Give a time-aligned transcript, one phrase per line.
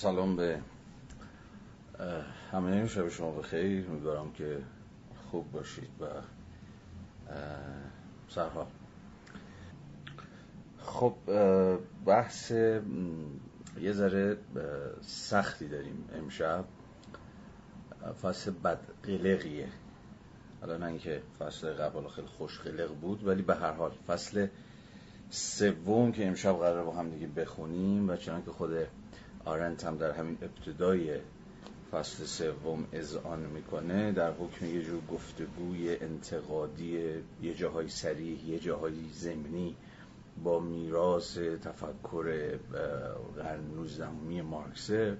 [0.00, 0.60] سلام به
[2.52, 3.86] همه شب شما بخیر.
[3.90, 4.58] امیدوارم که
[5.30, 6.06] خوب باشید و
[8.28, 8.66] سرها
[10.78, 11.14] خب
[12.06, 14.36] بحث یه ذره
[15.02, 16.64] سختی داریم امشب.
[18.22, 19.68] فصل بدقلقیه
[20.60, 24.46] حالا نه اینکه فصل قبل خیلی خوش قلق بود ولی به هر حال فصل
[25.30, 28.70] سوم که امشب قرار با هم دیگه بخونیم و چنان که خود
[29.50, 31.18] آرنت هم در همین ابتدای
[31.90, 34.12] فصل سوم اذعان می‌کنه.
[34.12, 39.76] در حکم یه جور گفتگوی انتقادی یه جاهای سریح یه جاهای زمینی
[40.44, 42.56] با میراث تفکر
[43.36, 45.16] قرن 19 مارکسه.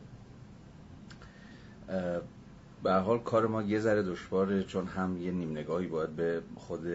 [2.82, 6.86] به حال کار ما یه ذره دشواره چون هم یه نیم نگاهی باید به خود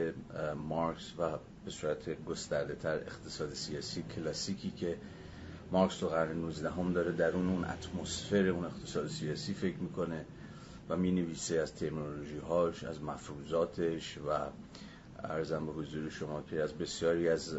[0.70, 1.32] مارکس و
[1.66, 4.98] به صورت گسترده تر اقتصاد سیاسی کلاسیکی که
[5.72, 10.26] مارکس تو قرن 19 هم داره در اون اتمسفر اون اقتصاد سیاسی فکر می‌کنه
[10.90, 14.32] و می نویسه از ترمینولوژی هاش از مفروضاتش و
[15.24, 17.58] ارزم به حضور شما که از بسیاری از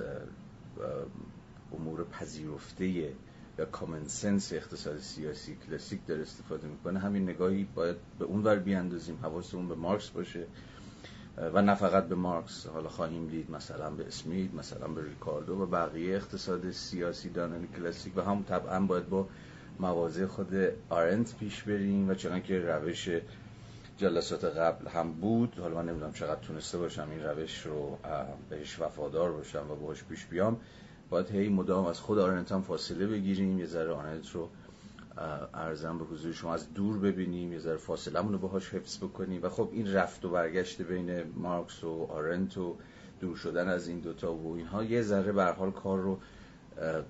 [1.72, 6.98] امور پذیرفته یا کامن سنس اقتصاد سیاسی کلاسیک داره استفاده می‌کنه.
[6.98, 10.46] همین نگاهی باید به اون ور بیاندازیم حواسمون به مارکس باشه.
[11.38, 12.66] و نه فقط به مارکس.
[12.66, 18.16] حالا خواهیم دید مثلا به اسمیت مثلا به ریکاردو و بقیه اقتصاد سیاسی دانان کلاسیک
[18.16, 19.28] و هم طبعا باید با
[19.80, 20.54] مواضع خود
[20.88, 23.08] آرنت پیش بریم و چنان که روش
[23.98, 25.58] جلسات قبل هم بود.
[25.60, 27.98] حالا من نمی‌دونم چقدر تونسته باشم این روش رو
[28.50, 30.60] بهش وفادار باشم و باش پیش بیام.
[31.10, 34.48] باید هی مدام از خود آرنت هم فاصله بگیریم یه ذره آرنت رو
[35.54, 39.42] ارزم به حضور شما از دور ببینیم یه ذره فاصله رو باهاش حفظ بکنیم.
[39.42, 42.76] و خب این رفت و برگشت بین مارکس و آرنت و
[43.20, 46.18] دور شدن از این دوتا و اینها یه ذره به حال کار رو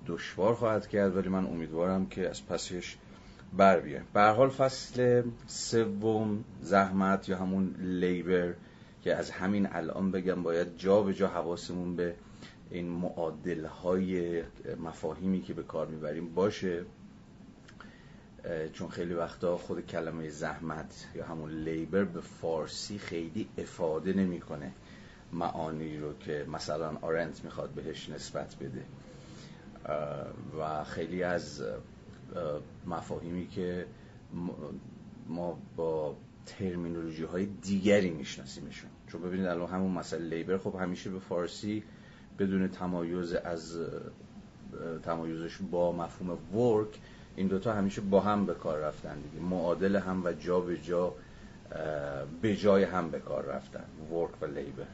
[0.07, 1.15] دشوار خواهد کرد.
[1.17, 2.97] ولی من امیدوارم که از پسش
[3.57, 8.53] بر بیه به حال فصل سوم زحمت یا همون لیبر
[9.01, 12.15] که از همین الان بگم باید جا به جا حواسمون به
[12.71, 14.43] این معادل های
[14.79, 16.85] مفاهیمی که به کار می‌بریم باشه.
[18.73, 24.71] چون خیلی وقتا خود کلمه زحمت یا همون لیبر به فارسی خیلی افاده نمی‌کنه
[25.33, 28.83] معانی رو که مثلا آرنت می‌خواد بهش نسبت بده.
[30.59, 31.63] و خیلی از
[32.85, 33.85] مفاهیمی که
[35.27, 36.15] ما با
[36.45, 38.89] ترمینولوژی های دیگری میشناسیمشون.
[39.07, 41.83] چون ببینید الان همون مسئله لیبر خب همیشه به فارسی
[42.39, 43.79] بدون تمایز از
[45.03, 46.99] تمایزش با مفهوم ورک
[47.37, 49.45] این دوتا همیشه با هم به کار رفتن دیگه.
[49.45, 51.13] معادل هم و جا به جا
[52.41, 53.83] به جای هم به کار رفتن.
[54.11, 54.85] ورک و لیبر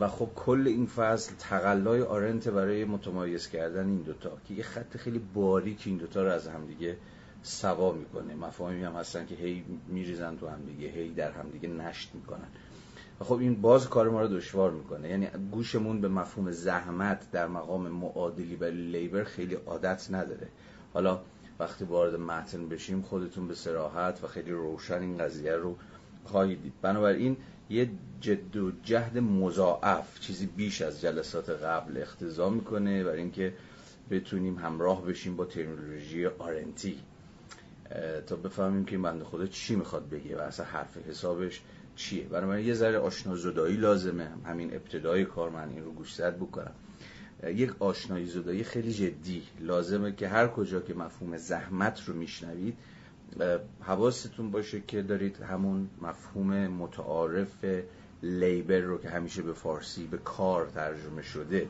[0.00, 4.38] و خب کل این فصل تقلای آرنت برای متمایز کردن این دوتا.
[4.48, 6.96] که یه خط خیلی باریک این دوتا رو از هم دیگه
[7.42, 8.34] سوا می‌کنه.
[8.34, 12.48] مفاهیمی هم هستن که هی میریزن تو هم دیگه هی در هم دیگه نشت می‌کنن.
[13.20, 15.08] و خب این باز کار ما رو دشوار می‌کنه.
[15.08, 20.48] یعنی گوشمون به مفهوم زحمت در مقام معادلی برای لیبر خیلی عادت نداره.
[20.94, 21.20] حالا
[21.60, 25.76] وقتی وارد متن بشیم خودتون به سراحت و خیلی روشن این قضیه رو
[26.24, 26.72] خواهید دید.
[26.82, 27.36] بنابراین
[27.70, 33.54] یه جد و جهد مضاعف چیزی بیش از جلسات قبل اختضا می‌کنه برای اینکه
[34.10, 36.98] بتونیم همراه بشیم با ترمینولوژی آرنتی
[38.26, 41.62] تا بفهمیم که بنده خدا چی می‌خواد بگه و اصلا حرف حسابش
[41.96, 42.24] چیه.
[42.24, 46.72] بنابراین یه ذره آشنا زدایی لازمه همین ابتدای کار من این رو گوشزد بکنم.
[47.44, 49.42] یک آشنایی زدایی خیلی جدی.
[49.60, 52.76] لازمه که هر کجا که مفهوم زحمت رو میشنوید
[53.80, 57.64] حواستون باشه که دارید همون مفهوم متعارف
[58.22, 61.68] لیبر رو که همیشه به فارسی به کار ترجمه شده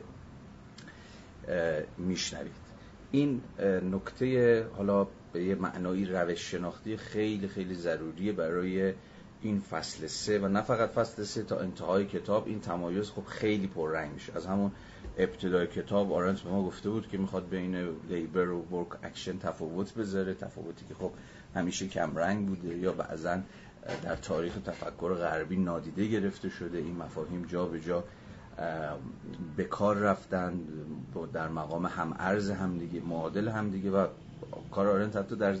[1.97, 2.51] میشنوید.
[3.11, 3.41] این
[3.91, 8.93] نکته حالا به یه معنایی روش شناختی خیلی خیلی ضروریه برای
[9.41, 10.39] این فصل سه.
[10.39, 14.33] و نه فقط فصل سه تا انتهای کتاب این تمایز خب خیلی پررنگ میشه.
[14.35, 14.71] از همون
[15.19, 17.75] ابتدای کتاب آرنت به ما گفته بود که می‌خواد بین
[18.09, 21.11] labor و work action تفاوت بذاره تفاوتی که خب
[21.55, 23.39] همیشه کم رنگ بوده یا بعضا
[24.03, 26.77] در تاریخ تفکر غربی نادیده گرفته شده.
[26.77, 28.03] این مفاهیم جا به جا
[29.57, 30.59] به کار رفتن
[31.33, 34.07] در مقام هم ارز هم دیگه معادل هم دیگه و
[34.71, 35.55] کار آرنت حتی در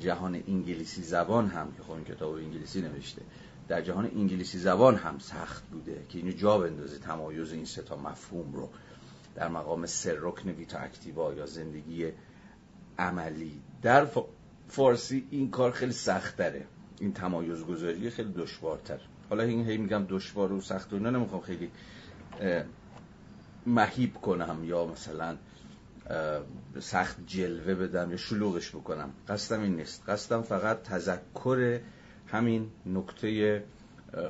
[0.00, 3.22] جهان انگلیسی زبان هم که خب این کتاب انگلیسی نوشته.
[3.68, 7.96] در جهان انگلیسی زبان هم سخت بوده که اینو جا بندازه تمایز این سه تا
[7.96, 8.68] مفهوم رو.
[9.34, 12.12] در مقام سر رکن ویتا اکتیوا یا زندگی
[12.98, 13.60] عملی.
[13.82, 14.08] در
[14.68, 16.66] فارسی این کار خیلی سخت داره
[17.00, 19.00] این تمایز گذاری خیلی دشوارتر.
[19.30, 21.70] حالا این هی میگم دشوار و سخت و اینا نمی‌خوام خیلی
[23.66, 25.36] مهیب کنم یا مثلا
[26.80, 29.10] سخت جلوه بدم یا شلوغش بکنم.
[29.28, 30.02] قصدم این نیست.
[30.08, 31.80] قصدم فقط تذکر
[32.30, 33.62] همین نکته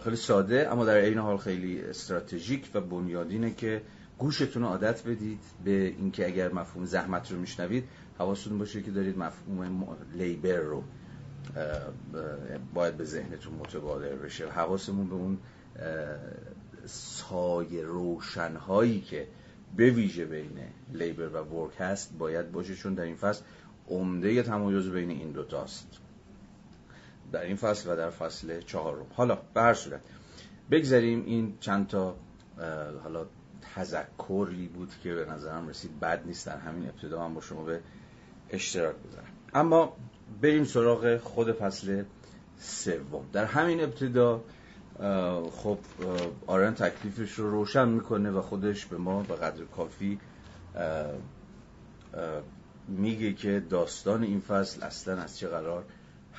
[0.04, 3.82] خیلی ساده اما در عین حال خیلی استراتژیک و بنیادینه که
[4.18, 7.84] گوشتون عادت بدید به اینکه اگر مفهوم زحمت رو میشنوید
[8.18, 10.82] حواستون باشه که دارید مفهوم لیبر رو
[12.74, 14.48] باید به ذهنتون متبادر بشه.
[14.48, 15.38] حواسمون به اون
[16.86, 19.28] سایه روشنهایی که
[19.76, 20.58] به ویژه بین
[20.92, 23.42] لیبر و ورک هست باید باشه چون در این فصل
[23.88, 26.07] عمده تمایز بین این دوتاست
[27.32, 29.06] در این فصل و در فصل چهارم.
[29.14, 30.00] حالا به هر صورت
[30.70, 32.16] بگذاریم این چند تا
[33.02, 33.26] حالا
[33.74, 36.00] تذکری بود که به نظرم رسید.
[36.00, 36.46] بد نیست.
[36.46, 37.80] در همین ابتدا من با شما به
[38.50, 39.26] اشتراک بذارم.
[39.54, 39.96] اما
[40.42, 42.02] بریم سراغ خود فصل
[42.58, 43.24] سوم.
[43.32, 44.40] در همین ابتدا
[45.52, 45.78] خب
[46.46, 50.18] آرن تکلیفش رو روشن می‌کنه و خودش به ما به قدر کافی
[52.88, 55.84] میگه که داستان این فصل اصلا از چه قرار؟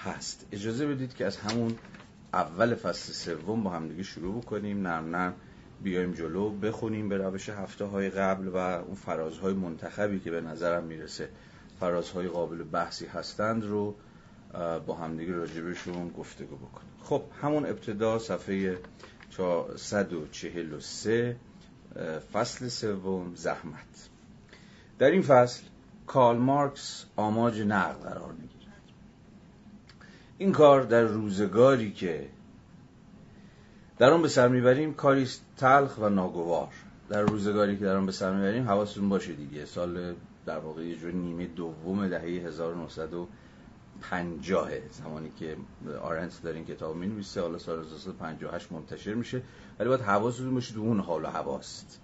[0.03, 0.45] هست.
[0.51, 1.75] اجازه بدید که از همون
[2.33, 4.81] اول فصل سوم با همدیگه شروع بکنیم.
[4.81, 5.33] نرم نرم
[5.83, 10.83] بیایم جلو بخونیم به روش هفته های قبل و اون فرازهای منتخبی که به نظرم
[10.83, 11.29] می‌رسه
[11.79, 13.95] فرازهای قابل بحثی هستند رو
[14.85, 16.89] با همدیگه راجبشون گفتگو بکنیم.
[17.03, 18.77] خب همون ابتدا صفحه
[19.75, 21.35] 143
[22.33, 24.09] فصل سوم زحمت.
[24.99, 25.63] در این فصل
[26.07, 28.48] کارل مارکس آماج نقد قرار می‌گیرد
[30.41, 32.29] این کار در روزگاری که
[33.97, 35.27] در آن به سر می‌بریم کاری
[35.57, 36.67] تلخ و ناگوار.
[37.09, 39.65] در روزگاری که در آن به سر می‌بریم حواستون باشه دیگه.
[39.65, 40.15] سال
[40.45, 45.57] در واقع یه جور نیمه دوم دهه 1950 زمانی که
[46.01, 49.41] آرنت در این کتاب می نویسه حالا سال 1958 منتشر میشه.
[49.79, 52.01] ولی باید حواستون باشه تو اون حال و هواست.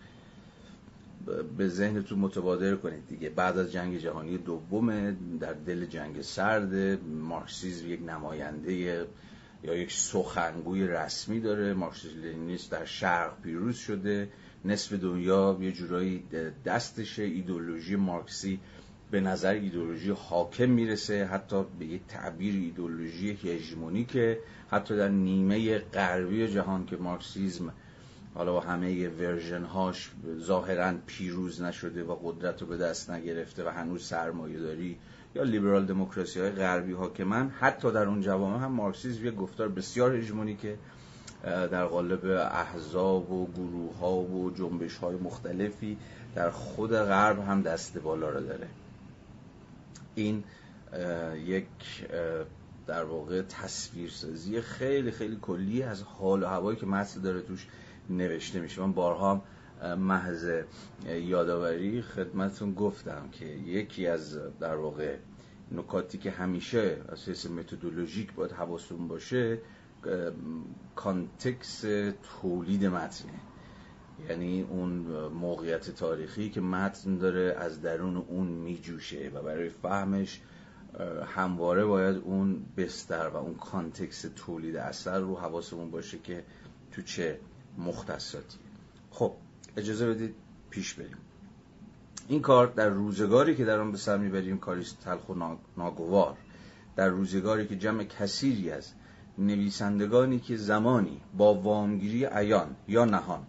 [1.58, 3.30] به ذهنتون متبادر کنید دیگه.
[3.30, 8.74] بعد از جنگ جهانی دوم در دل جنگ سرد مارکسیزم یک نماینده
[9.64, 11.74] یا یک سخنگوی رسمی داره.
[11.74, 14.30] مارکسیسم لنینیست در شرق پیروز شده.
[14.66, 16.24] نصف دنیا یه جورایی
[16.66, 17.24] دستشه.
[17.24, 18.60] ایدولوژی مارکسی
[19.12, 21.26] به نظر ایدولوژی حاکم می‌رسه.
[21.26, 24.40] حتی به یک تعبیر ایدولوژی هژمونیکه.
[24.72, 27.74] حتی در نیمه غربی جهان که مارکسیزم
[28.36, 33.70] حالا با همه ورژن هاش ظاهرا پیروز نشده و قدرت رو به دست نگرفته و
[33.70, 34.98] هنوز سرمایه داری.
[35.36, 40.16] یا لیبرال دموکراسی های غربی حاکمن حتی در اون جوامع هم مارکسیسم یه گفتار بسیار
[40.16, 40.78] هژمونیکه
[41.44, 45.98] در قالب احزاب و گروه ها و جنبش های مختلفی
[46.36, 48.68] در خود غرب هم دست بالا رو داره.
[50.16, 50.44] این
[51.46, 51.68] یک
[52.88, 57.68] در واقع تصویرسازی خیلی خیلی کلی از حال و هوایی که متن داره توش.
[58.10, 58.82] نوشته میشه.
[58.82, 59.44] من بارها
[59.98, 60.64] محض
[61.06, 65.18] یادآوری خدمتون گفتم که یکی از در واقع
[65.72, 69.60] نکاتی که همیشه حیث متدولوژیک باید حواستون باشه
[70.96, 71.82] context
[72.42, 73.32] تولید متنه.
[74.30, 74.90] یعنی اون
[75.28, 80.42] موقعیت تاریخی که متن داره از درون اون میجوشه و برای فهمش
[81.36, 86.44] همواره باید اون بستر و اون context تولید اثر رو حواسمون باشه که
[86.92, 87.40] تو چه
[87.78, 88.58] مختصاتی.
[89.12, 89.34] خب
[89.78, 90.36] اجازه بدید
[90.70, 91.18] پیش بریم.
[92.28, 95.34] این کار در روزگاری که در آن به سر می‌بریم کاریست تلخ و
[95.78, 96.38] ناگوار.
[96.96, 98.92] در روزگاری که جمع کثیری از
[99.38, 103.44] نویسندگانی که زمانی با وامگیری عیان یا نهان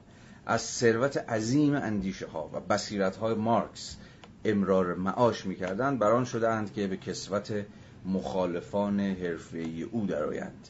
[0.46, 3.96] از ثروت عظیم اندیشه ها و بصیرت های مارکس
[4.44, 7.66] امرار معاش می‌کردند بران شده اند که به کسوت
[8.04, 10.68] مخالفان حرفه‌ای او درآیند.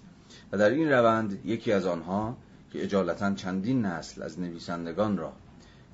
[0.52, 2.36] و در این روند یکی از آنها
[2.76, 5.33] که اجالتا چندین نسل از نویسندگان را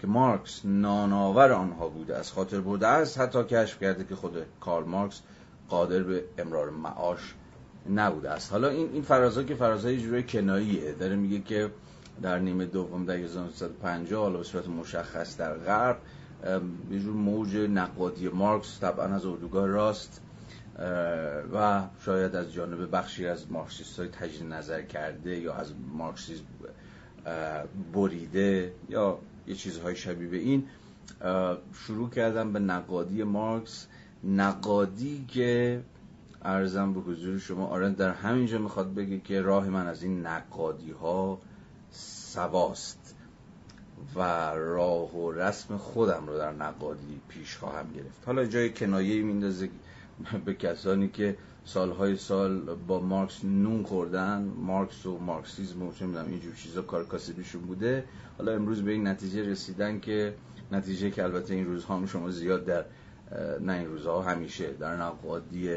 [0.01, 4.89] که مارکس ناناور آنها بوده از خاطر برده است حتی کشف کرده که خود کارل
[4.89, 5.21] مارکس
[5.69, 7.35] قادر به امرار معاش
[7.91, 8.53] نبوده است.
[8.53, 10.93] حالا این این فرازها که فرازهای جوری کناییه.
[10.93, 11.71] داره میگه که
[12.23, 15.99] در نیمه دوم در 1950 حالا به صورت مشخص در غرب
[16.91, 20.21] یه جور موج نقادی مارکس طبعا از اردوگاه راست
[21.55, 26.45] و شاید از جانب بخشی از مارکسیست های تجدید نظر کرده یا از مارکسیسم
[27.95, 30.69] بریده یا یه چیزهای شبیه به این
[31.75, 33.87] شروع کردم به نقادی مارکس.
[34.25, 35.81] نقادی که
[36.43, 40.91] ارزم به حضور شما آرند در همینجا می‌خواد بگه که راه من از این نقادی
[40.91, 41.39] ها
[41.91, 43.15] سواست
[44.17, 44.21] و
[44.55, 48.23] راه و رسم خودم رو در نقادی پیش خواهم گرفت.
[48.27, 49.69] حالا جای کنایه میندازه
[50.45, 54.53] به کسانی که سالهای سال با مارکس نون خوردن.
[54.57, 58.05] مارکس و مارکسیزم و چه می‌دونم اینجور چیزا کار کاسبیشون بوده.
[58.39, 60.35] حالا امروز به این نتیجه رسیدن که
[60.73, 62.85] نتیجه که البته این روزها هم شما زیاد در
[63.61, 65.69] نه این روزها همیشه در نقادی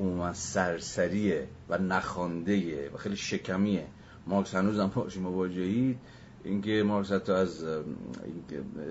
[0.00, 3.86] عموما سرسریه و نخوانده و خیلی شکمیه.
[4.26, 5.98] مارکس هنوز هم باشی مواجهید.
[6.44, 7.64] اینکه مارکس حتی از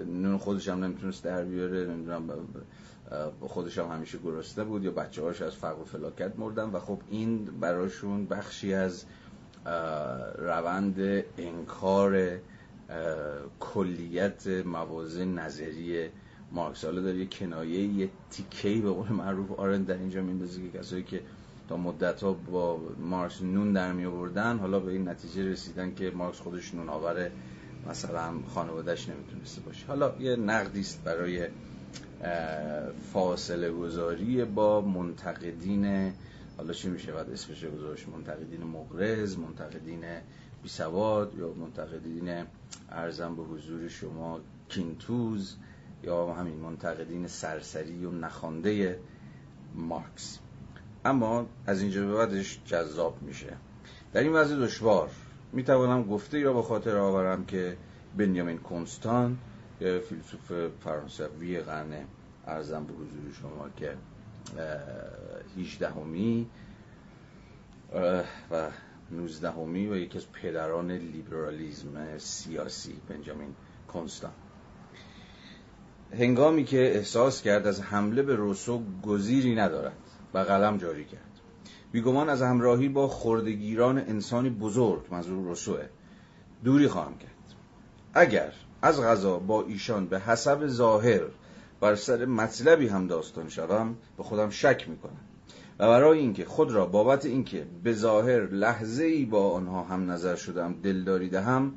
[0.08, 2.28] نون خودش هم نمی‌تونست در بیاره نمی‌دونم
[3.40, 7.02] خودش هم همیشه گرسته بود یا بچه هاش از فقر و فلاکت مردن و خب
[7.10, 9.06] این براشون بخشی از
[10.38, 12.40] روند انکار
[13.60, 16.10] کلیت موازه نظری
[16.52, 17.18] مارکس حالا داره.
[17.18, 21.22] یه کنایه یه تیکهی به قول معروف آرن در اینجا میندازه که کسایی که
[21.70, 26.12] تا مدت ها با مارکس نون در می آوردن حالا به این نتیجه رسیدن که
[26.12, 27.30] مارکس خودش نون آور
[27.90, 29.88] مثلا خانوادهش نمی‌تونسته باشه.
[29.88, 31.48] حالا یه نقدی است برای
[33.14, 36.14] فاصله گذاری با منتقدین
[36.58, 38.08] حالا چی میشه؟ بعد اسمش گذاشت.
[38.08, 40.04] منتقدین مغرض منتقدین
[40.64, 42.44] بی سواد یا منتقدین
[42.90, 45.56] ارزم به حضور شما کینتوز
[46.04, 49.00] یا همین منتقدین سرسری و نخوانده
[49.76, 50.40] مارکس.
[51.06, 53.54] اما از اینجا به بعدش جذاب میشه.
[54.14, 55.10] در این وضع دشوار.
[55.54, 57.78] می‌توانم گفته یا به خاطر آورم که
[58.18, 59.38] بنیامین کنستان
[59.80, 60.52] فیلسوف
[60.84, 62.06] فرانسوی قرن
[62.48, 63.98] ارزم به حضور شما که
[65.58, 66.48] 18 همی
[68.52, 68.70] و
[69.12, 73.56] 19 همی و یکی از پدران لیبرالیزم سیاسی بنجامین
[73.94, 74.32] کنستان.
[76.14, 79.98] هنگامی که احساس کرد از حمله به روسو گزیری ندارد
[80.34, 81.22] و قلم جاری کرد.
[81.92, 85.86] بیگمان از همراهی با خردگیران انسانی بزرگ منظور روسوه.
[86.64, 87.32] دوری خواهم کرد.
[88.14, 88.54] اگر
[88.86, 91.22] از غذا با ایشان به حسب ظاهر
[91.80, 95.18] بر سر مطلبی هم داستان شوم به خودم شک می‌کنم.
[95.80, 100.36] و برای اینکه خود را بابت اینکه به ظاهر لحظه ای با آنها هم نظر
[100.36, 101.74] شدم دلداری دهم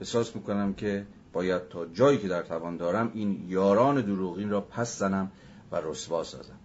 [0.00, 4.98] احساس می‌کنم که باید تا جایی که در توان دارم این یاران دروغین را پس
[4.98, 5.30] زنم
[5.72, 6.58] و رسوا سازم.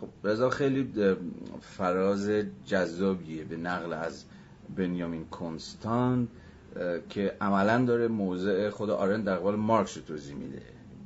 [0.00, 0.92] خب رضا خیلی
[1.60, 2.30] فراز
[2.66, 4.24] جذابیه به نقل از
[4.76, 6.28] بنیامین کنستان.
[7.08, 10.62] که عملا داره موضع خود آرن در قبال مارکس رو توضیح میده.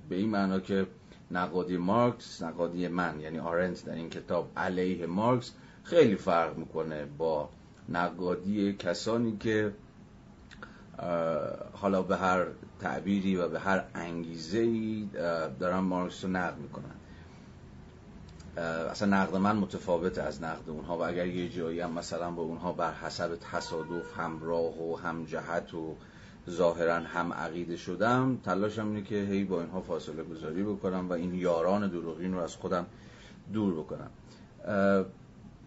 [0.09, 0.87] به این معنا که
[1.31, 5.53] نقادی مارکس نقادی من یعنی آرنت در این کتاب علیه مارکس
[5.83, 7.49] خیلی فرق می‌کنه با
[7.89, 9.73] نقادی کسانی که
[11.73, 12.47] حالا به هر
[12.81, 15.09] تعبیری و به هر انگیزه ای
[15.61, 16.95] دارن مارکس رو نقد می‌کنن.
[18.57, 22.73] اصلا نقد من متفاوت از نقد اونها و اگر یه جایی هم مثلا با اونها
[22.73, 25.95] بر حسب تصادف همراه و هم جهت و
[26.51, 31.35] ظاهرا هم عقیده شدم تلاشم اینه که هی با اینها فاصله گذاری بکنم و این
[31.35, 32.87] یاران دروغین رو از خودم
[33.53, 34.11] دور بکنم.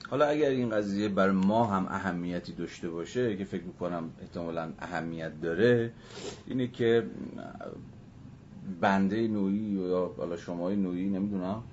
[0.10, 5.42] حالا اگر این قضیه بر ما هم اهمیتی داشته باشه که فکر می‌کنم احتمالا اهمیت
[5.42, 5.92] داره
[6.48, 7.06] اینه که
[8.82, 11.63] بنده نوعی یا حالا شمای نوعی نمی‌دونم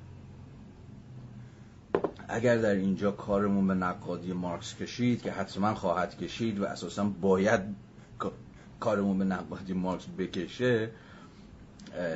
[2.29, 7.61] اگر در اینجا کارمون به نقادی مارکس کشید که حتما خواهد کشید و اساسا باید
[8.81, 10.91] کارمون به نقادی مارکس بکشه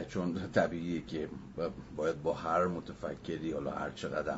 [0.09, 1.29] چون طبیعیه که
[1.97, 4.37] باید با هر متفکری حالا هر چقدر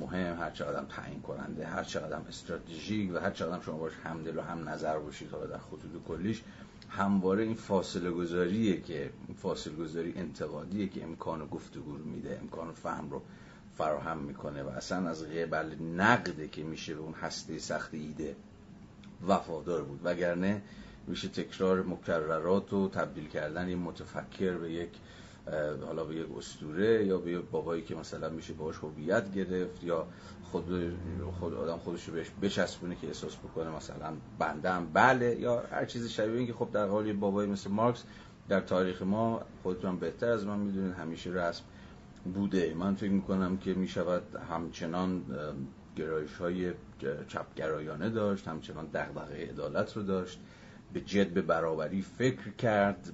[0.00, 4.40] مهم هر چقدر تعیین کننده هر چقدر استراتژیک و هر چقدر شما باش همدل و
[4.40, 6.42] هم نظر باشید حالا در خطوط کلیش
[6.88, 13.22] همواره این فاصله گذاریه که فاصله گذاری انتقادیه که امکان گفتگو میده امکان فهم رو
[13.78, 18.36] فراهم می‌کنه و اصلا از قبل نقده که میشه به اون هسته سخت ایده
[19.28, 20.00] وفادار بود.
[20.04, 20.62] وگرنه
[21.06, 24.90] میشه تکرار مکررات و تبدیل کردن این متفکر به یک
[25.86, 30.06] حالا به یک استوره یا به یک بابایی که مثلا میشه باش هویت گرفت یا
[30.42, 30.96] خود
[31.40, 36.08] خود آدم خودش رو بهش بچسبونه که احساس بکنه مثلا بندم بله یا هر چیز
[36.08, 38.04] شبیه این که خب در حال بابایی مثل مارکس
[38.48, 41.64] در تاریخ ما خودتون بهتر از من می‌دونید همیشه رسم
[42.34, 42.74] بوده.
[42.74, 45.22] من فکر می‌کنم که می‌شود همچنان
[45.96, 46.72] گرایش های
[47.28, 50.40] چپگرایانه داشت همچنان دغدغه عدالت رو داشت
[50.92, 53.12] به جد به برابری فکر کرد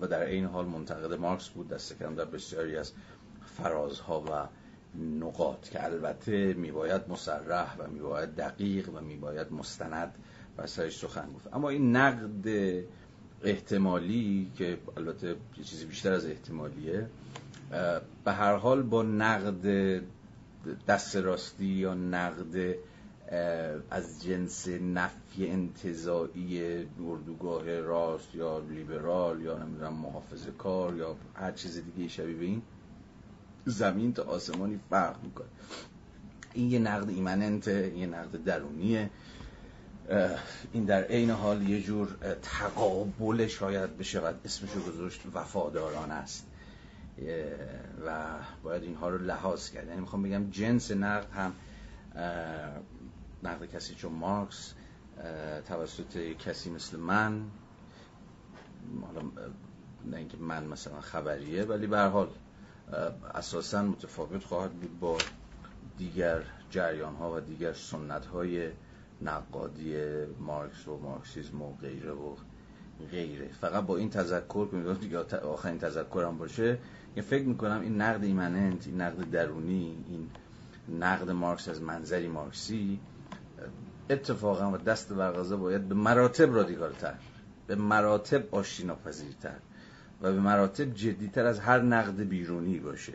[0.00, 1.68] و در این حال منتقد مارکس بود.
[1.68, 2.92] دست کم در بسیاری از
[3.44, 4.48] فرازها و
[4.98, 10.14] نقاط که البته میباید مسرح و میباید دقیق و میباید مستند
[10.58, 11.54] و سرش سخن گفت.
[11.54, 12.48] اما این نقد
[13.42, 17.06] احتمالی که البته چیزی بیشتر از احتمالیه
[18.24, 20.02] به هر حال با نقد
[20.88, 22.74] دست راستی یا نقد
[23.90, 31.82] از جنس نفی انتظایی اردوگاه راست یا لیبرال یا نمی‌دونم محافظه کار یا هر چیز
[31.84, 32.62] دیگه شبیه به این
[33.64, 35.46] زمین تا آسمانی فرق می‌کنه.
[36.52, 39.10] این یه نقد ایمننته یه نقد درونیه.
[40.72, 46.46] این در عین حال یه جور تقابل شاید بشود اسمشو گذاشت وفاداران است.
[48.06, 49.86] و باید اینها رو لحاظ کرد.
[49.88, 51.52] یعنی می‌خوام بگم جنس نقد هم
[53.42, 54.74] نقد کسی چون مارکس
[55.68, 57.40] توسط کسی مثل من
[59.02, 59.30] حالا
[60.04, 62.28] نه اینکه من مثلا خبریه ولی به حال
[63.34, 65.18] اساسا متفاوت خواهد بود با
[65.98, 68.70] دیگر جریان ها و دیگر سنت های
[69.22, 69.96] نقادی
[70.40, 72.36] مارکس و مارکسیزم و غیره و
[73.10, 73.48] غیره.
[73.60, 76.78] فقط با این تذکر که دیگه آخرین تذکرم باشه
[77.22, 80.30] فکر می‌کنم این نقد ایمننت این نقد درونی این
[80.98, 83.00] نقد مارکس از منظری مارکسی
[84.10, 87.14] اتفاقا و دست برغزه باید به مراتب رادیکالتر
[87.66, 89.56] به مراتب آشتی پذیرتر
[90.22, 93.12] و به مراتب جدیتر از هر نقد بیرونی باشه.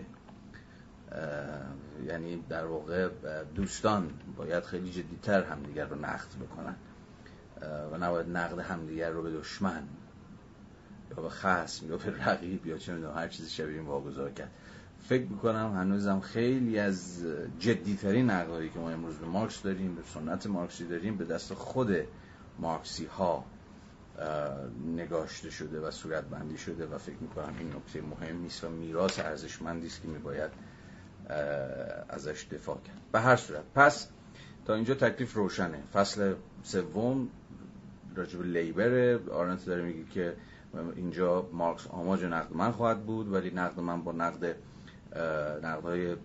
[2.08, 3.10] یعنی در واقع
[3.56, 6.75] دوستان باید خیلی جدیتر همدیگر رو نقد بکنن.
[7.91, 9.84] و نباید نقد همدیگر رو به دشمن
[11.10, 14.51] یا به خصم یا به رقیب یا چه می‌دونم هر چیزی شبیه این واگذار کرد.
[15.00, 17.25] فکر می‌کنم هنوزم خیلی از
[17.60, 21.96] جدیترین نقدهایی که ما امروز به مارکس داریم به سنت مارکسی داریم به دست خود
[22.60, 23.46] مارکسی ها
[24.96, 29.20] نگاشته شده و صورت بندی شده و فکر می‌کنم این نکته مهم نیست و میراث
[29.20, 30.51] ارزشمندی است که میباید
[32.10, 32.98] ازش دفاع کرد.
[33.12, 33.63] به هر صورت.
[33.75, 34.08] پس
[34.66, 35.84] تا اینجا تکلیف روشنه.
[35.94, 37.30] فصل سوم
[38.16, 39.20] راجب لیبر.
[39.32, 40.34] آرنت داره میگه که
[40.96, 44.56] اینجا مارکس آماج نقد من خواهد بود ولی نقد من با نقد
[45.64, 46.16] نقدهای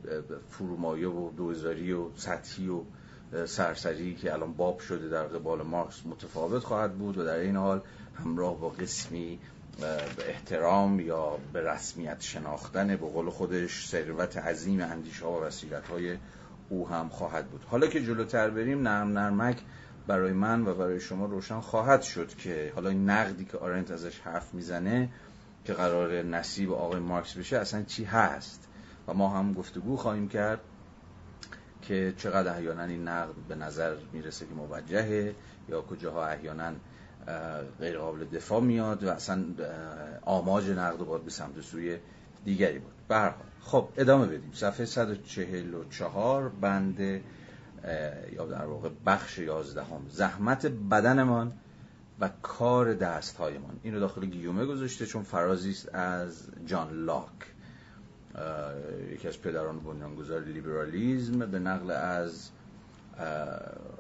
[0.50, 2.80] فرومایه و دوزاری و سطحی و
[3.46, 7.80] سرسری که الان باب شده در قبال مارکس متفاوت خواهد بود و در این حال
[8.24, 9.38] همراه با قسمی
[10.16, 16.16] به احترام یا به رسمیت شناختن به قول خودش ثروت عظیم اندیشه و وسیلت های
[16.68, 17.64] او هم خواهد بود.
[17.70, 19.60] حالا که جلوتر بریم نرم نرمک
[20.06, 24.20] برای من و برای شما روشن خواهد شد که حالا این نقدی که آرنت ازش
[24.20, 25.08] حرف می‌زنه
[25.64, 28.68] که قرار نصیب آقای مارکس بشه اصلا چی هست؟
[29.08, 30.60] و ما هم گفتگو خواهیم کرد
[31.82, 35.34] که چقدر احیانا این نقد به نظر می‌رسه که موجهه
[35.68, 36.72] یا کجاها احیانا
[37.80, 39.44] غیر قابل دفاع میاد و اصلا
[40.22, 41.98] آماج نقد باید به سمت سوی
[42.44, 44.50] دیگری بود به خب ادامه بدیم.
[44.52, 47.20] صفحه 144 بند
[48.32, 50.06] یا در واقع بخش 11 هم.
[50.08, 51.52] زحمت بدنمان
[52.20, 57.30] و کار دستهایمان اینو داخل گیومه گذاشته چون فرازی است از جان لاک
[59.12, 62.50] یکی از پدران بنیانگذار لیبرالیزم به نقل از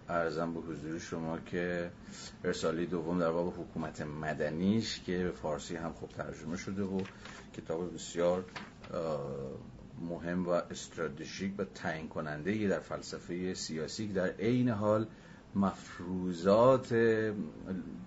[0.08, 1.90] ارزم به حضور شما که
[2.44, 7.00] رساله دوم در باب حکومت مدنیش که به فارسی هم خوب ترجمه شده و
[7.56, 8.44] کتاب بسیار
[10.00, 15.06] مهم و استراتژیک و تعیین کننده در فلسفه سیاسی در عین حال
[15.54, 16.94] مفروضات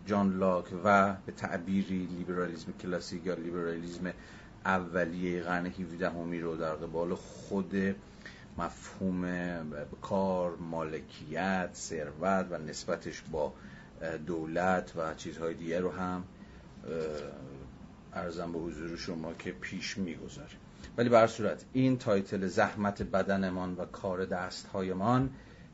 [0.06, 4.14] جان لاک و به تعبیری لیبرالیزم کلاسیک یا لیبرالیزم
[4.66, 7.96] اولیه قرن 17 همی رو در قبال خود
[8.58, 9.72] مفهوم
[10.02, 13.54] کار مالکیت ثروت و نسبتش با
[14.28, 16.24] دولت و چیزهای دیگر رو هم
[18.14, 20.67] ارزم به حضور شما که پیش می‌گذاره
[20.98, 25.30] ولی بر صورت این تایتل زحمت بدنمان و کار دستهایمان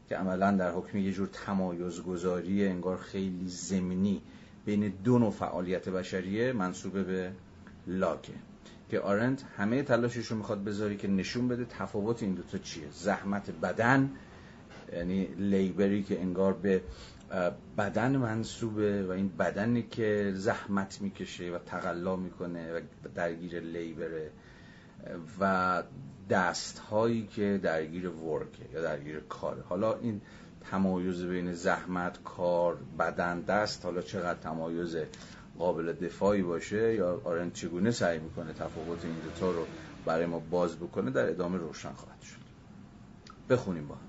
[0.10, 4.22] که عملا در حکم یه جور تمایزگذاری انگار خیلی زمینی
[4.66, 7.32] بین دو نوع فعالیت بشریه منصوبه به
[7.88, 8.34] لاکه
[8.90, 12.84] که آرنت همه تلاشش رو می‌خواد بذاری که نشون بده تفاوت این دوتا چیه.
[12.92, 14.10] زحمت بدن
[14.94, 16.82] یعنی لیبری که انگار به
[17.78, 22.82] بدن منصوبه و این بدنی که زحمت می‌کشه و تقلا می‌کنه و
[23.16, 24.32] درگیر لیبره.
[25.40, 25.84] و
[26.30, 29.62] دست هایی که درگیر ورکه یا درگیر کاره.
[29.62, 30.22] حالا این
[30.72, 34.98] تمایز بین زحمت کار بدن دست حالا چقدر تمایز
[35.60, 39.66] قابل دفاعی باشه یا آرن چگونه سعی می‌کنه تفاوت این دوتا رو
[40.06, 42.44] برای ما باز بکنه در ادامه روشن خواهد شد.
[43.50, 44.02] بخونیم با هم.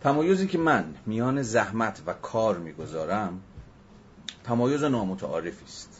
[0.00, 3.40] تمایزی که من میان زحمت و کار می‌گذارم
[4.44, 5.97] تمایز نامتعارفی است.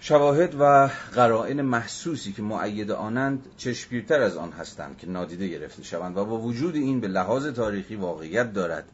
[0.00, 6.16] شواهد و قرائن محسوسی که معید آنند چشمگیرتر از آن هستند که نادیده گرفته شوند
[6.16, 8.84] و با وجود این به لحاظ تاریخی واقعیت دارد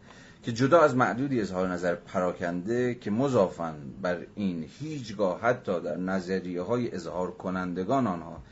[0.43, 6.63] که جدا از معدودی اظهار نظر پراکنده که مضافن بر این هیچگاه حتی در نظریه
[6.63, 8.43] های اظهار کنندگان آنها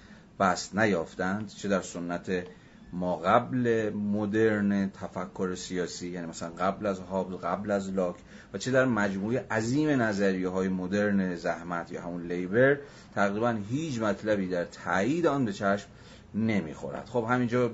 [0.41, 2.45] بست نیافتند چه در سنت
[2.93, 8.17] ما قبل مدرن تفکر سیاسی یعنی مثلا قبل از هابل قبل از لاک
[8.53, 12.79] و چه در مجموعه عظیم نظریه های مدرن زحمت یا همون لیبر
[13.15, 15.89] تقریبا هیچ مطلبی در تایید آن به چشم
[16.35, 17.09] نمی‌خورد.
[17.09, 17.71] خب همینجا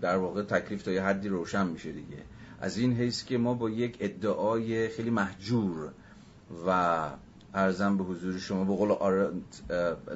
[0.00, 2.22] در واقع تکلیف تا یه حدی روشن میشه دیگه.
[2.60, 5.90] از این حیث که ما با یک ادعای خیلی محجور
[6.66, 7.00] و
[7.54, 9.30] ارزم به حضور شما به قول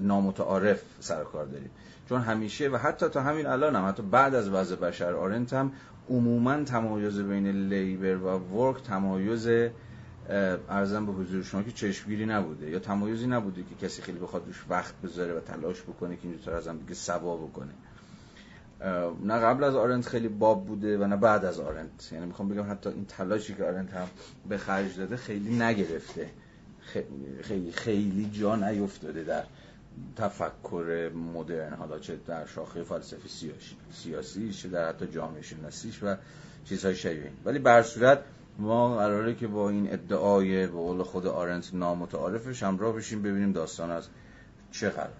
[0.00, 1.70] نامتعارف سر کار داریم.
[2.08, 5.72] چون همیشه و حتی تا همین الان هم حتی بعد از وضع بشر آرنت هم
[6.10, 9.48] عموما تمایز بین لیبر و ورک تمایز
[10.68, 12.70] ارزم به حضور شما که چشمگیری نبوده.
[12.70, 16.54] یا تمایزی نبوده که کسی خیلی بخواد روش وقت بذاره و تلاش بکنه که اینجور
[16.54, 17.72] از هم دیگه سوا بکنه.
[19.24, 22.12] نه قبل از آرنت خیلی باب بوده و نه بعد از آرنت.
[22.12, 24.06] یعنی می‌خوام بگم حتی این تلاشی که آرنت هم
[24.48, 26.30] به خرج داده خیلی نگرفته.
[27.42, 29.42] خیلی خیلی جا نیفتاده در
[30.16, 36.16] تفکر مدرن حالا چه در شاخه فلسفی سیاسی سیاسی چه در حتی جامعه شناسیش و
[36.64, 38.24] چیزهای شبیه ولی بر صورت
[38.58, 43.90] ما قراره که با این ادعای به قول خود آرنت نامتعارفش همراه بشیم ببینیم داستان
[43.90, 44.08] از
[44.70, 45.10] چه قرار.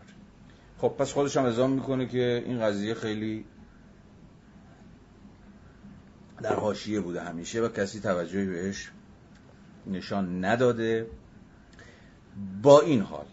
[0.78, 3.44] خب پس خودش هم ازام می‌کنه که این قضیه خیلی
[6.42, 8.90] در حاشیه بوده همیشه و کسی توجهی بهش
[9.87, 11.06] نشان نداده.
[12.62, 13.26] با این حال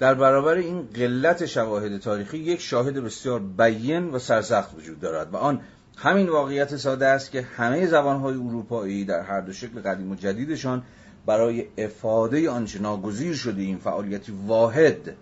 [0.00, 5.36] در برابر این قلت شواهد تاریخی یک شاهد بسیار بیین و سرسخت وجود دارد و
[5.36, 5.60] آن
[5.96, 10.82] همین واقعیت ساده است که همه زبانهای اروپایی در هر دو شکل قدیم و جدیدشان
[11.26, 15.14] برای افاده آنچه ناگزیر شده این فعالیتی واحد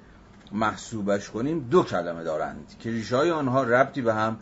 [0.52, 2.74] محسوبش کنیم دو کلمه دارند.
[2.80, 4.36] که ریشه آنها ربطی به هم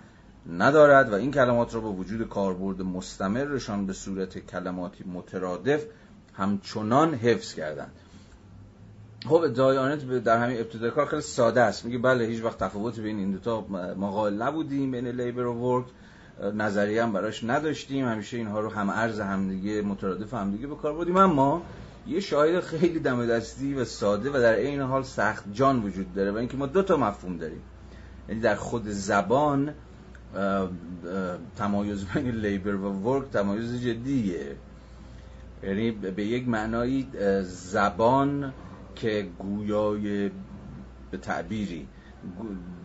[0.52, 5.84] ندارد و این کلمات را با وجود کاربرد مستمرشان به صورت کلماتی مترادف
[6.34, 7.92] همچنان حفظ کردند.
[9.28, 11.84] خب ادعای آنت در همین ابتدای کار خیلی ساده است.
[11.84, 13.60] میگه بله هیچ وقت تفاوتی بین این دوتا
[13.96, 15.84] مقال نبودیم بین لیبر و ورک.
[16.54, 18.08] نظریه هم براش نداشتیم.
[18.08, 21.62] همیشه اینها رو هم ارز همدیگه مترادف همدیگه به کار بودیم اما
[22.06, 26.30] یه شاهد خیلی دم دستی و ساده و در عین حال سخت جان وجود داره
[26.30, 27.62] و اینکه ما دو تا مفهوم داریم.
[28.28, 29.74] یعنی در خود زبان
[31.56, 34.56] تمایز بین لیبر و ورک تمایز جدیه.
[35.62, 37.08] یعنی به یک معنایی
[37.42, 38.52] زبان
[38.96, 40.30] که گویای
[41.10, 41.88] به تعبیری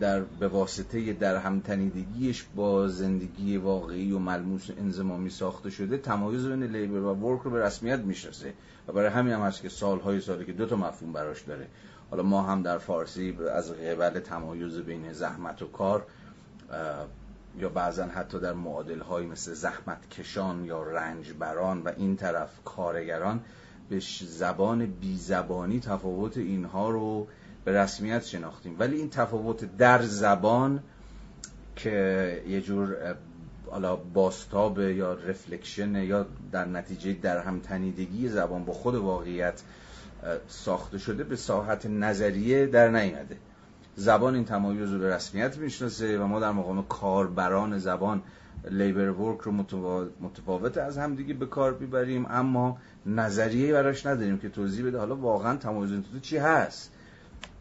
[0.00, 6.62] در به واسطه در همتنیدگیش با زندگی واقعی و ملموس انزمامی ساخته شده تمایز بین
[6.62, 8.54] لیبر و ورک رو به رسمیت می‌شناسه
[8.88, 11.66] و برای همین هم هست که سالهای ساله که دو تا مفهوم براش داره.
[12.10, 16.06] حالا ما هم در فارسی از قبل تمایز بین زحمت و کار
[17.58, 23.40] یا بعضا حتی در معادل مثل زحمت کشان یا رنج بران و این طرف کارگران
[23.92, 27.26] به زبان بی زبانی تفاوت اینها رو
[27.64, 28.76] به رسمیت شناختیم.
[28.78, 30.82] ولی این تفاوت در زبان
[31.76, 32.96] که یه جور
[33.70, 39.62] حالا باستاب یا رفلکشن یا در نتیجه در هم تنیدگی زبان با خود واقعیت
[40.48, 43.36] ساخته شده به ساحت نظریه در نیامده.
[43.96, 48.22] زبان این تمایز رو به رسمیت می‌شناسه و ما در مقام کاربران زبان
[48.70, 49.52] لیبر ورک رو
[50.20, 52.26] متفاوت از هم دیگه به کار می‌بریم.
[52.30, 56.92] اما نظریه براش نداریم که توضیح بده حالا واقعا تمایز تو چی هست.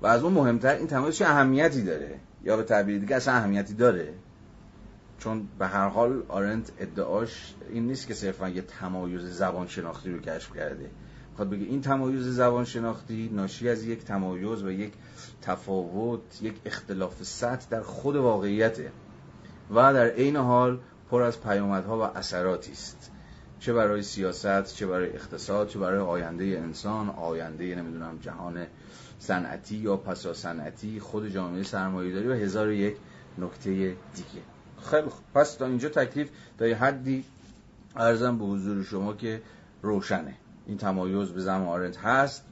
[0.02, 3.74] و از اون مهمتر این تمایز چه اهمیتی داره؟ یا به تعبیر دیگه اصلا اهمیتی
[3.74, 4.14] داره؟
[5.20, 10.20] چون به هر حال آرنت ادعاش این نیست که صرفا یه تمایز زبان شناختی رو
[10.20, 10.90] کشف کرده.
[11.36, 14.94] خواهد بگه این تمایز زبان شناختی ناشی از یک تمایز و یک
[15.42, 18.92] تفاوت یک اختلاف سطح در خود واقعیته
[19.72, 23.12] و در عین حال پر از پیامدها و اثراتی است.
[23.62, 28.68] چه برای سیاست چه برای اقتصاد چه برای آینده انسان آینده نمی‌دونم جهان
[29.20, 32.96] صنعتی یا پسا صنعتی خود جامعه سرمایه‌داری و هزار و یک
[33.38, 33.72] نکته
[34.16, 34.42] دیگه.
[34.84, 35.24] خیلی خوب.
[35.34, 37.24] پس تا اینجا تکلیف تا یه حدی
[37.96, 39.42] ارزم به حضور شما که
[39.82, 40.34] روشنه.
[40.68, 42.44] این تمایز به آرنت هست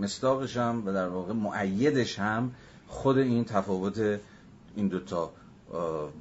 [0.00, 2.54] مستاقش هم و در واقع معیدش هم
[2.88, 4.20] خود این تفاوت
[4.76, 5.32] این دوتا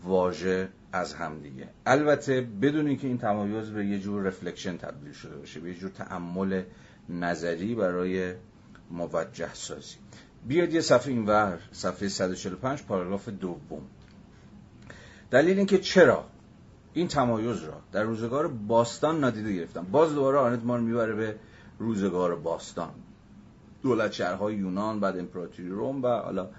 [0.03, 1.69] واژه از هم دیگه.
[1.85, 5.89] البته بدون که این تمایز به یه جور رفلکشن تبدیل شده باشه به یه جور
[5.89, 6.63] تعمل
[7.09, 8.33] نظری برای
[8.91, 9.95] موجه سازی.
[10.47, 13.81] بیاد یه صفحه اینور صفحه 145 پاراگراف دوم.
[15.31, 16.25] دلیل اینکه چرا
[16.93, 21.35] این تمایز را در روزگار باستان نادیده گرفتن باز دوباره آنت ما رو می‌بره به
[21.79, 22.89] روزگار باستان.
[23.83, 26.49] دولت شهرهای یونان بعد امپراتوری روم و حالا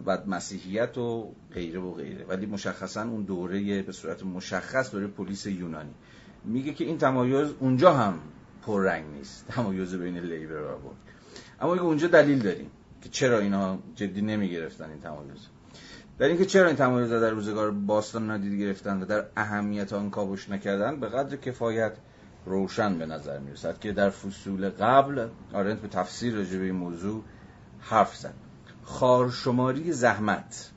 [0.00, 2.24] بعد مسیحیت و غیره و غیره.
[2.24, 5.94] ولی مشخصا اون دوره به صورت مشخص دوره پلیس یونانی.
[6.44, 8.14] میگه که این تمایز اونجا هم
[8.62, 9.46] پررنگ نیست.
[9.48, 10.80] تمایز بین لیبر و ورک
[11.60, 12.70] اما اونجا دلیل داریم
[13.02, 15.48] که چرا اینا جدی نمی‌گرفتن این تمایز.
[16.18, 20.48] در اینکه چرا این تمایز در روزگار باستان نادیده گرفتن و در اهمیت آن کاوش
[20.48, 21.92] نکردن به قدر کفایت
[22.46, 27.22] روشن به نظر می‌رسد که در فصول قبل آرنت به تفسیر راجع به این موضوع
[27.80, 28.34] حرف زد.
[28.84, 30.70] خارشماری زحمت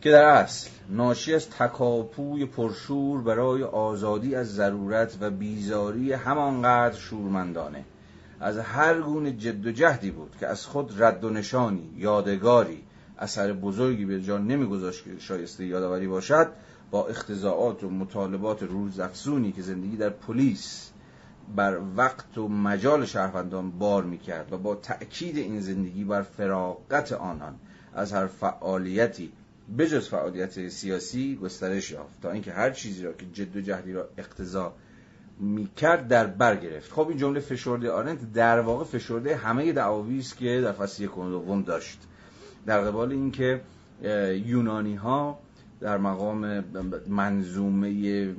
[0.00, 7.84] که در اصل ناشی از تکاپوی پرشور برای آزادی از ضرورت و بیزاری همانقدر شورمندانه.
[8.40, 12.82] از هر گونه جد و جهدی بود که از خود رد و نشانی یادگاری
[13.18, 16.48] اثر بزرگی به جان نمیگذاشت که شایسته یادآوری باشد
[16.90, 20.87] با اختزاعات و مطالبات روزافزونی که زندگی در پلیس
[21.56, 27.54] بر وقت و مجال شهروندان بار می‌کرد و با تأکید این زندگی بر فراغت آنان
[27.94, 29.32] از هر فعالیتی
[29.78, 34.08] بجز فعالیت سیاسی گسترش یافت تا اینکه هر چیزی را که جد و جهدی را
[34.18, 34.72] اقتضا
[35.40, 36.92] می‌کرد در بر گرفت.
[36.92, 41.14] خب این جمله فشرده آرنت در واقع فشرده همه دعاوی است که در فصل یک
[41.14, 41.98] دوم داشت.
[42.66, 43.60] در قبال اینکه
[44.44, 45.38] یونانی ها
[45.80, 46.64] در مقام
[47.08, 48.34] منظومه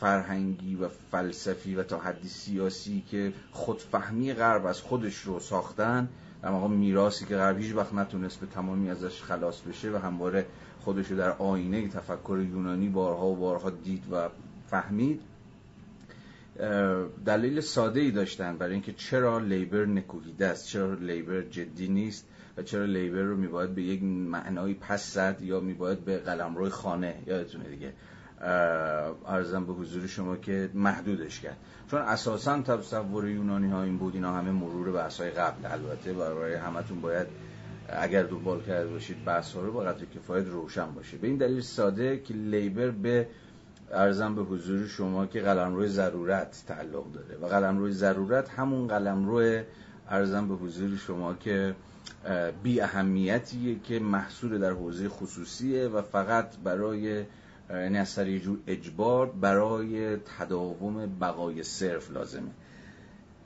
[0.00, 6.08] فرهنگی و فلسفی و تا حدی سیاسی که خودفهمی غرب از خودش رو ساختن
[6.42, 10.46] در مقام میراسی که غرب هیچ وقت نتونست به تمامی ازش خلاص بشه و همواره
[10.80, 14.28] خودش رو در آینه تفکر یونانی بارها و بارها دید و
[14.66, 15.20] فهمید.
[17.26, 22.26] دلیل ساده ای داشتن برای اینکه چرا لیبر نکوهیده است چرا لیبر جدی نیست.
[22.62, 27.64] چرا لیبر رو میباید به یک معنایی پس زد یا میباید به قلمروی خانه؟ یادتونه
[27.64, 27.92] دیگه.
[29.26, 31.56] ارزم به حضور شما که محدودش کرد.
[31.90, 35.66] چون اساسا تصور یونانی ها این بود اینا همه مرور بحث های قبل.
[35.66, 37.26] البته برای همتون باید
[37.88, 41.16] اگر دنبال کرده باشید بحث ها رو با کفایت روشن باشه.
[41.16, 43.26] به این دلیل ساده که لیبر به
[43.92, 47.36] ارزم به حضور شما که قلمرو ضرورت تعلق داره.
[47.42, 49.62] و قلمرو ضرورت همون قلمرو
[50.10, 51.74] ارزم به حضور شما که
[52.62, 57.24] بی اهمیتیه که محصول در حوزه خصوصیه و فقط برای
[57.70, 62.50] یعنی از سر جور اجبار برای تداوم بقای صرف لازمه.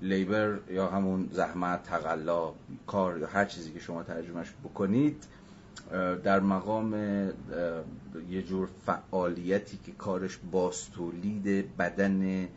[0.02, 2.52] لیبر یا همون زحمت تقلا
[2.86, 5.24] کار یا هر چیزی که شما ترجمهش بکنید
[6.24, 6.94] در مقام
[8.30, 12.48] یه جور فعالیتی که کارش بازتولید بدن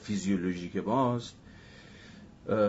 [0.00, 1.34] فیزیولوژیک ماست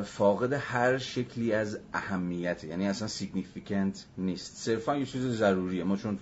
[0.04, 2.64] فاقد هر شکلی از اهمیت.
[2.64, 4.56] یعنی اصلا significant نیست.
[4.56, 5.84] صرفا یه چیز ضروریه.
[5.84, 6.20] ما چون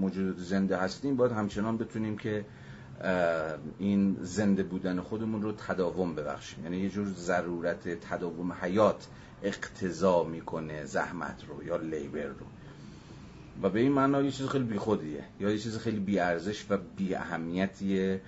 [0.00, 2.44] موجود زنده هستیم باید همچنان بتونیم که
[3.78, 6.64] این زنده بودن خودمون رو تداوم ببخشیم.
[6.64, 9.06] یعنی یه جور ضرورت تداوم حیات
[9.42, 12.46] اقتضا می‌کنه زحمت رو یا لیبر رو.
[13.62, 15.24] و به این معنا یه چیز خیلی بیخودیه.
[15.40, 18.20] یا یه چیز خیلی بیارزش و بی اهمیتیه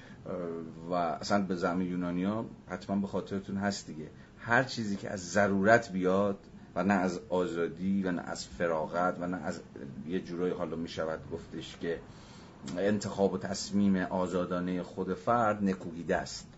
[0.90, 4.10] و اصلا به زمین یونانیا حتما به خاطرتون هست دیگه.
[4.46, 6.38] هر چیزی که از ضرورت بیاد
[6.74, 9.60] و نه از آزادی و نه از فراغت و نه از
[10.08, 12.00] یه جورایی حالا می شود گفتش که
[12.78, 16.48] انتخاب و تصمیم آزادانه خود فرد نکوهیده است.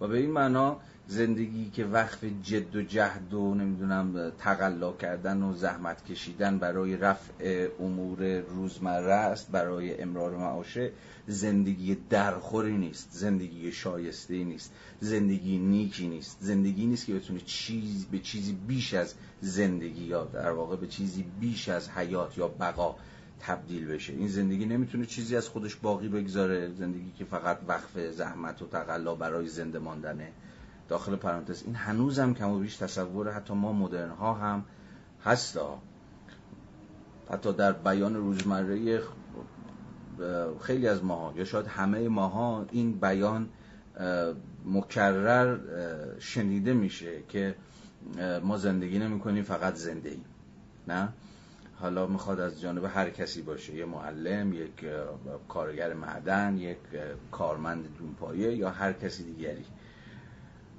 [0.00, 5.54] و به این معنا زندگی که وقف جد و جهد و نمی‌دونم تقلا کردن و
[5.54, 10.92] زحمت کشیدن برای رفع امور روزمره است برای امرار معاشه
[11.26, 18.18] زندگی درخوری نیست زندگی شایسته نیست زندگی نیکی نیست زندگی نیست که بتونه چیز به
[18.18, 22.96] چیزی بیش از زندگی یا در واقع به چیزی بیش از حیات یا بقا
[23.40, 24.12] تبدیل بشه.
[24.12, 29.14] این زندگی نمی‌تونه چیزی از خودش باقی بگذاره زندگی که فقط وقف زحمت و تقلا
[29.14, 30.32] برای زنده ماندنه
[30.88, 31.62] داخل پرانتز.
[31.62, 34.64] این هنوزم کم و بیش تصور حتی ما مدرن ها هم
[35.24, 35.78] هستا.
[37.30, 39.02] حتی در بیان روزمره
[40.60, 43.48] خیلی از ماها یا شاید همه ماها این بیان
[44.64, 45.58] مکرر
[46.18, 47.54] شنیده میشه که
[48.42, 50.16] ما زندگی نمی کنیم فقط زنده
[50.88, 51.08] نه؟
[51.80, 53.74] حالا می‌خواد از جانب هر کسی باشه.
[53.74, 54.84] یه معلم یک
[55.48, 56.78] کارگر معدن یک
[57.32, 59.64] کارمند دونپایه یا هر کسی دیگری.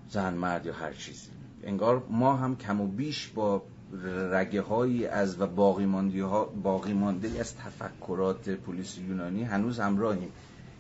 [0.10, 1.30] زن مرد یا هر چیزی
[1.64, 3.62] انگار ما هم کم و بیش با
[4.32, 10.30] رگه هایی از و باقی مانده, ها باقی مانده از تفکرات پلیس یونانی هنوز همراهیم.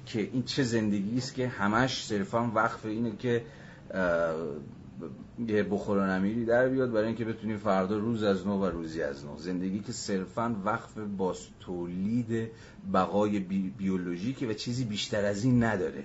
[0.05, 3.45] که این چه زندگی است که همش صرفا وقف اینه که
[5.47, 9.01] یه بخور و نمیری در بیاد برای اینکه بتونیم فردا روز از نو و روزی
[9.01, 9.37] از نو.
[9.37, 12.49] زندگی که صرفا وقف با تولید
[12.93, 16.03] بقای بی بیولوژیکه و چیزی بیشتر از این نداره.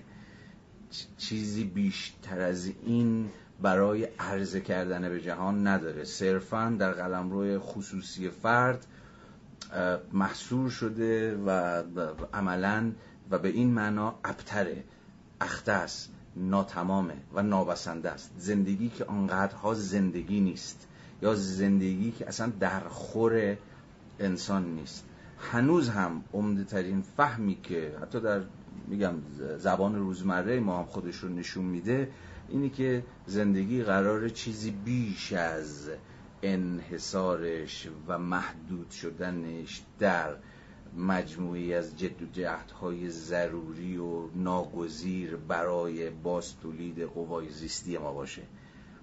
[1.19, 3.31] چیزی بیشتر از این
[3.63, 6.05] برای عرضه کردن به جهان نداره.
[6.05, 8.87] صرفا در قلمرو خصوصی فرد
[10.13, 11.83] محصور شده و
[12.35, 12.93] عملا
[13.31, 14.85] و به این معنا ابتره
[15.41, 18.31] اختس ناتمامه و نابسنده است.
[18.39, 20.89] زندگی که آنقدرها زندگی نیست
[21.23, 23.57] یا زندگی که اصلا در خور
[24.19, 25.05] انسان نیست.
[25.39, 28.41] هنوز هم عمده ترین فهمی که حتی در
[28.89, 29.15] میگم
[29.59, 32.09] زبان روزمره ما هم خودش رو نشون میده
[32.49, 35.91] اینی که زندگی قرار چیزی بیش از
[36.43, 40.35] انحصارش و محدود شدنش در
[40.97, 48.43] مجموعی از جد و جهدهای ضروری و ناگزیر برای باز تولید قوای زیستی ما باشه.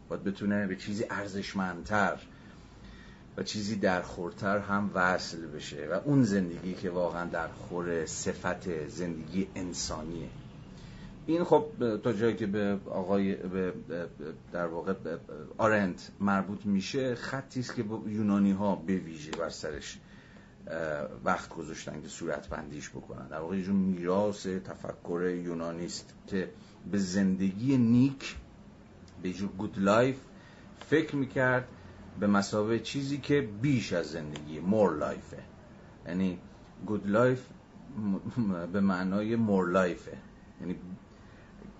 [0.09, 2.19] باید بتونه به چیزی ارزشمندتر
[3.37, 5.87] و چیزی درخورتر هم وصل بشه.
[5.91, 10.29] و اون زندگی که واقعا در خور صفت زندگی انسانیه.
[11.25, 11.65] این خب
[12.03, 13.73] تا جایی که به آقای به
[14.51, 14.93] در واقع
[15.57, 19.99] آرنت مربوط میشه خطی است که یونانی ها به ویژه بر سرش
[21.25, 23.27] وقت گذاشتن که صورت بندیش بکنن.
[23.27, 26.49] در واقع یه میراث تفکر یونانی است که
[26.91, 28.35] به زندگی نیک
[29.23, 30.17] به جور good life
[30.89, 31.67] فکر می‌کرد
[32.19, 35.43] به مسابقه چیزی که بیش از زندگی more life ه
[36.07, 36.39] یعنی
[36.85, 37.47] good life
[38.73, 40.17] به معنای more life ه
[40.61, 40.75] یعنی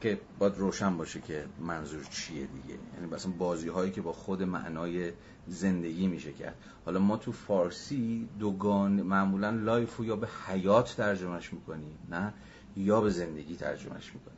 [0.01, 2.79] که باید روشن باشه که منظور چیه دیگه.
[2.95, 5.11] یعنی مثلا بازی هایی که با خود معنای
[5.47, 6.55] زندگی میشه کرد.
[6.85, 12.33] حالا ما تو فارسی دوگان معمولا life رو یا به حیات ترجمهش می‌کنیم نه؟
[12.75, 14.37] یا به زندگی ترجمهش می‌کنیم.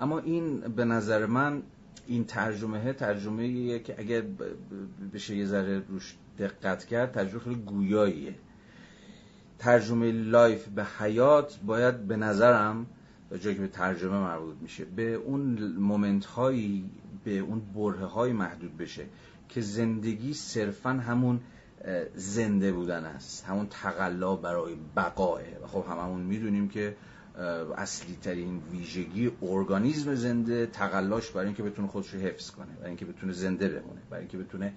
[0.00, 1.62] اما این به نظر من
[2.06, 4.22] این ترجمه ترجمه که اگر
[5.14, 8.34] بشه یه ذره روش دقت کرد ترجمه خیلی گویاییه.
[9.58, 12.86] ترجمه life به حیات باید به نظرم
[13.40, 16.90] جایی که به ترجمه مربوط میشه به اون moment هایی
[17.24, 19.06] به اون برهه های محدود بشه
[19.48, 21.40] که زندگی صرفا همون
[22.14, 25.40] زنده بودن است همون تقلا برای بقاه.
[25.62, 26.96] و خب هممون می‌دونیم که
[27.76, 33.04] اصلی ترین ویژگی ارگانیزم زنده تقلاش برای اینکه بتونه خودش رو حفظ کنه برای اینکه
[33.04, 34.72] بتونه زنده بمونه برای اینکه بتونه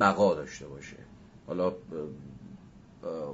[0.00, 0.96] بقا داشته باشه.
[1.46, 1.72] حالا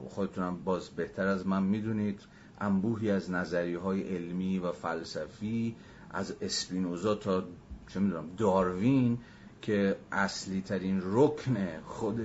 [0.09, 2.21] خودتونم باز بهتر از من می‌دونید
[2.61, 5.77] انبوهی از نظریه های علمی و فلسفی
[6.11, 7.45] از اسپینوزا تا
[7.89, 9.19] چه می‌دونم داروین
[9.63, 12.21] که اصلی ترین رکن خود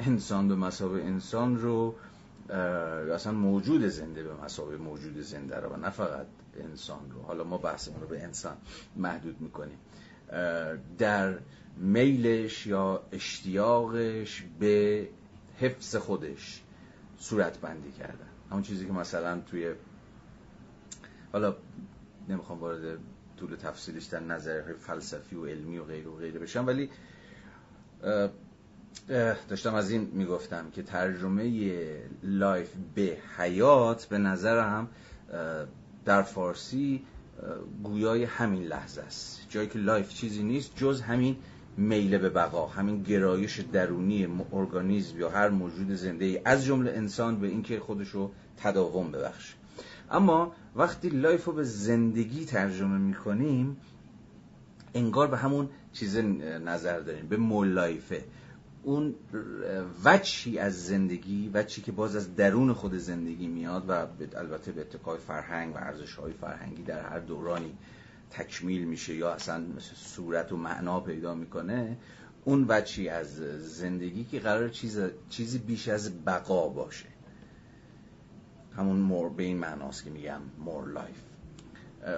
[0.00, 1.94] انسان به مسابه انسان رو
[2.50, 6.26] اصلا موجود زنده به مسابه موجود زنده رو و نه فقط
[6.56, 7.22] انسان رو.
[7.22, 8.56] حالا ما بحثمون رو به انسان
[8.96, 9.78] محدود می‌کنیم.
[10.98, 11.38] در
[11.76, 15.08] میلش یا اشتیاقش به
[15.60, 16.62] حفظ خودش
[17.18, 18.28] صورت بندی کردن.
[18.50, 19.74] همون چیزی که مثلا توی
[21.32, 21.56] حالا
[22.28, 22.98] نمی‌خوام وارد
[23.36, 26.90] طول تفصیلش در نظر فلسفی و علمی و غیر و غیره بشم ولی
[29.48, 31.72] داشتم از این می‌گفتم که ترجمه
[32.22, 34.88] life به حیات به نظرم
[36.04, 37.02] در فارسی
[37.82, 39.46] گویای همین لحظه است.
[39.48, 41.36] جایی که life چیزی نیست جز همین
[41.76, 47.40] میل به بقا همین گرایش درونی ارگانیزم یا هر موجود زنده ای از جمله انسان
[47.40, 49.54] به اینکه خودش رو تداوم ببخشه.
[50.10, 53.76] اما وقتی life رو به زندگی ترجمه می‌کنیم
[54.94, 58.24] انگار به همون چیز نظر داریم به more life ه.
[58.82, 59.14] اون
[60.04, 65.18] وجهی از زندگی وجهی که باز از درون خود زندگی میاد و البته به اتکای
[65.18, 67.74] فرهنگ و ارزش های فرهنگی در هر دورانی
[68.30, 69.64] تکمیل میشه یا اصلا
[69.94, 71.96] صورت و معنا پیدا می‌کنه
[72.44, 73.36] اون وجهی از
[73.78, 77.06] زندگی که قرار چیز چیزی بیش از بقا باشه.
[78.76, 81.22] همون more به این معناست که میگم more life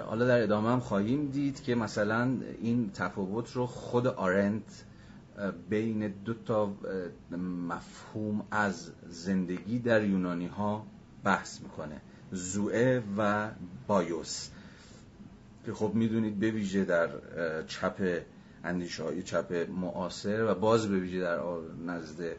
[0.05, 4.84] حالا در ادامه هم خواهیم دید که مثلا این تفاوت رو خود آرنت
[5.69, 6.73] بین دو تا
[7.67, 10.85] مفهوم از زندگی در یونانی ها
[11.23, 13.51] بحث می‌کنه زوئه و
[13.87, 14.49] بایوس.
[15.65, 17.09] که خب می‌دونید به ویژه در
[17.67, 18.21] چپ
[18.63, 21.39] اندیشه های چپ معاصر و باز به ویژه در
[21.85, 22.35] نزد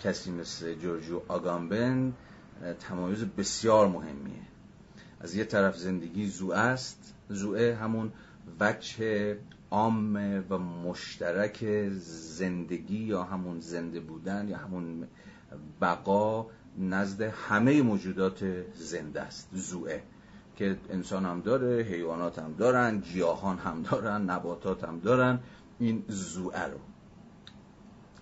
[0.00, 2.12] کسی مثل جورجو آگامبن
[2.80, 4.42] تمایز بسیار مهمیه.
[5.20, 7.14] از یه طرف زندگی زوه است.
[7.28, 8.12] زوه همون
[8.60, 9.36] وجه
[9.74, 10.16] عام
[10.50, 11.64] و مشترک
[11.98, 15.08] زندگی یا همون زنده بودن یا همون
[15.80, 16.46] بقا
[16.78, 19.48] نزد همه موجودات زنده است.
[19.52, 20.00] زوه
[20.56, 25.40] که انسان هم داره حیوانات هم دارن گیاهان هم دارن نباتات هم دارن.
[25.78, 26.78] این زوه رو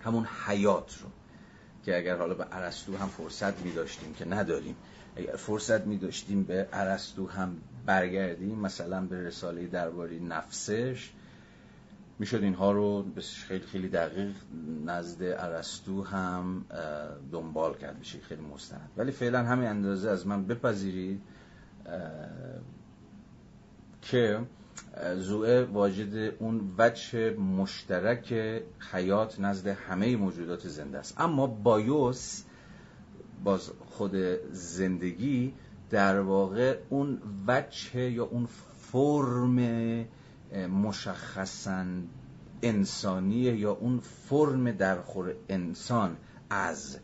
[0.01, 1.09] همون حیات رو
[1.85, 4.75] که اگر حالا به عرستو هم فرصت می داشتیم که نداریم
[5.15, 11.11] اگر فرصت می داشتیم به عرستو هم برگردیم مثلا به رساله درباره نفسش
[12.23, 13.05] می‌شد اینها رو
[13.47, 14.35] خیلی خیلی دقیق
[14.85, 16.65] نزد عرستو هم
[17.31, 18.89] دنبال کرد بشه خیلی مستند.
[18.97, 21.21] ولی فعلا همین اندازه از من بپذیرید
[24.01, 24.39] که
[25.17, 28.33] زوئه واجد اون وجه مشترک
[28.91, 31.21] حیات نزد همه موجودات زنده است.
[31.21, 32.43] اما بایوس
[33.43, 34.15] باز خود
[34.51, 35.53] زندگی
[35.89, 38.47] در واقع اون وجه یا اون
[38.91, 39.59] فرم
[40.53, 41.85] مشخصا
[42.61, 46.17] انسانیه یا اون فرم درخور انسان
[46.49, 46.97] از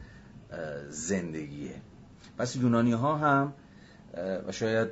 [0.89, 1.75] زندگیه.
[2.37, 3.53] پس یونانی ها هم
[4.47, 4.89] و شاید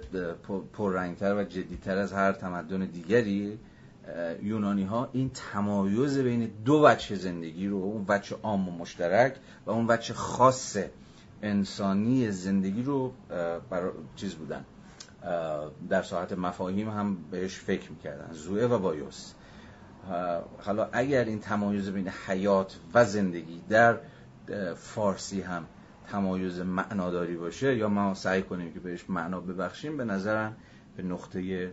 [0.74, 3.60] پررنگتر و جدیتر از هر تمدن دیگری
[4.44, 9.36] یونانی ها این تمایز بین دو وجه زندگی رو اون وجه عام و مشترک
[9.66, 10.78] و اون وجه خاص
[11.42, 13.14] انسانی زندگی رو
[13.70, 14.66] برای چیز بودن.
[15.90, 18.34] در ساعت مفاهیم هم بهش فکر می‌کردن.
[18.34, 19.34] زوئه و بایوس.
[20.60, 23.98] حالا اگر این تمایز بین حیات و زندگی در
[24.76, 25.66] فارسی هم
[26.12, 30.56] تمایز معناداری باشه یا ما سعی کنیم که بهش معنا ببخشیم به نظرم
[30.98, 31.72] به نقطه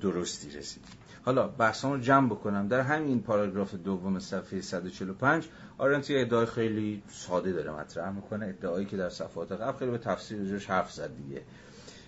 [0.00, 0.84] درستی رسید.
[1.24, 2.68] حالا بحثان رو جمع بکنم.
[2.68, 8.46] در همین پاراگراف دوم صفحه 145 آرنت یه ادعای خیلی ساده داره مطرح می‌کنه.
[8.46, 11.42] ادعایی که در صفحات قبل خیلی به تفسیر روش حرف زد دیگه.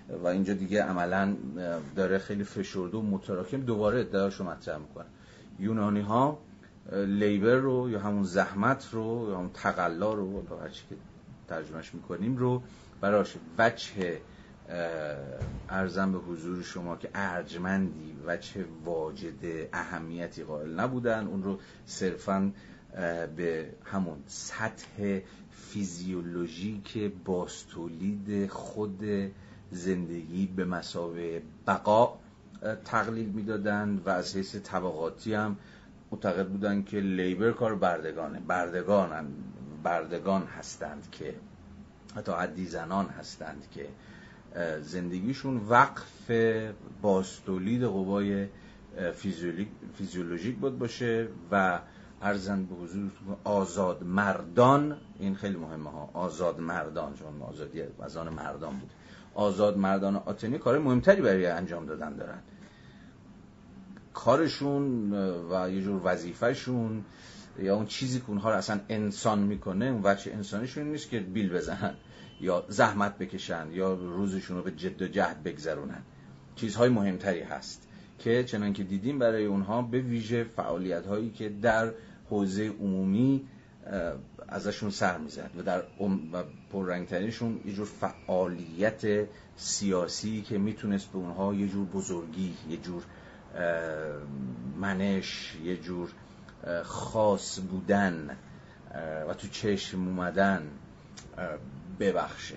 [0.08, 1.36] و اینجا دیگه عملا
[1.96, 5.06] داره خیلی فشرده و متراکم دوباره ادعاشو مطرح می‌کنه.
[5.58, 6.38] یونانی ها
[6.92, 10.96] لیبر رو یا همون زحمت رو یا همون تقلا رو هرچی که
[11.48, 12.62] ترجمهش می‌کنیم رو
[13.00, 14.18] براش وجه
[15.68, 21.26] ارزم به حضور شما که ارجمندی وجه واجد اهمیتی قائل نبودن.
[21.26, 22.52] اون رو صرفا
[23.36, 29.04] به همون سطح فیزیولوژیک باستولید خود
[29.70, 32.18] زندگی به مسابه بقا
[32.84, 35.56] تقلیل می‌دادند و از حیث طبقاتی هم
[36.12, 38.40] معتقد بودن که لیبر کار بردگانه.
[38.40, 39.26] بردگان
[39.82, 41.34] بردگان هستند که
[42.16, 43.88] حتی حدی زنان هستند که
[44.80, 46.30] زندگیشون وقف
[47.02, 48.46] باستولید قوای
[49.94, 51.80] فیزیولوژیک بود باشه و
[52.22, 53.10] ارزن به حضور
[53.44, 56.10] آزاد مردان این خیلی مهمه ها.
[56.14, 58.90] آزاد مردان چون آزادی از آن مردان بود.
[59.34, 62.38] آزاد مردان آتنی کار مهمتری برای انجام دادن دارن.
[64.14, 65.12] کارشون
[65.50, 67.04] و یه جور وظیفهشون
[67.58, 71.52] یا اون چیزی که اونها رو اصلا انسان می‌کنه اون وچه انسانیشون نیست که بیل
[71.52, 71.94] بزنن
[72.40, 76.02] یا زحمت بکشن یا روزشون رو به جد و جهد بگذرونن.
[76.56, 81.92] چیزهای مهمتری هست که چنان که دیدیم برای اونها به ویژه فعالیت هایی که در
[82.30, 83.48] حوزه عمومی
[84.54, 85.82] ازشون سر می‌زد و در
[86.32, 86.42] و
[86.72, 93.02] پررنگترینشون یه جور فعالیت سیاسی که می‌تونست به اونها یه جور بزرگی یه جور
[94.76, 96.10] منش یه جور
[96.82, 98.36] خاص بودن
[99.28, 100.70] و تو چشم اومدن
[102.00, 102.56] ببخشه.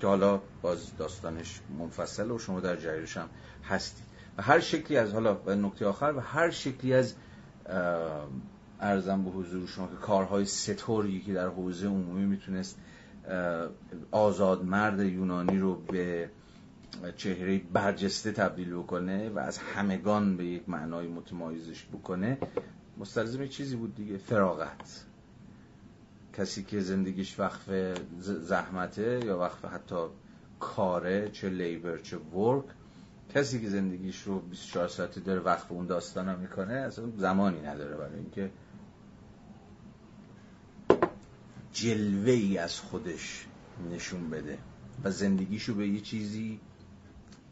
[0.00, 3.28] که حالا باز داستانش منفصل و شما در جریانش هم
[3.64, 4.06] هستید
[4.38, 7.14] و هر شکلی از حالا و نکته آخر و هر شکلی از
[8.80, 12.78] ارزم به حضور شما که کارهای ستوری که در حوزه عمومی می‌تونست
[14.10, 16.30] آزاد مرد یونانی رو به
[17.16, 22.38] چهره برجسته تبدیل بکنه و از همگان به یک معنای متمایزش بکنه
[22.98, 25.04] مستلزم چیزی بود دیگه فراغت.
[26.32, 27.70] کسی که زندگیش وقف
[28.20, 29.96] زحمته یا وقف حتی
[30.60, 32.64] کاره چه لیبر چه ورک
[33.34, 38.18] کسی که زندگیش رو 24 ساعتی داره وقف اون داستان می‌کنه اصلا زمانی نداره برای
[38.18, 38.50] اینکه
[41.76, 43.46] جلوه ای از خودش
[43.92, 44.58] نشون بده
[45.04, 46.60] و زندگیشو به یه چیزی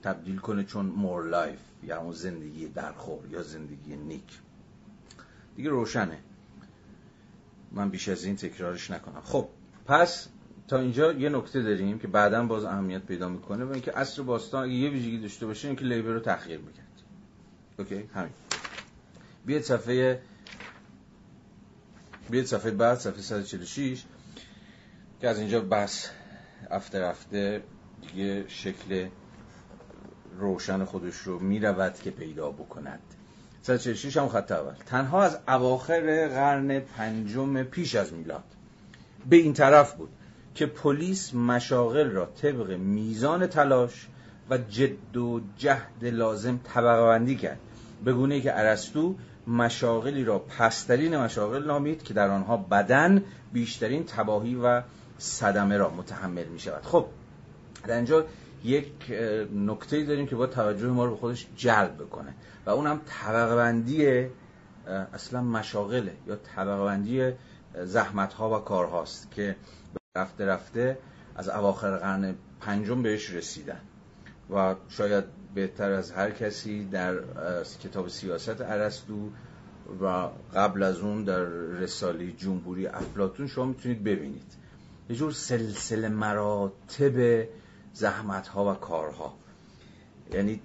[0.02, 4.38] تبدیل کنه چون more life یا اون زندگی درخور یا زندگی نیک.
[5.56, 6.18] دیگه روشنه.
[7.72, 9.20] من بیش از این تکرارش نکنم.
[9.20, 9.48] خب
[9.86, 10.28] پس
[10.68, 14.70] تا اینجا یه نکته داریم که بعدا باز اهمیت پیدا می‌کنه و اینکه عصر باستان
[14.70, 17.02] یه ویژگی داشته باشه اینکه labor رو تحقیر می‌کرد.
[17.78, 18.32] okay همین.
[19.46, 20.22] بیاید صفحه
[22.30, 24.04] بیاید صفحه بعد صفحه 146
[25.24, 26.10] که از اینجا بس
[26.70, 27.62] افته رفته
[28.02, 29.06] دیگه شکل
[30.38, 33.00] روشن خودش رو می‌رود که پیدا بکند.
[33.62, 34.72] 146 هم خط اول.
[34.86, 38.44] تنها از اواخر قرن پنجم پیش از میلاد
[39.30, 40.08] به این طرف بود
[40.54, 44.08] که پلیس مشاغل را طبق میزان تلاش
[44.50, 47.58] و جد و جهد لازم طبقه بندی کرد.
[48.04, 49.14] به گونه که ارسطو
[49.46, 53.22] مشاغلی را پسترین مشاغل نامید که در آنها بدن
[53.52, 54.82] بیشترین تباهی و
[55.18, 57.06] صدمه را متحمل می شود خب
[57.86, 58.26] در اینجا
[58.64, 59.10] یک
[59.54, 62.34] نکته داریم که با توجه ما رو به خودش جلب بکنه.
[62.66, 64.26] و اونم طبقه بندی
[65.12, 67.32] اصلا مشاغله یا طبقه بندی
[67.84, 69.56] زحمت ها و کارهاست که
[70.16, 70.98] رفته رفته
[71.36, 73.80] از اواخر قرن پنجم بهش رسیدن.
[74.50, 77.14] و شاید بهتر از هر کسی در
[77.84, 79.30] کتاب سیاست ارسطو
[80.02, 81.42] و قبل از اون در
[81.80, 84.63] رساله جمهوری افلاتون شما می‌تونید ببینید.
[85.10, 87.48] یه جور سلسله مراتب
[87.92, 89.34] زحمت ها و کارها.
[90.32, 90.60] یعنی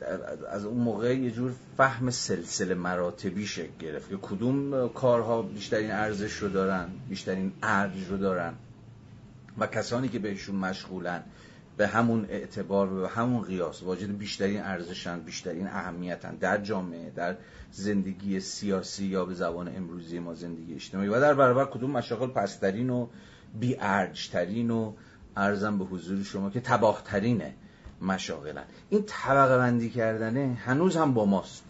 [0.49, 6.33] از اون موقع یه جور فهم سلسله مراتبی شکل گرفت که کدوم کارها بیشترین ارزش
[6.33, 8.53] رو دارن بیشترین ارج رو دارن
[9.57, 11.23] و کسانی که بهشون مشغولن
[11.77, 17.35] به همون اعتبار و به همون قیاس واجد بیشترین ارزشن بیشترین اهمیتن در جامعه در
[17.71, 22.89] زندگی سیاسی یا به زبان امروزی ما زندگی اجتماعی و در برابر کدوم مشاغل پسترین
[22.89, 23.07] و
[23.59, 24.93] بی ارجترین و
[25.37, 27.53] ارزم به حضور شما که تباهترینه
[28.01, 28.63] مشاغلن.
[28.89, 31.65] این طبقه بندی کردنه هنوز هم با ماست.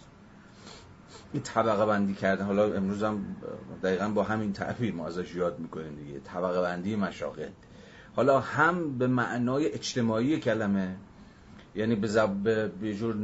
[1.33, 3.35] این طبقه بندی کردن حالا امروز هم
[3.83, 6.19] دقیقا با همین تعبیر ما ازش یاد می‌کنیم دیگه.
[6.19, 7.49] طبقه بندی مشاغل.
[8.15, 10.95] حالا هم به معنای اجتماعی کلمه
[11.75, 12.43] یعنی به, زب...
[12.79, 13.15] به جور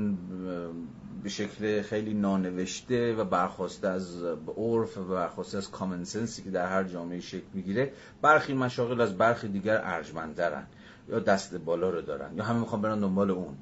[1.25, 4.23] به شکل خیلی نانوشته و برخواسته از
[4.57, 9.17] عرف و برخواسته از کامن سنسی که در هر جامعه شکل می‌گیره برخی مشاغل از
[9.17, 10.63] برخی دیگر ارجمندترن
[11.09, 13.55] یا دست بالا رو دارن یا همه می‌خوان برن دنبال اون.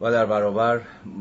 [0.00, 0.80] و در برابر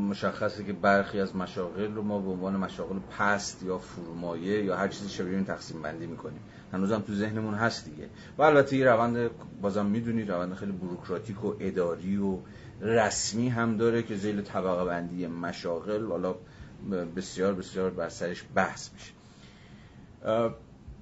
[0.09, 4.87] مشخصه که برخی از مشاغل رو ما به عنوان مشاغل پست یا فرومایه یا هر
[4.87, 6.39] چیزی شبیه این تقسیم بندی می‌کنیم.
[6.73, 8.09] هنوزم تو ذهنمون هست دیگه.
[8.37, 9.29] و البته این روند
[9.61, 12.37] بازم می‌دونید روند خیلی بروکراتیک و اداری و
[12.81, 16.35] رسمی هم داره که زیل طبقه بندی مشاغل حالا
[17.15, 19.11] بسیار بسیار بر سرش بحث میشه.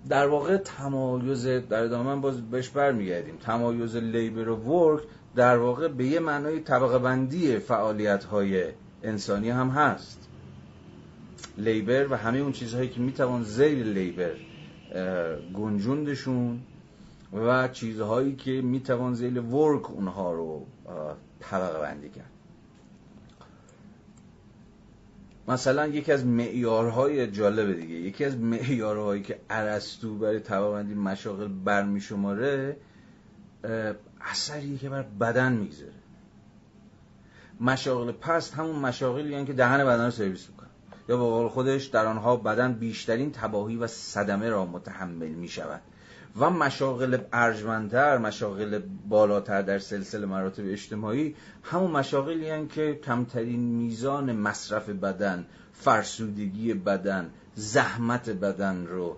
[0.09, 3.37] در واقع تمایز در ادامه باز بهش برمیگردیم.
[3.37, 5.03] تمایز لیبر و ورک
[5.35, 8.65] در واقع به یه معنای طبقه بندی فعالیت های
[9.03, 10.29] انسانی هم هست.
[11.57, 14.35] لیبر و همه اون چیزهایی که می‌توان زیل لیبر
[15.53, 16.59] گنجوندشون
[17.33, 20.65] و چیزهایی که می‌توان زیل ورک اونها رو
[21.51, 22.29] طبقه بندی کرد.
[25.47, 31.47] مثلا یکی از معیارهای جالب دیگه یکی از معیارهایی که ارسطو برای طبقه بندی مشاغل
[31.47, 32.77] برمی شماره
[34.21, 35.93] اثری که بر بدن می‌گذاره.
[37.59, 40.69] مشاغل پست همون مشاغلی هستند که دهن بدن رو سرویس می‌کنن.
[41.09, 45.81] یا به قول خودش در آنها بدن بیشترین تباهی و صدمه را متحمل می شود
[46.37, 48.79] و مشاغل ارجمندتر مشاغل
[49.09, 57.29] بالاتر در سلسله مراتب اجتماعی همون مشاغلی هستند که کمترین میزان مصرف بدن فرسودگی بدن
[57.55, 59.17] زحمت بدن رو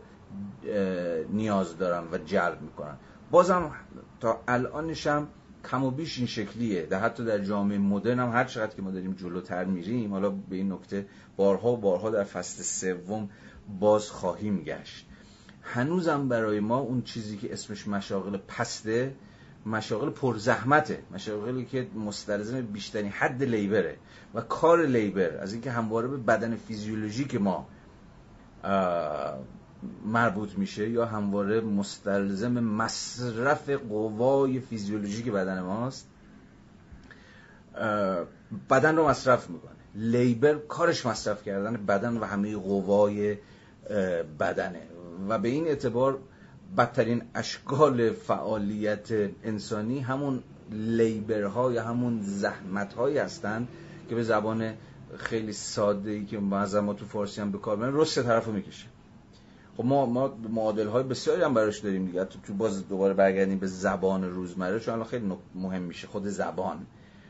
[1.30, 2.97] نیاز دارن و جلب می‌کنن.
[3.32, 3.72] بازم
[4.20, 5.28] تا الانش هم
[5.72, 6.86] کم و بیش این شکلیه.
[6.86, 10.55] در حتی در جامعه مدرن هم هر چقدر که ما داریم جلوتر میریم حالا به
[10.55, 11.05] این نکته
[11.36, 13.30] بارها و بارها در فصل سوم
[13.80, 15.05] باز خواهیم گشت.
[15.66, 19.16] هنوزم برای ما اون چیزی که اسمش مشاغل پسته
[19.66, 23.97] مشاغل پرزحمته مشاغلی که مستلزم بیشترین حد لیبره
[24.34, 27.68] و کار لیبر از اینکه همواره به بدن فیزیولوژیک ما
[30.05, 36.07] مربوط میشه یا همواره مستلزم مصرف قوای فیزیولوژیک بدن ماست
[38.70, 39.72] بدن رو مصرف می‌کنه.
[39.95, 43.38] لیبر کارش مصرف کردن بدن و همه قوای
[44.39, 44.82] بدنه.
[45.30, 46.20] و به این اعتبار
[46.78, 49.11] بدترین اشکال فعالیت
[49.43, 53.68] انسانی همون لیبرها یا همون زحمتهایی هستند
[54.09, 54.74] که به زبان
[55.18, 58.88] خیلی ساده ای که ما تو فارسی هم به کار رست طرفو می‌کشه.
[59.78, 62.26] خب ما ما معادل های بسیاری هم براش داریم دیگه.
[62.26, 66.07] تو باز دوباره برگردیم به زبان روزمره چون خیلی مهم میشه.
[66.07, 66.86] خود زبان.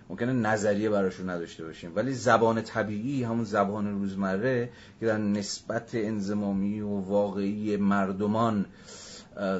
[0.09, 1.91] ممکنه نظریه براشون نداشته باشیم.
[1.95, 8.65] ولی زبان طبیعی همون زبان روزمره که در نسبت انزمامی و واقعی مردمان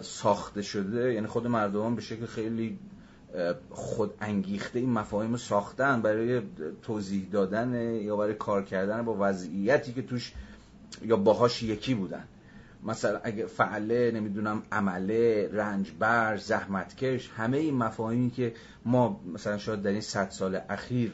[0.02, 1.14] ساخته شده.
[1.14, 2.80] یعنی خود مردمان به شکل خیلی
[3.70, 6.42] خود انگیخته این مفاهیم ساختن برای
[6.82, 10.34] توضیح دادن یا برای کار کردن با وضعیتی که توش
[11.06, 12.24] یا باهاش یکی بودن.
[12.86, 18.54] مثلا اگه فعله نمی‌دونم عمله رنجبر زحمتکش همه این مفاهیمی که
[18.86, 21.14] ما مثلا شاید در این صد سال اخیر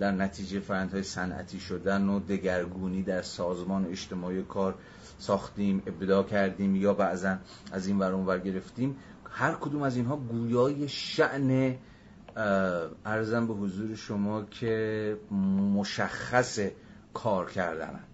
[0.00, 4.74] در نتیجه فرندهای صنعتی شدن و دگرگونی در سازمان اجتماعی کار
[5.18, 7.36] ساختیم ابدا کردیم یا بعضا
[7.72, 8.96] از این ور ور گرفتیم
[9.30, 11.76] هر کدوم از اینها گویای شأن
[13.04, 15.16] عرضم به حضور شما که
[15.74, 16.58] مشخص
[17.14, 18.11] کار کردنن.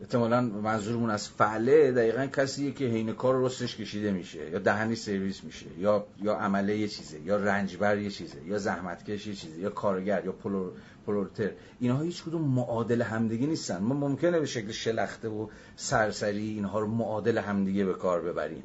[0.00, 5.44] احتمالا منظورمون از فعله دقیقا کسیه که حین کار رسش کشیده میشه یا دهنش سرویس
[5.44, 9.70] میشه یا یا عمله یه چیزه یا رنجبر یه چیزه یا زحمتکش یه چیزه یا
[9.70, 10.72] کارگر یا پرول
[11.06, 11.50] پرولتر.
[11.80, 13.78] اینها هیچ کدوم معادل همدیگه نیستن.
[13.78, 15.46] ما ممکنه به شکل شلخته و
[15.76, 18.62] سرسری اینها رو معادل همدیگه به کار ببریم.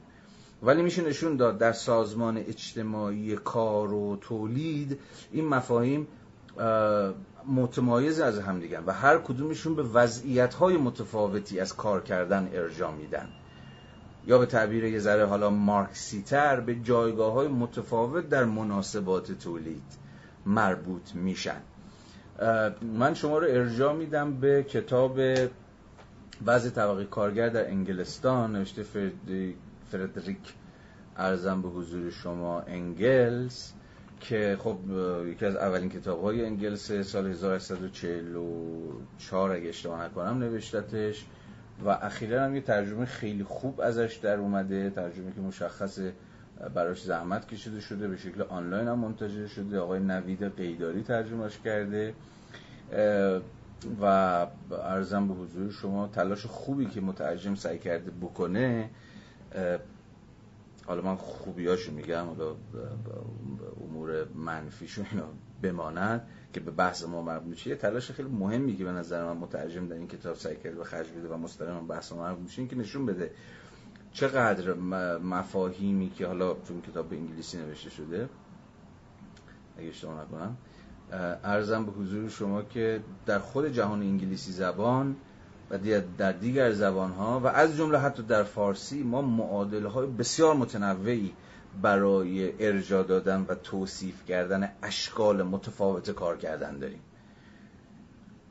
[0.63, 4.99] ولی میشه نشون داد در سازمان اجتماعی کار و تولید
[5.31, 6.07] این مفاهیم
[7.47, 12.91] متمایز از هم دیگن و هر کدومشون به وضعیت های متفاوتی از کار کردن ارجا
[12.91, 13.27] میدن.
[14.27, 19.83] یا به تعبیر یه ذره حالا مارکسی تر به جایگاه های متفاوت در مناسبات تولید
[20.45, 21.61] مربوط میشن.
[22.81, 25.19] من شما رو ارجا میدم به کتاب
[26.45, 28.85] بعض طبقه کارگر در انگلستان نوشته
[29.91, 30.53] فردریک
[31.17, 33.73] ارزم به حضور شما انگلس.
[34.19, 34.77] که خب
[35.27, 41.25] یکی از اولین کتاب های انگلس سال 1844 اگه اشتباه نکنم نوشتتش.
[41.85, 45.99] و اخیرا هم یه ترجمه خیلی خوب ازش در اومده ترجمه که مشخص
[46.73, 49.79] براش زحمت کشیده شده به شکل آنلاین هم منتشر شده.
[49.79, 52.13] آقای نوید قیداری ترجمهش کرده.
[54.01, 54.05] و
[54.71, 58.89] ارزم به حضور شما تلاش خوبی که مترجم سعی کرده بکنه
[60.87, 62.55] حالا من خوبیاشو میگم حالا
[63.81, 65.27] امور منفیشو اینا
[65.61, 69.37] بماند که به بحث ما مربوط میشه یه تلاش خیلی مهمی که به نظر من
[69.37, 72.67] مترجم در این کتاب سعی کرده به خرج بده و مستقیما بحث ما مربوط میشه
[72.67, 73.31] که نشون بده
[74.15, 74.73] چقدر
[75.17, 78.29] مفاهیمی که حالا چون کتاب به انگلیسی نوشته شده.
[79.77, 80.57] اگه اشتباه نکنم.
[81.43, 85.15] ارزم به حضور شما که در خود جهان انگلیسی زبان
[85.71, 85.77] و
[86.17, 91.33] در دیگر زبان ها و از جمله حتی در فارسی ما معادله های بسیار متنوعی
[91.81, 96.99] برای ارجا دادن و توصیف کردن اشکال متفاوت کار کردن داریم.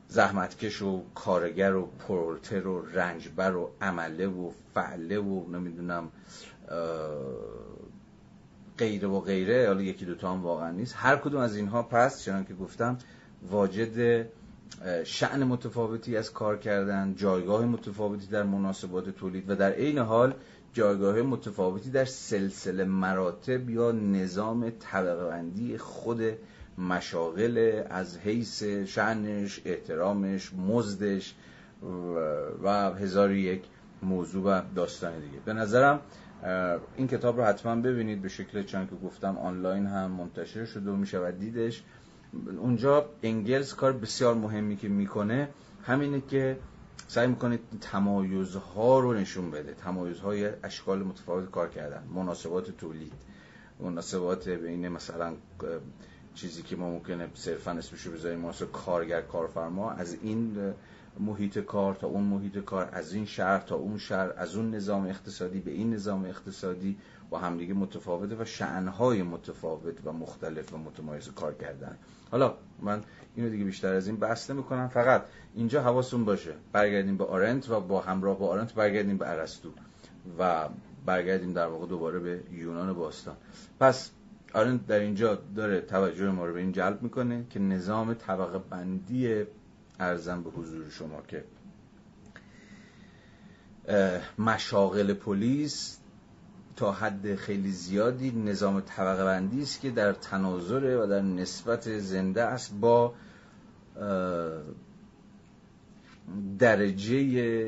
[0.07, 6.09] زحمتکش و کارگر و پرولتر و رنجبر و عمله و فعله و نمی‌دونم
[8.77, 10.95] غیره و غیره حالا یکی دوتا هم واقعا نیست.
[10.97, 12.97] هر کدوم از اینها پس چنان که گفتم
[13.49, 14.27] واجد
[15.03, 20.33] شعن متفاوتی از کار کردن جایگاه متفاوتی در مناسبات تولید و در عین حال
[20.73, 26.21] جایگاه متفاوتی در سلسله مراتب یا نظام طبقه خود
[26.77, 31.35] مشاغل از حیث شعنش احترامش مزدش
[32.63, 33.63] و هزار یک
[34.03, 35.39] موضوع و داستان دیگه.
[35.45, 35.99] به نظرم
[36.97, 40.95] این کتاب رو حتما ببینید به شکل چون که گفتم آنلاین هم منتشر شده و
[40.95, 41.83] می‌شود دیدش.
[42.59, 45.49] اونجا انگلز کار بسیار مهمی که می‌کنه
[45.83, 46.57] همینه که
[47.07, 49.73] سعی می‌کنه تمایزها رو نشون بده.
[49.73, 52.03] تمایزهای اشکال متفاوت کار کردن.
[52.15, 53.13] مناسبات تولید
[53.79, 55.33] مناسبات بین مثلا
[56.35, 60.73] چیزی که ما ممکنه صرفا اسمشو بذاریم مناسب کارگر کارفرما از این
[61.19, 65.05] محیط کار تا اون محیط کار از این شهر تا اون شهر از اون نظام
[65.05, 66.97] اقتصادی به این نظام اقتصادی
[67.29, 71.97] با همدیگه متفاوته و شعنهای متفاوت و مختلف و متمایز کار کردن.
[72.31, 73.03] حالا من
[73.35, 76.53] اینو دیگه بیشتر از این بحث می‌کنم فقط اینجا حواستون باشه.
[76.71, 79.69] برگردیم به آرنت و با همراه با آرنت برگردیم به ارسطو
[80.39, 80.69] و
[81.05, 83.35] برگردیم در واقع دوباره به یونان باستان.
[83.79, 84.11] پس
[84.53, 89.45] آرنت در اینجا داره توجه ما رو به این جلب می‌کنه که نظام طبقه بندی
[89.99, 91.43] ارزم به حضور شما که
[94.37, 95.99] مشاغل پلیس
[96.75, 102.43] تا حد خیلی زیادی نظام طبقه بندی است که در تناظر و در نسبت زنده
[102.43, 103.13] است با
[106.59, 107.15] درجه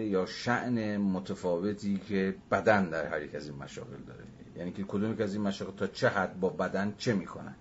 [0.03, 4.23] یا شعن متفاوتی که بدن در هر یک از این مشاغل داره.
[4.55, 7.55] یعنی که کدوم از این مشاغل تا چه حد با بدن چه می‌کنن؟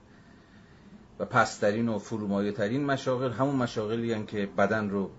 [1.18, 5.10] و پسترین و فرومایه ترین مشاغل همون مشاغلی هم که بدن رو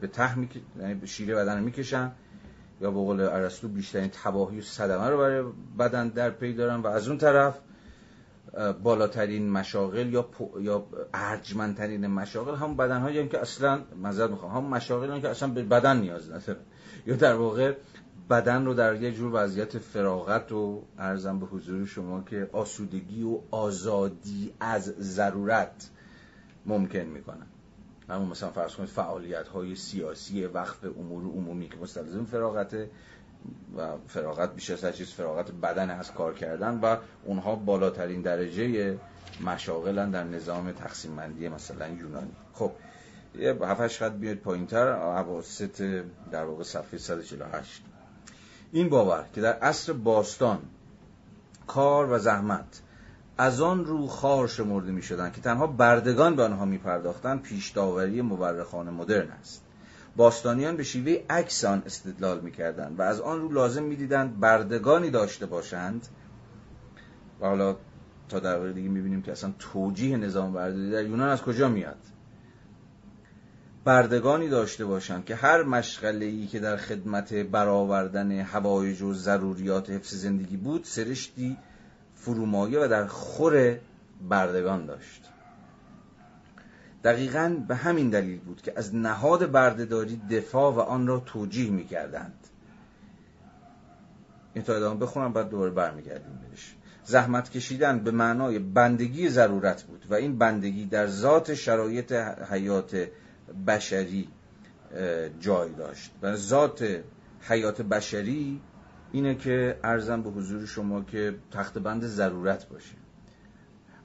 [0.00, 0.48] به ته می...
[0.80, 2.12] یعنی شیره بدن رو می‌کشن
[2.80, 5.44] یا به قول ارسطو بیشترین تباهی و صدمه رو برای
[5.78, 7.58] بدن در پی دارن و از اون طرف
[8.82, 10.28] بالاترین مشاغل یا
[10.60, 15.28] یا ارجمندترین مشاغل هم بدن هایی هم که اصلا مزد می‌خوام هم مشاغل هم که
[15.28, 16.58] اصلا به بدن نیاز نداره
[17.06, 17.74] یا در واقع
[18.30, 23.38] بدن رو در یه جور وضعیت فراغت و ارزم به حضور شما که آسودگی و
[23.50, 25.90] آزادی از ضرورت
[26.66, 27.46] ممکن می‌کنن
[28.08, 32.90] همون مثلا فرض کنید فعالیت های سیاسی وقف امور عمومی که مستلزم فراغته
[33.76, 38.98] و فراغت بیش از چیز فراغت بدن از کار کردن و اونها بالاترین درجه
[39.40, 42.32] مشاغلن در نظام تقسیم بندی مثلا یونانی.
[42.52, 42.72] خب
[43.34, 47.82] یه هفتش خط بیاد پایین تر عواسط در واقع صفحه 148
[48.74, 50.58] این باور که در عصر باستان
[51.66, 52.82] کار و زحمت
[53.38, 57.70] از آن رو خار شمرده می شدن که تنها بردگان به آنها می پرداختن پیش
[57.70, 59.62] داوری مورخان مدرن است.
[60.16, 65.10] باستانیان به شیوه اکسان استدلال می کردن و از آن رو لازم می دیدند بردگانی
[65.10, 66.06] داشته باشند.
[67.40, 67.76] و حالا
[68.28, 72.13] تا در دیگه می بینیم که اصلا توجیه نظام برداری در یونان از کجا میاد.
[73.84, 80.14] بردگانی داشته باشند که هر مشغله ای که در خدمت برآوردن هوایج و ضروریات حفظ
[80.14, 81.56] زندگی بود سرشتی
[82.14, 83.78] فرومایه و در خور
[84.28, 85.30] بردگان داشت.
[87.04, 91.84] دقیقا به همین دلیل بود که از نهاد بردهداری دفاع و آن را توجیه می
[91.84, 92.46] کردند
[94.54, 96.74] این تا ادامه بخونم بعد دوباره برمیگردیم بهش.
[97.04, 102.12] زحمت کشیدن به معنای بندگی ضرورت بود و این بندگی در ذات شرایط
[102.50, 103.08] حیات
[103.66, 104.28] بشری
[105.40, 106.12] جای داشت.
[106.22, 107.02] و ذات
[107.40, 108.60] حیات بشری
[109.12, 112.94] اینه که ارزم به حضور شما که تخت بند ضرورت باشه.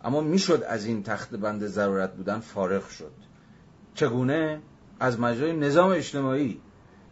[0.04, 3.12] اما می‌شد از این تخت بند ضرورت بودن فارغ شد.
[3.94, 4.62] چگونه؟
[5.00, 6.62] از مجرای نظام اجتماعی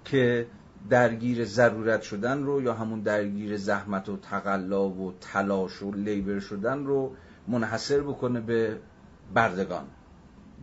[0.05, 0.47] که
[0.89, 6.85] درگیر ضرورت شدن رو یا همون درگیر زحمت و تقلا و تلاش و لیبر شدن
[6.85, 7.15] رو
[7.47, 8.79] منحصر بکنه به
[9.33, 9.87] بردگان.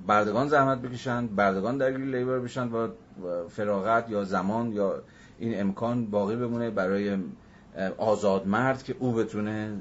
[0.06, 2.88] بردگان زحمت بکشند بردگان درگیر لیبر بشن و
[3.48, 5.02] فراغت یا زمان یا
[5.38, 7.18] این امکان باقی بمونه برای
[7.98, 9.72] آزاد مرد که او بتونه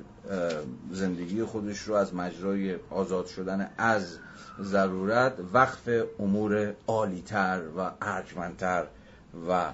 [0.91, 4.17] زندگی خودش رو از مجرای آزاد شدن از
[4.61, 5.89] ضرورت وقف
[6.19, 8.85] امور عالیتر و ارجمندتر
[9.49, 9.71] و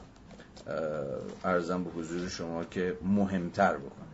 [1.43, 4.09] ارزم به حضور شما که مهمتر بکنه.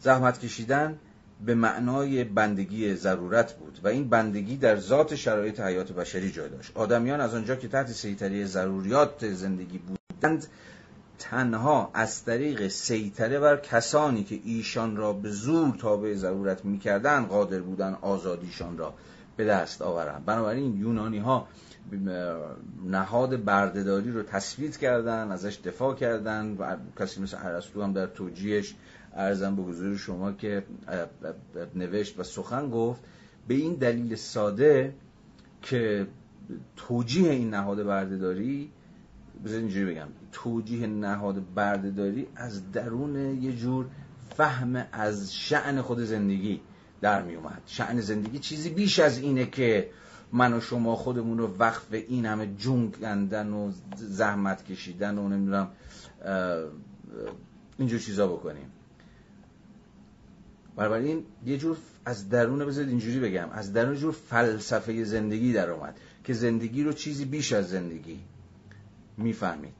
[0.00, 0.98] زحمت کشیدن
[1.46, 6.72] به معنای بندگی ضرورت بود و این بندگی در ذات شرایط حیات بشری جای داشت.
[6.74, 10.46] آدمیان از آنجا که تحت سیطره ضروریات زندگی بودند
[11.18, 17.60] تنها از طریق سیطره بر کسانی که ایشان را به زور تابع ضرورت می‌کردند قادر
[17.60, 18.94] بودن آزادیشان را
[19.36, 20.24] به دست آورند.
[20.24, 21.48] بنابراین یونانی ها
[22.84, 28.74] نهاد بردهداری رو تثبیت کردن ازش دفاع کردن و کسی مثل ارسطو هم در توجیهش
[29.14, 30.64] ارزم به حضور شما که
[31.74, 33.00] نوشت و سخن گفت
[33.48, 34.94] به این دلیل ساده
[35.62, 36.06] که
[36.76, 38.70] توجیه این نهاد بردهداری
[39.44, 43.86] بذار اینجوری بگم توجیه نهاد بردهداری از درون یه جور
[44.36, 46.60] فهم از شعن خود زندگی
[47.00, 47.62] در می اومد.
[47.66, 49.90] شعن زندگی چیزی بیش از اینه که
[50.32, 55.68] من و شما خودمون رو وقف این همه جون کندن و زحمت کشیدن و نمی‌دونم
[57.78, 58.70] اینجور چیزا بکنیم.
[60.78, 66.00] این یه جور از درون بذارید اینجوری بگم از درون جور فلسفه زندگی در اومد
[66.24, 68.20] که زندگی رو چیزی بیش از زندگی
[69.16, 69.74] می‌فهمید.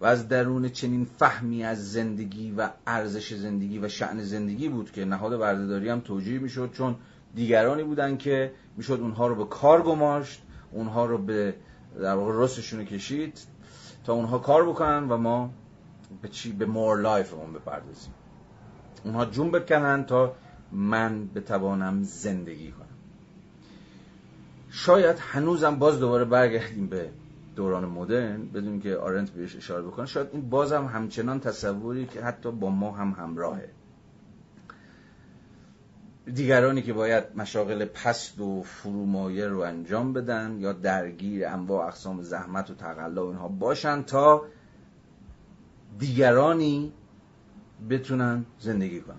[0.00, 5.04] و از درون چنین فهمی از زندگی و ارزش زندگی و شعن زندگی بود که
[5.04, 6.96] نهاد بردهداری هم توجیه می‌شد چون
[7.34, 10.42] دیگرانی بودن که می‌شد اونها رو به کار گماشت
[10.72, 11.54] اونها رو به
[12.00, 13.38] در واقع رستشون کشید
[14.04, 15.50] تا اونها کار بکنن و ما
[16.22, 18.12] به چی به مور لایفمون بپردازیم.
[19.04, 20.34] اونها جون بکنن تا
[20.72, 22.84] من بتوانم زندگی کنم.
[24.70, 27.10] شاید هنوزم باز دوباره برگردیم به
[27.56, 30.06] دوران مدرن بدون که آرنت بهش اشاره بکنه.
[30.06, 33.68] شاید این بازم همچنان تصوری که حتی با ما هم همراهه.
[36.34, 42.70] دیگرانی که باید مشاغل پست و فرومایه رو انجام بدن یا درگیر انواع اقسام زحمت
[42.70, 44.42] و تقلا اینها باشن تا
[45.98, 46.92] دیگرانی
[47.90, 49.16] بتونن زندگی کنن.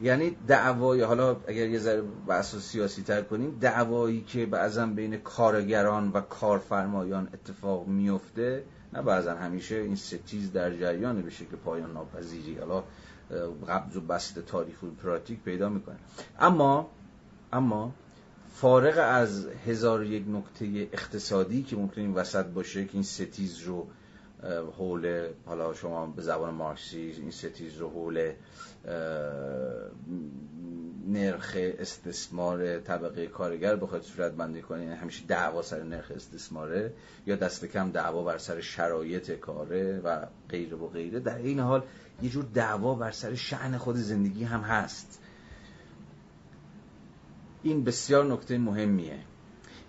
[0.00, 6.10] یعنی دعوای حالا اگر یه ذره بحث سیاسی تر کنیم دعوایی که بعضا بین کارگران
[6.10, 12.58] و کارفرمایان اتفاق میفته نه بعضا همیشه این ستیز در جریان به شکل پایان ناپذیری.
[12.58, 12.84] حالا
[13.68, 15.96] قبض و بست تاریخ و پراتیک پیدا می‌کنه.
[16.40, 16.90] اما
[17.52, 17.94] اما
[18.54, 23.86] فارغ از هزار یک نکته اقتصادی که ممکن این وسط باشه که این ستیز رو
[24.78, 28.32] حول حالا شما به زبان مارکسی این ستیز رو حول
[31.08, 36.92] نرخ استثمار طبقه کارگر بخواید صورت بندی کنید یعنی همیشه دعوا سر نرخ استثماره
[37.26, 41.20] یا دست کم دعوا بر سر شرایط کاره و غیره و غیره.
[41.20, 41.82] در این حال
[42.22, 45.20] یه جور دعوا بر سر شعن خود زندگی هم هست.
[47.62, 49.18] این بسیار نکته مهمیه.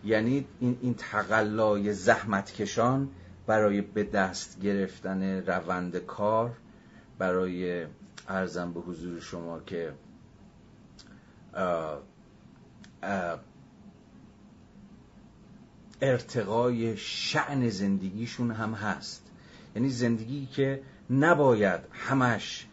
[0.04, 3.10] یعنی این, این تقلای زحمت کشان
[3.50, 6.58] برای به دست گرفتن روند کار
[7.18, 7.86] برای
[8.28, 9.94] ارزم به حضور شما که
[16.02, 19.26] ارتقای شعن زندگیشون هم هست.
[19.76, 22.68] یعنی زندگی که نباید همش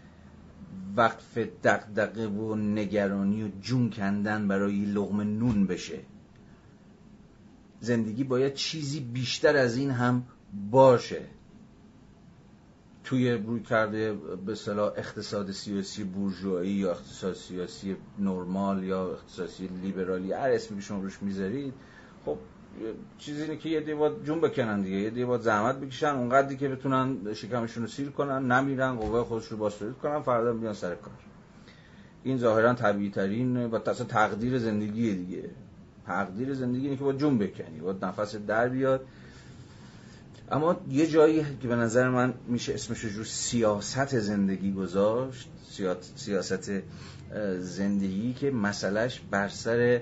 [0.96, 5.98] وقف دقدقه و نگرانی و جون کندن برای لغم نون بشه.
[7.80, 10.24] زندگی باید چیزی بیشتر از این هم
[10.70, 11.22] باشه.
[13.04, 14.12] توی روی کرده
[14.46, 21.00] به صلاح اقتصاد سیاسی بورژوایی یا اقتصاد سیاسی نرمال یا اقتصادی لیبرالی هر اسمی شما
[21.00, 21.74] روش می‌ذارید
[22.24, 22.38] خب
[23.18, 27.34] چیزی اینه که یه دیواد جون بکنن دیگه یه دیواد زحمت بکشن اونقدری که بتونن
[27.34, 31.14] شکمشون رو سیر کنن نمیرن قوه خودش رو باسترید کنن فردا بیان سر کار.
[32.22, 35.50] این ظاهرا طبیعی ترین و اصلا تقدیر زندگی دیگه.
[36.06, 39.06] تقدیر زندگی اینه که با جون بکنی با نفس در بیاد
[40.50, 45.50] اما یه جایی که به نظر من میشه اسمش رو سیاست زندگی گذاشت
[46.16, 46.82] سیاست
[47.58, 50.00] زندگی که مسئلهش بر سر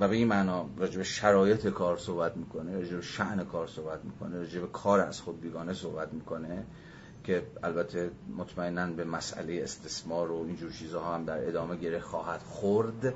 [0.00, 4.38] و به این معنا راجع شرایط کار صحبت می‌کنه راجع به شعن کار صحبت می‌کنه
[4.38, 6.64] راجع کار از خود بیگانه صحبت می‌کنه
[7.24, 13.14] که البته مطمئنا به مسئله استثمار و اینجور چیزها هم در ادامه گره خواهد خورد.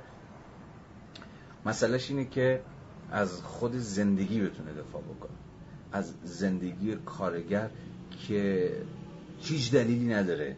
[1.66, 2.62] مسئلهش اینه که
[3.10, 5.47] از خود زندگی بتونه دفاع بکنه.
[5.92, 7.70] از زندگی کارگر
[8.10, 8.72] که
[9.38, 10.56] هیچ دلیلی نداره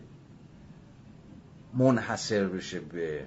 [1.74, 3.26] منحصر بشه به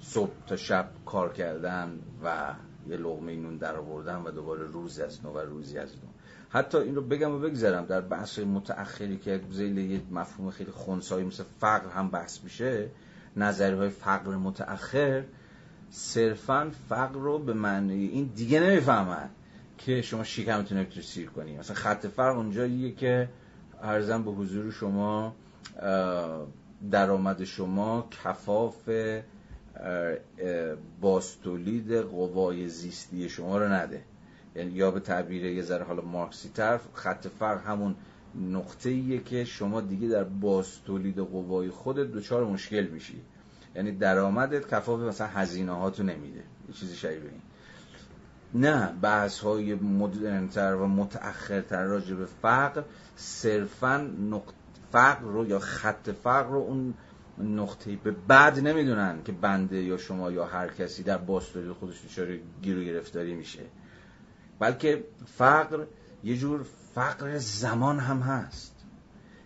[0.00, 2.54] صبح تا شب کار کردن و
[2.88, 6.08] یه لغمه نون در آوردن و دوباره روزی از نو و روزی از نو
[6.50, 11.26] حتی این رو بگم و بگذارم در بحث متأخری که زیل یه مفهوم خیلی خونسایی
[11.26, 12.90] مثل فقر هم بحث میشه
[13.36, 15.24] نظری های فقر متأخر
[15.90, 19.30] صرفا فقر رو به معنی این دیگه نمی‌فهمن.
[19.78, 21.56] که شما شکمتون نمی‌تونی سیر کنی.
[21.56, 23.28] مثلا خط فرق اونجاییه که
[23.82, 25.34] ارزم به حضور شما
[26.90, 28.88] درآمد شما کفاف
[31.00, 34.02] باستولید قوای زیستی شما رو نده.
[34.56, 37.94] یعنی یا به تعبیر یه ذره حالا مارکسی طرف خط فرق همون
[38.50, 43.22] نقطه ایه که شما دیگه در باستولید قوای خودت دچار مشکل میشی.
[43.76, 46.42] یعنی درآمدت کفاف مثلا هزینه هاتو نمیده.
[46.68, 47.42] یه چیزی شبیه این.
[48.54, 52.82] نه بحث های مدرنتر و متأخرتر راجع به فقر
[53.16, 54.10] صرفا
[54.92, 56.94] فقر رو یا خط فقر رو اون
[57.38, 62.36] نقطه به بعد نمی‌دونن که بنده یا شما یا هر کسی در باستوری خودش دچار
[62.62, 63.62] گیر و گرفتاری میشه.
[64.58, 65.84] بلکه فقر
[66.24, 68.74] یه جور فقر زمان هم هست.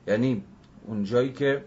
[0.07, 0.45] یعنی
[0.87, 1.65] اون جایی که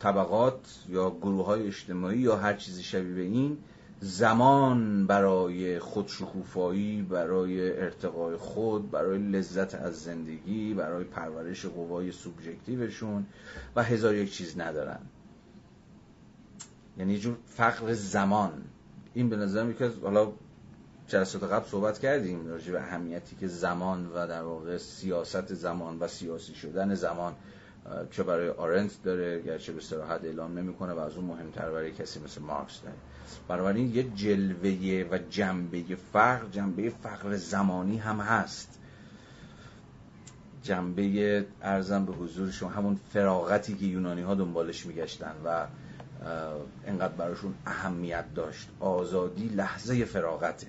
[0.00, 3.58] طبقات یا گروه های اجتماعی یا هر چیزی شبیه به این
[4.04, 13.26] زمان برای خودشکوفایی برای ارتقای خود برای لذت از زندگی برای پرورش قوای سوبژکتیوشون
[13.76, 14.98] و هزار یک چیز ندارن.
[16.98, 18.52] یعنی جور فقر زمان.
[19.14, 20.32] این به نظر که حالا
[21.08, 26.08] جلسات قبل صحبت کردیم راجع به اهمیتی که زمان و در واقع سیاست زمان و
[26.08, 27.34] سیاسی شدن زمان
[28.10, 32.20] چه برای آرنت داره گرچه به صراحت اعلام نمی‌کنه و از اون مهمتر برای کسی
[32.20, 32.96] مثل مارکس داره.
[33.48, 38.78] بنابراین یه جلوه و جنبه فقر جنبه فقر زمانی هم هست.
[40.62, 45.66] جنبه ارزم به حضور شما همون فراغتی که یونانی ها دنبالش میگشتن و
[46.86, 48.68] انقدر براشون اهمیت داشت.
[48.80, 50.66] آزادی لحظه فراغته.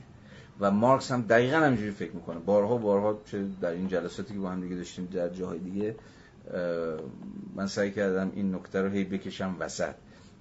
[0.60, 2.40] و مارکس هم دقیقا همینجوری فکر می‌کنه.
[2.40, 5.96] بارها بارها چه در این جلساتی که با هم دیگه داشتیم در جاهای دیگه
[7.56, 9.94] من سعی کردم این نکته رو هی بکشم وسط.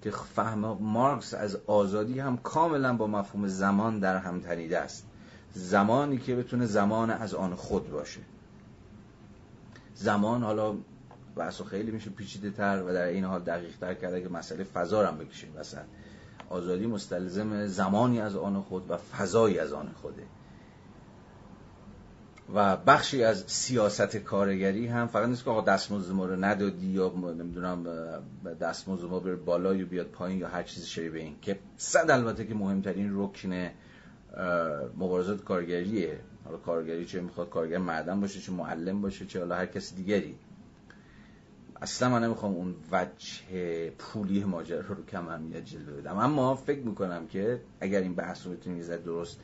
[0.03, 5.07] که فهم مارکس از آزادی هم کاملا با مفهوم زمان در هم تنیده است.
[5.55, 8.21] زمانی که بتونه زمان از آن خود باشه.
[9.95, 10.75] زمان حالا
[11.37, 15.07] بحث خیلی میشه پیچیده تر و در این حال دقیق تر کرده که مسئله فضا
[15.07, 15.53] هم بکشیم.
[15.57, 15.79] وسط
[16.51, 20.23] آزادی مستلزم زمانی از آن خود و فضایی از آن خوده.
[22.55, 27.13] و بخشی از سیاست کارگری هم فقط نیست که آقا دستمزد ما رو ندادی یا
[27.39, 27.85] نمی‌دونم
[28.61, 32.47] دستمزد ما بره بالا یا بیاد پایین یا هر چیزی شبیه این که صد البته
[32.47, 33.71] که مهمترین رکن
[34.97, 36.21] مبارزات کارگریه.
[36.45, 40.35] حالا کارگری چه می‌خواد؟ کارگر مردم باشه چه معلم باشه چه حالا هر کسی دیگری.
[41.83, 46.19] اصلا من نمی‌خوام اون وجه پولی ماجرا رو کم اهمیت جلوه بدم.
[46.19, 49.41] اما فکر می‌کنم که اگر این بحث رو بتونیم درست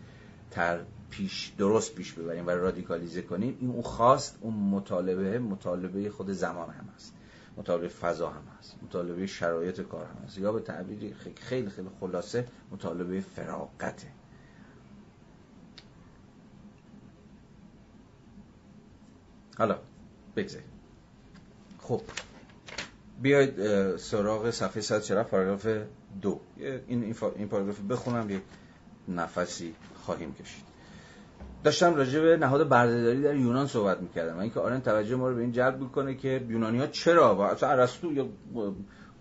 [0.50, 0.80] تر
[1.10, 6.70] پیش درست پیش ببریم و رادیکالیزه کنیم این اون خواست اون مطالبه مطالبه خود زمان
[6.70, 7.14] هم هست.
[7.56, 8.76] مطالبه فضا هم هست.
[8.82, 10.38] مطالبه شرایط کار هم هست.
[10.38, 14.06] یا به تعبیری خیلی خیلی خلاصه مطالبه فراقته
[19.58, 19.78] حالا
[20.36, 20.68] بگذاریم.
[21.78, 22.00] خب.
[23.22, 25.86] بیاید سراغ صفحه 140 پاراگراف
[26.22, 26.40] دو.
[26.88, 28.42] این این پاراگراف بخونم یک
[29.08, 30.67] نفسی خواهیم کشید.
[31.64, 35.34] داشتم راجع به نهاد بردهداری در یونان صحبت می‌کردم و اینکه آرن توجه ما رو
[35.34, 38.28] به این جلب می‌کنه که یونانی ها چرا و اصلا ارسطو یا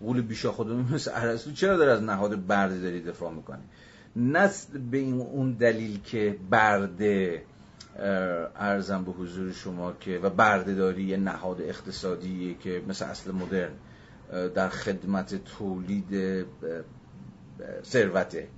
[0.00, 3.60] قول بیشا خودمون مثل ارسطو چرا داره از نهاد بردهداری دفاع می‌کنه؟
[4.16, 4.50] نه
[4.90, 7.42] به این اون دلیل که برده
[8.56, 13.70] ارزم به حضور شما که و بردهداری یه نهاد اقتصادیه که مثل اصل مدرن
[14.54, 16.44] در خدمت تولید
[17.84, 18.48] ثروته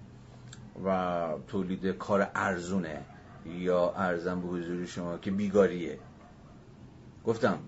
[0.85, 3.01] و تولید کار ارزونه.
[3.47, 5.99] یا ارزم به حضور شما که بیگاریه.
[7.25, 7.59] گفتم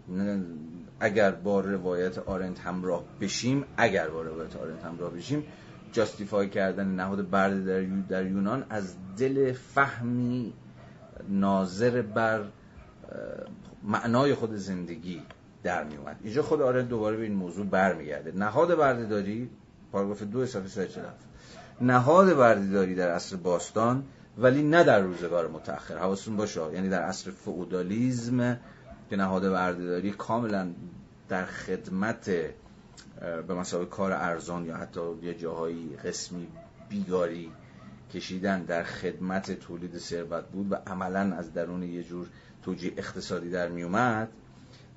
[1.00, 5.44] اگر با روایت آرنت همراه بشیم اگر با روایت آرنت همراه بشیم
[5.92, 10.52] جاستیفای کردن نهاد برده در, در یونان از دل فهمی
[11.28, 12.44] ناظر بر
[13.82, 15.22] معنای خود زندگی
[15.62, 18.32] در می اومد اینجا خود آرنت دوباره به این موضوع برمیگرده.
[18.32, 19.50] نهاد بردهداری
[19.92, 20.88] پاراگراف دو صفحه
[21.80, 24.04] نهاد بردهداری در عصر باستان
[24.38, 26.72] ولی نه در روزگار متأخر حواستون باشه.
[26.72, 28.58] یعنی در عصر فئودالیسم
[29.10, 30.70] که نهاد بردهداری کاملا
[31.28, 32.30] در خدمت
[33.46, 36.48] به مسابقه کار ارزان یا حتی یه جاهایی قسمی
[36.88, 37.50] بیگاری
[38.14, 42.26] کشیدن در خدمت تولید ثروت بود و عملا از درون یه جور
[42.62, 44.28] توجیه اقتصادی در میومد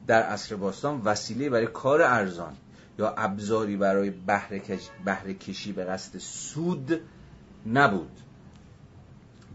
[0.07, 2.53] در عصر باستان وسیله برای کار ارزان
[2.99, 4.09] یا ابزاری برای
[5.05, 7.01] بهره کشی به قصد سود
[7.73, 8.19] نبود.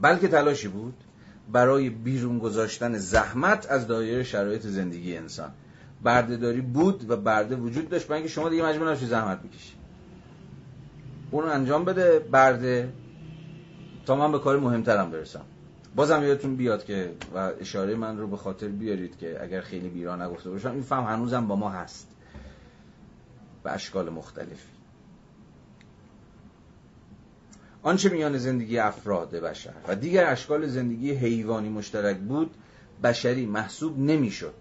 [0.00, 0.94] بلکه تلاشی بود
[1.52, 5.50] برای بیرون گذاشتن زحمت از دایره شرایط زندگی انسان.
[6.02, 8.06] بردهداری بود و برده وجود داشت.
[8.06, 9.76] برای اینکه شما دیگه مجبور نشید زحمت بکشید
[11.30, 12.92] اون انجام بده برده.
[14.06, 15.44] تا من به کار مهمترم برسم.
[15.96, 20.16] بازم یادتون بیاد که و اشاره من رو به خاطر بیارید که اگر خیلی بیرا
[20.16, 22.08] نگفته باشم این فهم هنوزم با ما هست.
[23.62, 24.79] به اشکال مختلفی.
[27.82, 32.54] آنچه میان زندگی افراد بشر و دیگر اشکال زندگی حیوانی مشترک بود
[33.02, 34.54] بشری محسوب نمی‌شد.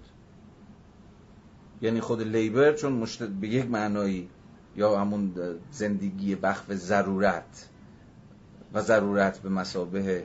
[1.82, 3.24] یعنی خود لیبر چون مشت...
[3.24, 4.30] به یک معنایی
[4.76, 5.34] یا همون
[5.72, 7.70] زندگی وقف ضرورت
[8.74, 10.24] و ضرورت به مسابه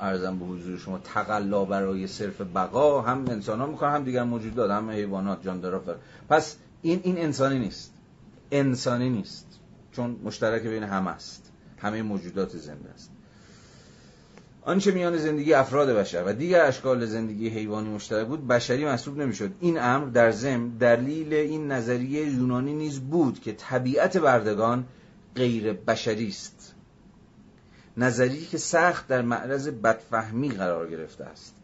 [0.00, 4.70] ارزم به حضور شما تقلا برای صرف بقا هم انسان ها می‌کنن هم دیگر موجودات
[4.70, 5.82] هم حیوانات جاندارا
[6.28, 7.92] پس این این انسانی نیست.
[8.50, 9.46] انسانی نیست.
[9.92, 11.47] چون مشترک بین همه است.
[11.80, 13.10] همه موجودات زنده است.
[14.62, 19.50] آنچه میان زندگی افراد بشر و دیگر اشکال زندگی حیوانی مشترک بود بشری محسوب نمی‌شد.
[19.60, 24.84] این امر در ضمن دلیل این نظریه یونانی نیز بود که طبیعت بردگان
[25.34, 26.74] غیر بشری است.
[27.96, 31.54] نظریه که سخت در معرض بدفهمی قرار گرفته است.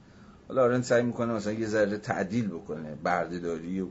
[0.49, 3.87] حالا آرن سعی می‌کنه مثلا یه ذره تعدیل بکنه بردهداری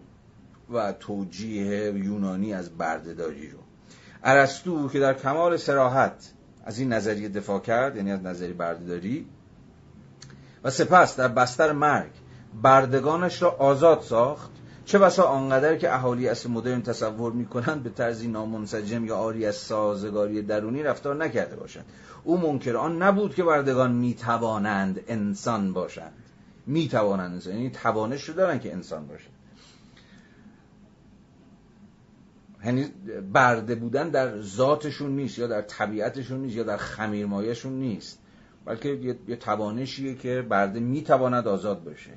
[0.73, 3.59] و توجیه یونانی از بردهداری رو.
[4.23, 6.33] ارسطو که در کمال سراحت
[6.65, 9.27] از این نظریه دفاع کرد یعنی از نظریه بردهداری
[10.63, 12.11] و سپس در بستر مرگ
[12.61, 14.51] بردگانش را آزاد ساخت.
[14.85, 19.55] چه بسا آنقدر که اهالی اصل مدرن تصور می‌کنند به طرزی نامنسجم یا آری از
[19.55, 21.85] سازگاری درونی رفتار نکرده باشند.
[22.23, 26.13] او منکر آن نبود که بردگان می‌توانند انسان باشند.
[26.67, 29.32] می‌توانند انسان یعنی توانش رو دارن که انسان باشند
[32.65, 32.85] یعنی
[33.33, 38.19] برده بودن در ذاتشون نیست یا در طبیعتشون نیست یا در خمیرمایشون نیست
[38.65, 42.11] بلکه یه, توانشیه که برده می‌تواند آزاد باشه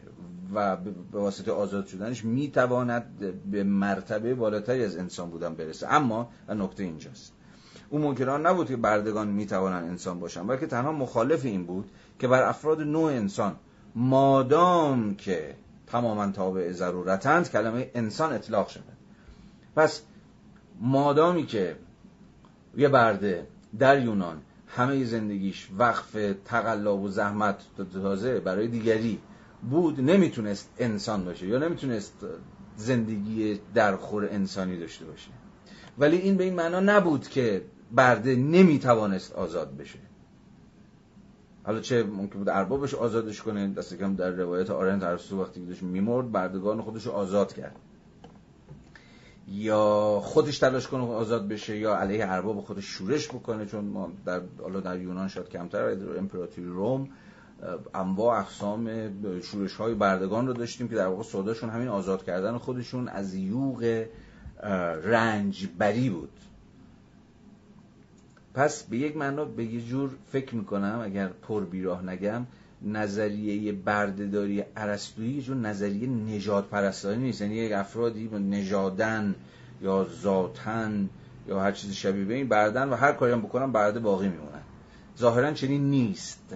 [0.54, 3.18] و به واسطه آزاد شدنش می‌تواند
[3.50, 5.92] به مرتبه بالاتری از انسان بودن برسه.
[5.92, 7.32] اما نکته اینجاست
[7.90, 12.42] او منکران نبود که بردگان می‌توانند انسان باشن بلکه تنها مخالف این بود که بر
[12.42, 13.56] افراد نوع انسان
[13.94, 15.54] مادام که
[15.86, 18.82] تماما تابع ضرورتند کلمه انسان اطلاق شده
[19.76, 20.02] پس
[20.80, 21.76] مادامی که
[22.76, 23.46] یه برده
[23.78, 27.62] در یونان همه زندگیش وقف تقلا و زحمت
[27.92, 29.18] تازه برای دیگری
[29.70, 32.26] بود نمی‌تونست انسان باشه یا نمی‌تونست
[32.76, 35.30] زندگی درخور انسانی داشته باشه.
[35.98, 37.62] ولی این به این معنا نبود که
[37.92, 39.98] برده نمی‌توانست آزاد بشه.
[41.64, 45.66] حالا چه ممکن بود اربابش آزادش کنه؟ دست کم در روایت آرنت ارسطو وقتی که
[45.66, 47.76] داشت میمرد بردگان خودش رازاد کرد.
[49.48, 54.40] یا خودش تلاش کنه آزاد بشه یا علیه ارباب خودش شورش بکنه چون ما در
[54.62, 57.08] حالا در یونان شاید کمتر در امپراتوری روم
[57.94, 58.90] انواع اقسام
[59.42, 64.04] شورش های بردگان رو داشتیم که در واقع سوداشون همین آزاد کردن خودشون از یوغ
[65.04, 66.32] رنجبری بود.
[68.54, 72.46] پس به یک معنا به یه جور فکر می‌کنم اگر پر بیراه نگم
[72.82, 77.40] نظریه بردهداری عرستویی جور نظریه نجات پرستانی نیست.
[77.40, 79.34] یعنی یک افرادی نژادن
[79.82, 81.08] یا ذاتن
[81.48, 84.62] یا هر چیز شبیه به این بردن و هر کاری هم بکنن برده باقی میمونن.
[85.18, 86.54] ظاهرا چنین نیست.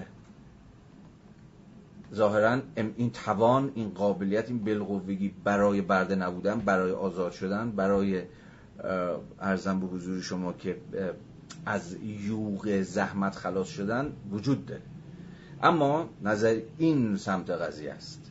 [2.14, 2.60] ظاهرا
[2.96, 8.22] این توان این قابلیت این بالقوگی برای برده نبودن برای آزاد شدن برای
[9.40, 10.76] ارزم به حضور شما که
[11.66, 14.82] از یوغ زحمت خلاص شدن وجود داره.
[15.62, 18.30] اما نظر این سمت قضیه است.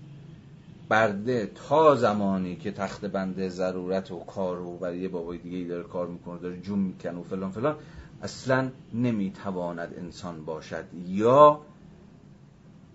[0.89, 5.83] برده تا زمانی که تخت بنده ضرورت و کار و برای یه بابای دیگه داره
[5.83, 7.75] کار می‌کنه داره جون می‌کنه و فلان فلان
[8.21, 11.61] اصلا نمی‌تواند انسان باشد یا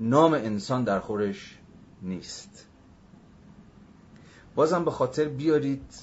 [0.00, 1.58] نام انسان در خورش
[2.02, 2.66] نیست.
[4.54, 5.94] بازم به خاطر بیارید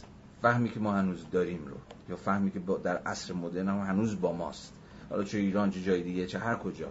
[0.41, 1.75] فهمی که ما هنوز داریم رو
[2.09, 4.73] یا فهمی که در عصر مدرن هم هنوز با ماست.
[5.09, 6.88] حالا چه ایران چه جای دیگه چه هر کجا.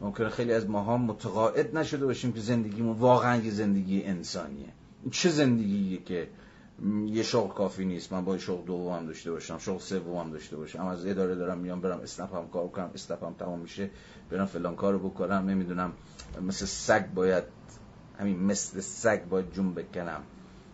[0.00, 4.68] ممکنه خیلی از ماها متقاعد نشده باشیم که زندگیمون واقعا یه زندگی انسانیه.
[5.10, 6.28] چه زندگیه که
[7.06, 10.86] یه شغل کافی نیست؟ من با شغل دوم داشته باشم شغل سوم داشته باشم.
[10.86, 12.90] از اداره دارم میام برم هم کار کنم
[13.22, 13.90] هم تمام میشه
[14.30, 15.50] برم فلان کارو بکنم.
[15.50, 15.92] نمی‌دونم
[16.42, 17.44] مثل سگ باید
[18.18, 20.20] همین مثل سگ باید جون بکنم.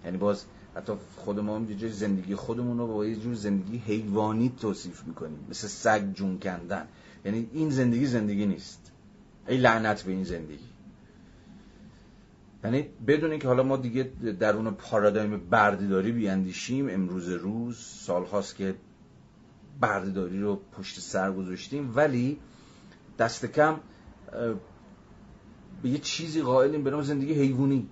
[0.05, 0.45] یعنی باز
[0.77, 5.47] حتی خودمون یه جای زندگی خودمون رو با یه جور زندگی حیوانی توصیف می‌کنیم.
[5.51, 6.89] مثل سگ جون کندن.
[7.24, 8.86] یعنی این زندگی زندگی نیست.
[9.49, 10.68] ای لعنت به این زندگی.
[12.64, 14.03] یعنی بدون که حالا ما دیگه
[14.40, 18.74] در اون پارادایم بردهداری بیاندیشیم امروز روز سالهاست که
[19.80, 22.38] بردهداری رو پشت سر گذاشتیم ولی
[23.18, 23.80] دست کم
[25.82, 27.88] به یه چیزی قائلیم به نام زندگی حیوانی.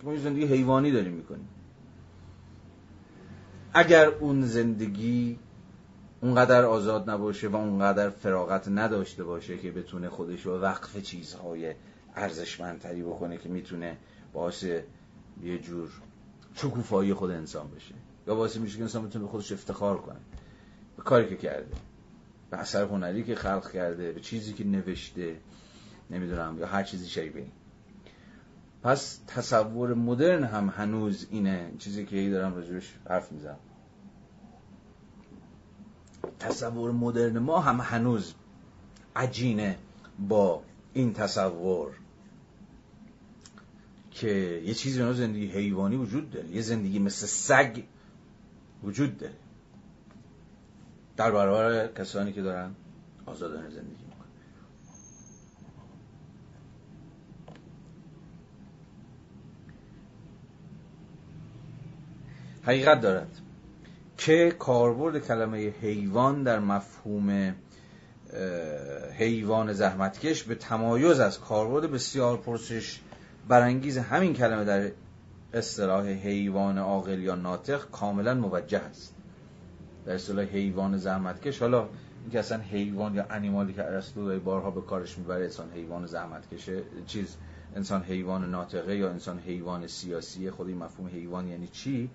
[0.00, 1.48] که ما زندگی حیوانی داریم می‌کنیم.
[3.74, 5.38] اگر اون زندگی
[6.22, 11.74] اونقدر آزاد نباشه و اونقدر فراغت نداشته باشه که بتونه خودش رو وقف چیزهای
[12.16, 13.96] ارزشمندتری بکنه که می‌تونه
[14.32, 14.64] باعث
[15.42, 15.90] یه جور
[16.54, 17.94] شکوفایی خود انسان بشه.
[18.26, 20.20] یا باعث میشه که انسان بتونه خودش افتخار کنه.
[20.96, 21.76] به کاری که کرده.
[22.50, 25.36] به اثر هنری که خلق کرده به چیزی که نوشته
[26.10, 27.46] نمی‌دونم یا هر چیزی شبیه
[28.82, 31.72] پس تصور مدرن هم هنوز اینه.
[31.78, 33.58] چیزی که ای دارم راجبش حرف می‌زنم.
[36.38, 38.34] تصور مدرن ما هم هنوز
[39.16, 39.78] عجینه
[40.28, 40.62] با
[40.92, 41.92] این تصور
[44.10, 46.48] که یه چیزی به زندگی حیوانی وجود داره.
[46.48, 47.82] یه زندگی مثل سگ
[48.84, 49.34] وجود داره.
[51.16, 52.74] در برابر کسانی که دارن
[53.26, 54.28] آزادانه زندگی می‌کنن.
[62.62, 63.40] حقیقت دارد.
[64.26, 67.54] که کاربرد کلمه حیوان در مفهوم
[69.18, 73.00] حیوان زحمتکش به تمایز از کاربرد بسیار پرسش
[73.48, 74.90] برانگیز همین کلمه در
[75.52, 79.14] اصطلاح حیوان عاقل یا ناطق کاملا موجه است.
[80.06, 81.88] در اصطلاح حیوان زحمتکش حالا
[82.22, 87.36] اینکه اصلا حیوان یا انیمالی که ارسطو بارها به کارش می‌بره انسان حیوان زحمتکشه چیز
[87.76, 92.10] انسان حیوان ناطقه یا انسان حیوان سیاسی خود این مفهوم حیوان یعنی چی؟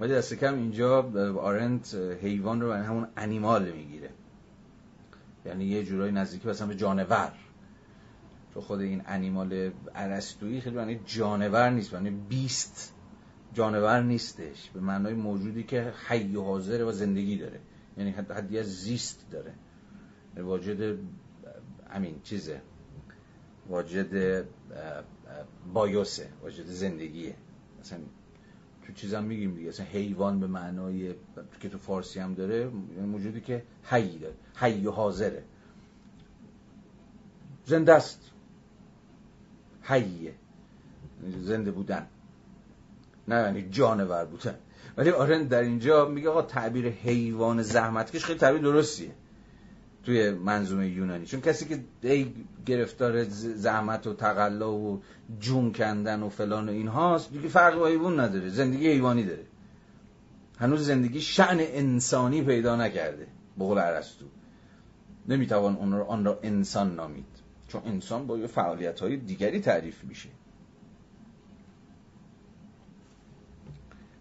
[0.00, 1.02] ولی دست کم اینجا
[1.38, 4.10] آرنت حیوان رو همون انیمال می‌گیره.
[5.46, 7.32] یعنی یه جورایی نزدیکی مثلا به جانور.
[8.54, 12.92] چون خود این انیمال ارسطویی خیلی معنی جانور نیست معنی بیست.
[13.54, 14.70] جانور نیستش.
[14.70, 17.60] به معنای موجودی که حی و حاضر و زندگی داره.
[17.98, 19.52] یعنی حدی از زیست داره.
[20.36, 20.98] واجد
[21.90, 22.60] امین چیزه.
[23.68, 24.44] واجد
[25.72, 26.28] بایوسه.
[26.42, 27.34] واجد زندگیه.
[27.80, 27.98] مثلا
[28.86, 29.68] تو چیزم میگیم دیگه.
[29.68, 31.14] مثلا حیوان به معنای
[31.60, 32.58] که تو فارسی هم داره
[32.96, 34.34] یعنی موجودی که حی داره.
[34.56, 35.42] حی و حاضره.
[37.64, 38.30] زنده است.
[39.82, 40.34] حیه.
[41.40, 42.06] زنده بودن.
[43.28, 44.54] نه یعنی جانور بودن.
[44.96, 49.10] ولی آرن در اینجا میگه آقا تعبیر حیوان زحمتکش خیلی تعبیر درستیه.
[50.06, 51.26] توی منظومه یونانی.
[51.26, 52.32] چون کسی که ای
[52.66, 55.02] گرفتار زحمت و تقلا و
[55.40, 58.48] جون کندن و فلان و این هاست دیگه فرق با حیوان نداره.
[58.48, 59.44] زندگی حیوانی داره.
[60.58, 63.26] هنوز زندگی شعن انسانی پیدا نکرده.
[63.58, 64.24] بقول عرستو
[65.28, 67.24] نمی‌توان اون آن را انسان نامید.
[67.68, 70.28] چون انسان با یه فعالیت های دیگری تعریف میشه.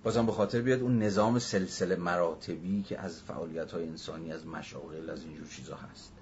[0.05, 5.09] بازم به خاطر بیاد اون نظام سلسله مراتبی که از فعالیت های انسانی از مشاغل
[5.09, 6.13] از اینجور چیزا هست.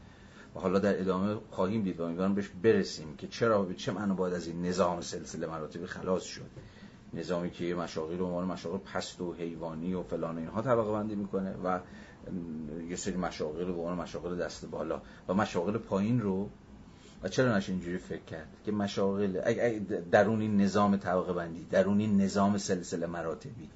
[0.56, 4.14] و حالا در ادامه خواهیم دید و امیدوارم بهش برسیم که چرا به چه معنا
[4.14, 6.50] باید از این نظام سلسله مراتبی خلاص شد.
[7.14, 11.56] نظامی که مشاغل رو عنوان مشاغل پست و حیوانی و فلان اینها طبقه بندی می‌کنه
[11.64, 11.80] و
[12.90, 16.50] یه سری مشاغل رو به عنوان مشاغل دست بالا و مشاغل پایین رو
[17.24, 19.54] و چرا نشه اینجوری فکر کرد؟ که مشاغل
[20.12, 23.70] درون این نظام طبقه بندی درون این نظام سلسله مراتبی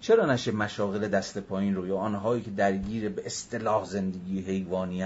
[0.00, 5.04] چرا نشه مشاغل دست پایین رو یا آنهایی که درگیر به اصطلاح زندگی حیوانی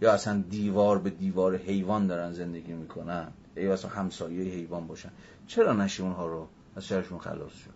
[0.00, 5.10] یا اصلا دیوار به دیوار حیوان دارن زندگی می‌کنن یا اصلا همسایه حیوان باشن
[5.46, 7.70] چرا نشه اونها رو از شرشون خلاص شد؟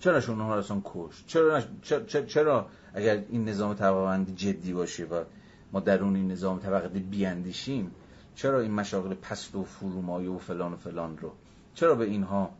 [0.00, 4.72] چرا نشه اونها رو اصلا کش چرا, چرا, چرا اگر این نظام طبقه بندی جدی
[4.72, 5.24] باشه و
[5.72, 7.90] ما درون این نظام طبقه بیاندیشیم
[8.36, 11.32] چرا این مشاغل پست و فرومایه و فلان و فلان رو؟
[11.74, 12.50] چرا به اینها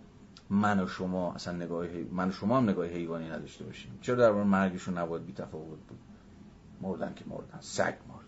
[0.50, 4.32] من و شما اصلا نگاه من و شما هم نگاه حیوانی نداشته باشیم؟ چرا در
[4.32, 5.98] مورد مرگشون نباید بی تفاوت بود؟
[6.80, 8.26] مردن که مردن سگ مرد.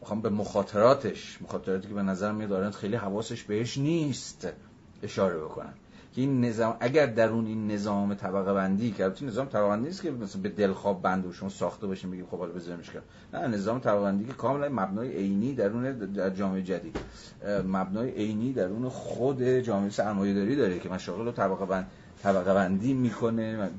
[0.00, 4.48] می‌خوام به مخاطراتش مخاطراتی که به نظر میاد خیلی حواسش بهش نیست
[5.02, 5.74] اشاره بکنم.
[6.18, 10.02] که این نظام اگر درون این نظام طبقه بندی که البته نظام طبقه بندی نیست
[10.02, 13.56] که مثلا به دلخواب بند و شما ساخته باشیم بگیم خب حالا بذاریمش کنار نه
[13.56, 16.96] نظام طبقه بندی که کاملا مبنای عینی درون در جامعه جدید.
[17.66, 21.86] مبنای عینی درون خود جامعه سرمایه‌داری داره که مشاغل رو طبقه بند
[22.22, 23.70] طبقه بندی می‌کنه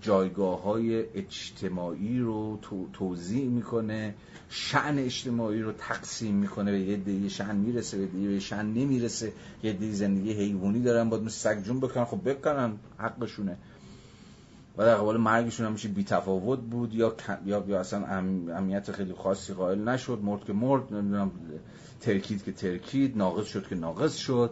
[0.00, 2.58] جایگاه های اجتماعی رو
[2.92, 4.14] توضیح می‌کنه.
[4.48, 9.32] شعن اجتماعی رو تقسیم می‌کنه به یه دیگه شعن می‌رسه به دیگه شعن نمی‌رسه.
[9.62, 12.04] یه دیگه زندگی حیوانی دارن باید مثل سگ جون بکنن.
[12.04, 13.56] خب بکنن حقشونه.
[14.78, 16.94] و در قبال مرگشون همیشه بی تفاوت بود.
[16.94, 17.14] یا
[17.46, 20.18] یا, یا اصلا اهمیت خیلی خاصی قائل نشد.
[20.22, 21.30] مرد که مرد نمی‌دونم
[22.00, 24.50] ترکید که ترکید ناقص شد که ناقص شد.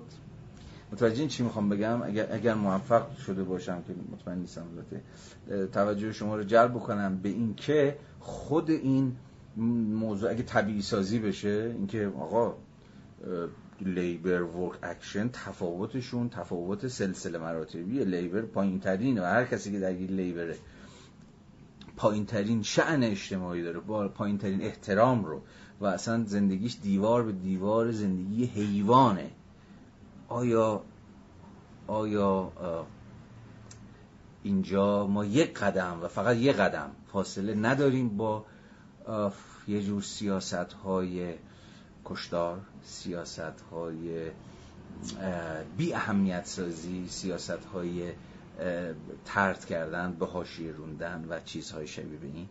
[0.92, 5.02] متوجه چی می‌خوام بگم؟ اگر, اگر موفق شده باشم که مطمئن نیستم البته
[5.66, 9.16] توجه شما رو جلب بکنم به این که خود این
[9.56, 12.54] موضوع اگه طبیعی سازی بشه اینکه آقا
[13.80, 19.88] labor work action تفاوتشون تفاوت سلسله مراتبی labor پایین ترین و هر کسی که در
[19.88, 20.56] این labor ه
[21.96, 25.42] پایین ترین شأن اجتماعی داره با پایین ترین احترام رو
[25.80, 29.30] و اصلا زندگیش دیوار به دیوار زندگی حیوانه.
[30.28, 30.82] آیا
[31.86, 32.52] آیا
[34.42, 38.44] اینجا ما یک قدم و فقط یک قدم فاصله نداریم با
[39.68, 41.34] یه جور سیاست های
[42.04, 44.30] کشدار سیاست های
[45.76, 48.12] بی اهمیت سازی سیاست های
[49.24, 52.48] ترد کردن به حاشیه روندن و چیزهای شبیه به این.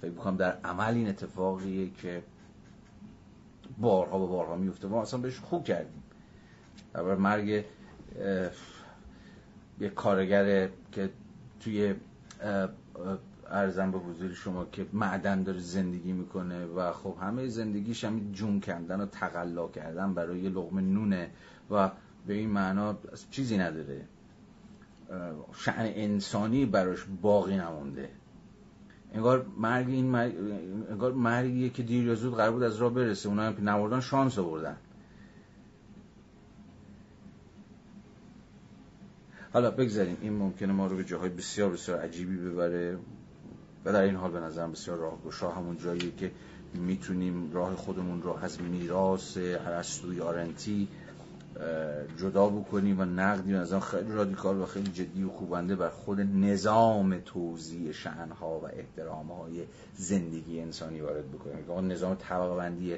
[0.00, 2.22] فکر می‌کنم در عمل این اتفاقیه که
[3.78, 6.02] بارها و بارها میفته ما اصلا بهش خوب کردیم.
[6.94, 7.64] در مرگ
[9.80, 11.10] یه کارگر که
[11.60, 11.94] توی
[13.50, 18.60] ارزم به حضور شما که معدن داره زندگی می‌کنه و خب همه زندگیش همین جون
[18.60, 21.30] کندن و تقلا کردن برای یه نونه
[21.70, 21.90] و
[22.26, 22.96] به این معنا
[23.30, 24.00] چیزی نداره.
[25.52, 28.08] شعن انسانی براش باقی نمونده.
[29.14, 30.34] انگار مرگ این مرگ
[30.90, 33.28] انگار مرگیه که دیر یا زود قرار بود از راه برسه.
[33.28, 34.76] اونا هم که نوردن شانس آوردن.
[39.52, 40.16] حالا بگذاریم.
[40.20, 42.98] این ممکنه ما رو به جاهای بسیار بسیار عجیبی ببره.
[43.84, 46.30] و در این حال به نظرم بسیار راهگشا همون جایی که
[46.74, 50.88] می‌تونیم راه خودمون رو از میراث ارسطوی آرنتی
[52.18, 57.18] جدا بکنیم و نقدی از خیلی رادیکال و خیلی جدی و خوبنده بر خود نظام
[57.18, 59.64] توزیع شعنها و احترامهای
[59.96, 61.92] زندگی انسانی وارد بکنیم.
[61.92, 62.96] نظام طبقه بندی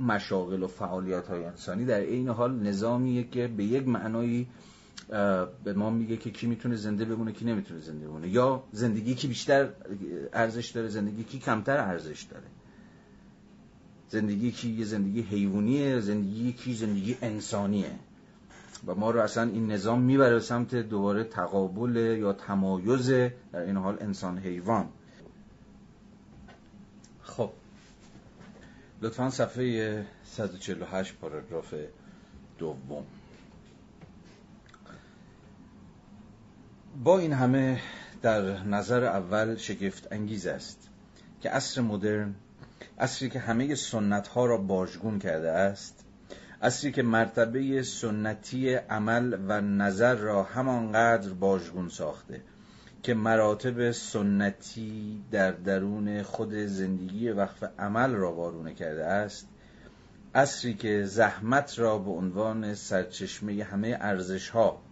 [0.00, 4.46] مشاغل و فعالیت های انسانی در این حال نظامیه که به یک معنایی
[5.64, 8.28] به ما میگه که کی می‌تونه زنده بمونه کی نمی‌تونه زنده بمونه.
[8.28, 9.68] یا زندگی کی بیشتر
[10.32, 12.46] ارزش داره زندگی کی کمتر ارزش داره.
[14.08, 17.90] زندگی کی یه زندگی حیوانیه زندگی کی زندگی انسانیه.
[18.86, 23.10] و ما رو اصلا این نظام می‌بره به سمت دوباره تقابل یا تمایز
[23.52, 24.88] در این حال انسان حیوان.
[27.22, 27.50] خب.
[29.02, 31.74] لطفا صفحه 148 پاراگراف
[32.58, 33.04] دوم.
[37.04, 37.80] با این همه
[38.22, 40.88] در نظر اول شگفت انگیز است
[41.40, 42.34] که عصر مدرن
[42.98, 46.04] عصری که همه سنت ها را باجگون کرده است
[46.62, 52.40] عصری که مرتبه سنتی عمل و نظر را همانقدر باجگون ساخته
[53.02, 59.48] که مراتب سنتی در درون خود زندگی وقف عمل را وارونه کرده است
[60.34, 64.87] عصری که زحمت را به عنوان سرچشمه همه ارزش ها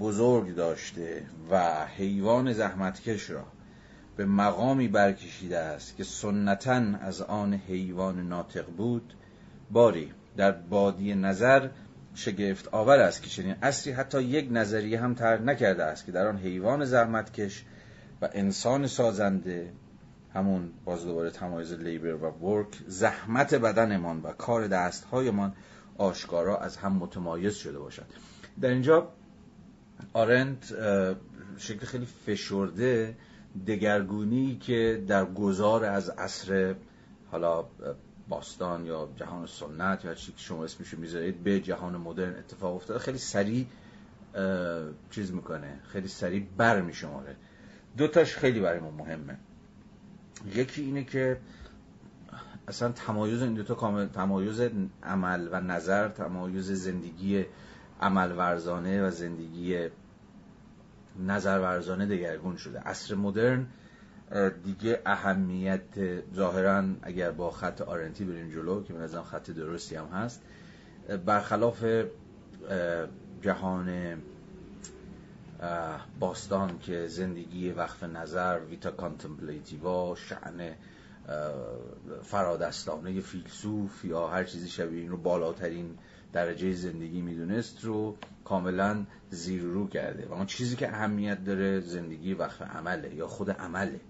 [0.00, 3.44] بزرگ داشته و حیوان زحمتکش را
[4.16, 9.14] به مقامی برکشیده است که سنتا از آن حیوان ناطق بود
[9.70, 11.68] باری در بادی نظر
[12.14, 16.26] شگفت آور است که چنین اصری حتی یک نظریه هم تر نکرده است که در
[16.26, 17.64] آن حیوان زحمتکش
[18.22, 19.72] و انسان سازنده
[20.34, 25.52] همون باز دوباره تمایز لیبر و ورک زحمت بدنمان و کار دستهایمان
[25.98, 28.06] آشکارا از هم متمایز شده باشد.
[28.60, 29.08] در اینجا
[30.12, 30.74] آرنت
[31.58, 33.16] شکل خیلی فشرده
[33.66, 36.74] دگرگونی که در گذار از عصر
[37.30, 37.64] حالا
[38.28, 42.98] باستان یا جهان سنت یا چی که شما اسمشو می‌ذارید به جهان مدرن اتفاق افتاده.
[42.98, 43.66] خیلی سریع
[45.10, 45.80] چیز می‌کنه.
[45.88, 47.36] خیلی سریع بر میشماره.
[47.96, 49.38] دوتاش خیلی برای ما مهمه.
[50.54, 51.40] یکی اینه که
[52.68, 54.60] اصلا تمایز این دوتا کامل تمایز
[55.02, 57.44] عمل و نظر تمایز زندگی
[58.00, 59.88] عمل ورزانه و زندگی
[61.26, 62.78] نظر ورزانه دگرگون شده.
[62.78, 63.66] عصر مدرن
[64.64, 65.80] دیگه اهمیت
[66.34, 70.42] ظاهرا اگر با خط آرنتی بریم جلو که من از خط درستی هم هست
[71.26, 71.84] برخلاف
[73.42, 74.18] جهان
[76.20, 80.74] باستان که زندگی وقف نظر ویتا کانتمپلیتیوا شعن
[82.22, 85.98] فرادستانه فیلسوف یا هر چیزی شبیه این رو بالاترین
[86.32, 92.34] درجه زندگی می‌دونست رو کاملا زیر رو کرده و اون چیزی که اهمیت داره زندگی
[92.34, 94.00] وقف عمله یا خود عمله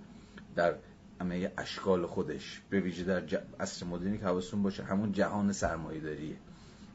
[0.56, 0.74] در
[1.20, 2.62] همه اشکال خودش.
[2.70, 3.36] به ویژه در ج...
[3.60, 6.36] عصر مدرنی که حواستون باشه همون جهان سرمایه داریه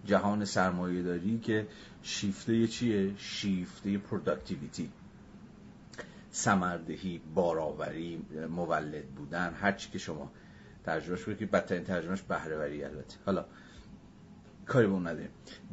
[0.05, 1.67] جهان سرمایه داری که
[2.01, 4.91] شیفته چیه؟ شیفته پروداکتیویتی
[6.31, 10.31] سمردهی بارآوری مولد بودن هر چی که شما
[10.83, 13.17] ترجمهش کنید که بدترین ترجمهش بهرهوری البته.
[13.25, 13.45] حالا
[14.65, 15.17] کاری به اون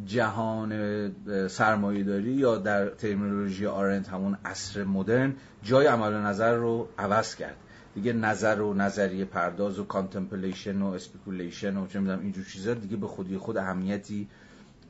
[0.05, 7.35] جهان سرمایه داری یا در terminology آرنت همون عصر مدرن جای عمل نظر رو عوض
[7.35, 7.57] کرد.
[7.95, 12.97] دیگه نظر و نظریه پرداز و contemplation و speculation و چه می‌دونم اینجور چیزا دیگه
[12.97, 14.29] به خودی خود اهمیتی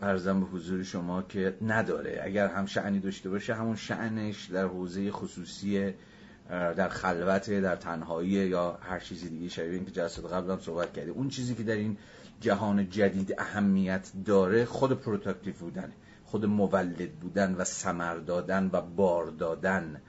[0.02, 2.20] عرضم به حضور شما که نداره.
[2.24, 5.92] اگر هم شأنی داشته باشه همون شأنش در حوزه خصوصی
[6.50, 10.92] در خلوت در تنهایی یا هر چیزی دیگه شبیه این که جلسات قبل هم صحبت
[10.92, 11.96] کردیم اون چیزی که در این
[12.40, 15.92] جهان جدید اهمیت داره خود productive بودن
[16.24, 20.00] خود مولد بودن و سمر دادن و بار دادن.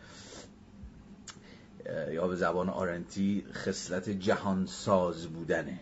[2.12, 5.80] یا به زبان آرنتی خصلت جهان ساز بودنه.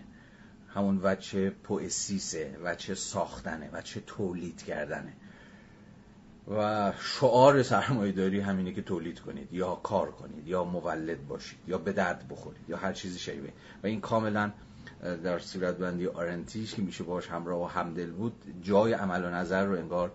[0.68, 5.14] همون وچه پوئسیسه وچه ساختنه وچه تولید کردنه.
[6.48, 11.78] و شعار سرمایه داری همینه که تولید کنید یا کار کنید یا مولد باشید یا
[11.78, 13.54] به درد بخورید یا هر چیزی شبیه.
[13.84, 14.52] و این کاملا
[15.24, 19.66] در صورت بندی آرنتیش که میشه باش همراه و همدل بود جای عمل و نظر
[19.66, 20.12] رو انگار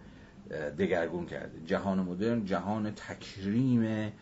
[0.79, 4.13] دگرگون کرده جهان مدرن جهان تکریم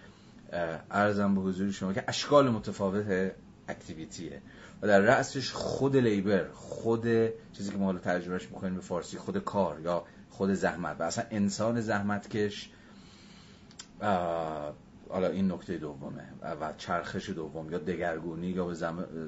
[0.90, 3.32] ارزم به حضور شما که اشکال متفاوت
[3.68, 4.42] اکتیویتیه.
[4.82, 7.02] و در رأسش خود لیبر خود
[7.52, 10.96] چیزی که ما حالا ترجمهش می‌کنیم به فارسی خود کار یا خود زحمت.
[11.00, 12.70] و اصلا انسان زحمتکش
[15.12, 16.28] حالا این نکته دومه
[16.60, 18.74] و چرخش دوم یا دگرگونی یا به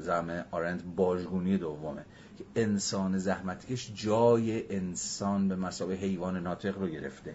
[0.01, 2.05] زم آرند باجگونی دومه
[2.39, 7.35] که انسان زحمتکش جای انسان به مسابه حیوان ناطق رو گرفته.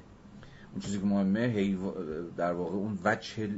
[0.72, 1.78] اون چیزی که مهمه
[2.38, 3.50] در واقع اون وجه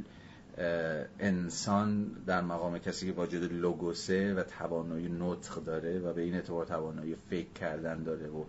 [1.20, 6.66] انسان در مقام کسی که واجد لوگوسه و توانایی نطق داره و به این اعتبار
[6.66, 8.44] توانایی فکر کردن داره و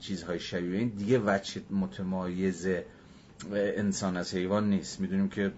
[0.00, 2.68] چیزهای شبیه این دیگه وجه متمایز
[3.52, 5.00] انسان از حیوان نیست.
[5.00, 5.52] می‌دونیم که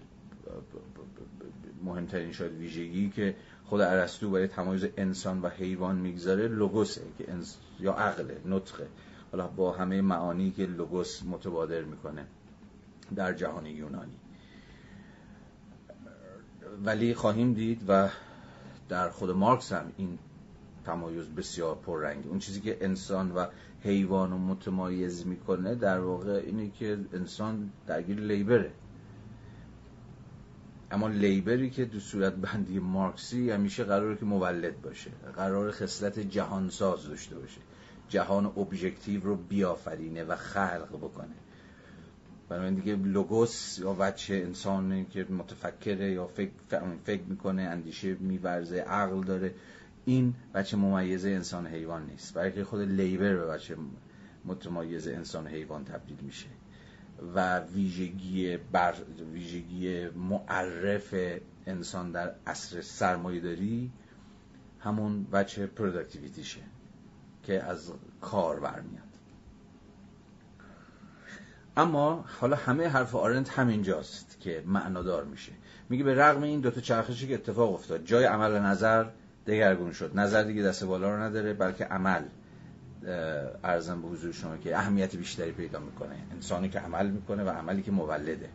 [1.83, 3.35] مهمترین شاید ویژگی که
[3.65, 7.57] خود ارسطو برای تمایز انسان و حیوان می‌گذاره لوگوسه که انس...
[7.79, 8.87] یا عقله نطقه.
[9.31, 12.25] حالا با همه معانی که لوگوس متبادر می‌کنه
[13.15, 14.17] در جهان یونانی.
[16.85, 18.09] ولی خواهیم دید و
[18.89, 20.19] در خود مارکس هم این
[20.85, 23.45] تمایز بسیار پررنگه اون چیزی که انسان و
[23.83, 28.71] حیوان رو متمایز می‌کنه در واقع اینه که انسان درگیر لیبره.
[30.91, 35.11] اما لیبری که دو صورت بندی مارکسی همیشه قراره که مولد باشه.
[35.35, 37.61] قرار خصلت جهانساز داشته باشه.
[38.09, 41.35] جهان ابژکتیو رو بیافرینه و خلق بکنه.
[42.49, 46.51] برای دیگه لوگوس یا وچه انسانی که متفکره یا فکر,
[47.03, 49.53] فکر می‌کنه اندیشه میورزه عقل داره
[50.05, 52.33] این بچه ممیز انسان حیوان نیست.
[52.33, 53.75] برای خود لیبر به بچه
[54.45, 56.47] متمایز انسان حیوان تبدیل میشه.
[57.35, 58.93] و ویژگی بر
[59.33, 61.15] ویژگی معرف
[61.67, 63.91] انسان در عصر سرمایه داری
[64.79, 66.61] همون بچه پروداکتیویتیشه
[67.43, 67.91] که از
[68.21, 69.03] کار برمیاد.
[71.77, 75.51] اما حالا همه حرف آرنت همینجاست که معنادار میشه.
[75.89, 79.05] میگه به رغم این دوتا چرخشی که اتفاق افتاد جای عمل نظر
[79.47, 80.11] دگرگون شد.
[80.15, 82.23] نظر دیگه دست بالا رو نداره بلکه عمل.
[83.63, 86.15] ارزم به حضور شما که اهمیت بیشتری پیدا می‌کنه.
[86.31, 88.49] انسانی که عمل می‌کنه و عملی که مولده.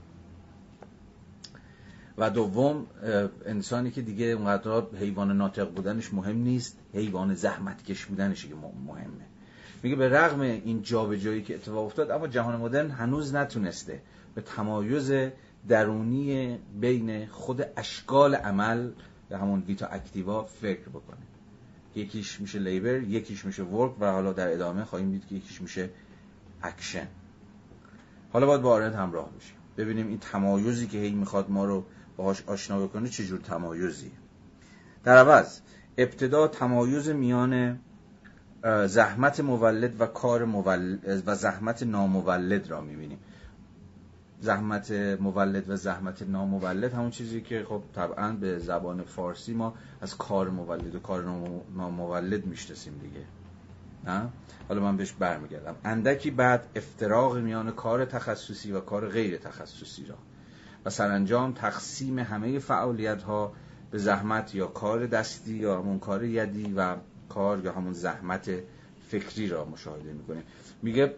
[2.18, 2.86] و دوم
[3.46, 8.54] انسانی که دیگه اونقدر حیوان ناطق بودنش مهم نیست حیوان زحمتکش بودنش که
[8.86, 9.24] مهمه.
[9.82, 14.02] میگه به رغم این جابجایی که اتفاق افتاد اما جهان مدرن هنوز نتونسته
[14.34, 15.12] به تمایز
[15.68, 18.90] درونی بین خود اشکال عمل
[19.28, 21.33] به همون ویتا اکتیوا فکر بکنه.
[21.94, 25.90] یکیش میشه labor یکیش میشه work و حالا در ادامه خواهیم دید که یکیش میشه
[26.62, 27.06] اکشن.
[28.32, 29.56] حالا باید با آرنت همراه بشیم.
[29.76, 31.84] ببینیم این تمایزی که هی می‌خواد ما رو
[32.16, 34.10] باهاش آشنا بکنه چه جور تمایزی
[35.04, 35.60] در عوض.
[35.98, 37.80] ابتدا تمایز میان
[38.86, 43.18] زحمت مولد و کار مولد و زحمت نامولد را می‌بینیم.
[44.44, 44.90] زحمت
[45.20, 50.50] مولد و زحمت نامولد همون چیزی که خب طبعا به زبان فارسی ما از کار
[50.50, 51.24] مولد و کار
[51.76, 53.24] نامولد می‌شناسیم دیگه.
[54.04, 54.28] نه؟
[54.68, 55.74] حالا من بهش برمیگردم.
[55.84, 60.16] اندکی بعد افتراق میان کار تخصصی و کار غیر تخصصی را.
[60.84, 63.52] و سرانجام تقسیم همه فعالیت ها
[63.90, 66.96] به زحمت یا کار دستی یا همون کار یدی و
[67.28, 68.50] کار یا همون زحمت
[69.08, 70.42] فکری را مشاهده می‌کنیم.
[70.82, 71.14] میگه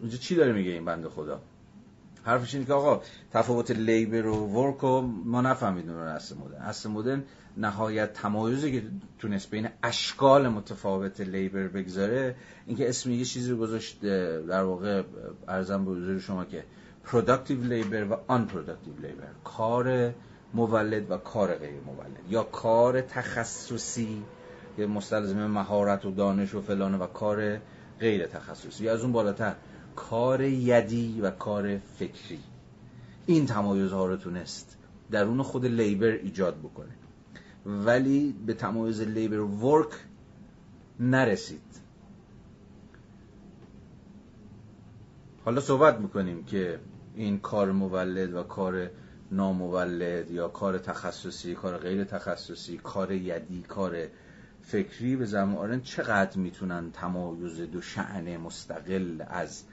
[0.00, 1.40] اینجا چی داره میگه این بنده خدا؟
[2.24, 3.02] حرفش اینه که آقا
[3.32, 6.62] تفاوت لیبر و ورک رو ما نفهمیدیم رو اصل مدرن.
[6.62, 7.22] اصل مدرن
[7.56, 8.86] نهایت تمایزی که
[9.18, 12.36] تونست بین اشکال متفاوت لیبر بگذاره
[12.66, 14.00] اینکه اسم یه چیزی گذاشت
[14.48, 15.02] در واقع
[15.48, 16.64] ارزم به حضور شما که
[17.06, 19.44] productive labor و unproductive labor.
[19.44, 20.14] کار
[20.54, 22.30] مولد و کار غیر مولد.
[22.30, 24.22] یا کار تخصصی
[24.76, 27.58] که مستلزم مهارت و دانش و فلانه و کار
[28.00, 28.88] غیر تخصصی.
[28.88, 29.54] از اون بالاتر
[29.96, 32.38] کار یدی و کار فکری.
[33.26, 34.76] این تمایزها رو تونست
[35.10, 36.92] درون خود لیبر ایجاد بکنه.
[37.66, 39.92] ولی به تمایز لیبر ورک
[41.00, 41.60] نرسید.
[45.44, 46.78] حالا صحبت می‌کنیم که
[47.14, 48.90] این کار مولد و کار
[49.32, 54.06] نامولد یا کار تخصصی کار غیر تخصصی کار یدی کار
[54.62, 59.64] فکری به زمان چقدر می‌تونن تمایز دو شعن مستقل از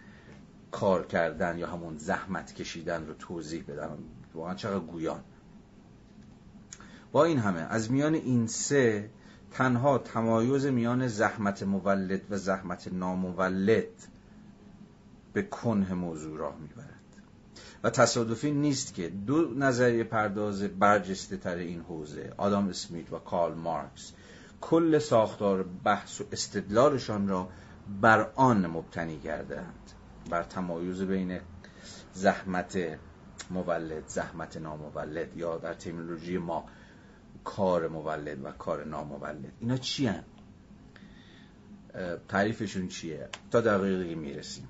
[0.71, 3.89] کار کردن یا همون زحمت کشیدن رو توضیح بدن
[4.33, 5.23] واقعا چقدر گویان.
[7.11, 9.09] با این همه از میان این سه
[9.51, 14.07] تنها تمایز میان زحمت مولد و زحمت نامولد
[15.33, 16.97] به کنه موضوع راه می‌برد.
[17.83, 23.53] و تصادفی نیست که دو نظریه پرداز برجسته تر این حوزه آدام اسمیت و کارل
[23.53, 24.13] مارکس
[24.61, 27.49] کل ساختار بحث و استدلالشان را
[28.01, 29.91] بر آن مبتنی کردند
[30.29, 31.39] بر تمایز بین
[32.13, 32.99] زحمت
[33.49, 36.65] مولد زحمت نامولد یا در ترمینولوژی ما
[37.43, 39.53] کار مولد و کار نامولد.
[39.59, 40.23] اینا چی هن؟
[42.27, 44.67] تعریفشون چیه؟ تا دقیقی می‌رسیم.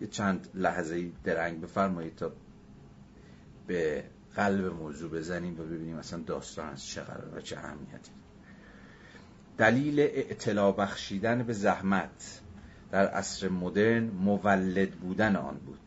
[0.00, 2.32] یه چند لحظه درنگ بفرمایید تا
[3.66, 4.04] به
[4.36, 8.10] قلب موضوع بزنیم و ببینیم اصلا داستان از چه قرار و چه اهمیتی.
[9.58, 12.40] دلیل اطلاع بخشیدن به زحمت.
[12.92, 15.80] در عصر مدرن مولد بودن آن بود.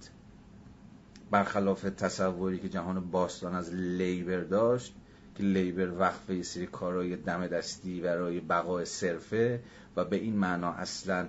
[1.31, 4.95] برخلاف تصوری که جهان باستان از لیبر داشت
[5.35, 9.59] که لیبر وقف یه سری کارهای دم دستی برای بقای صرفه
[9.95, 11.27] و به این معنا اصلا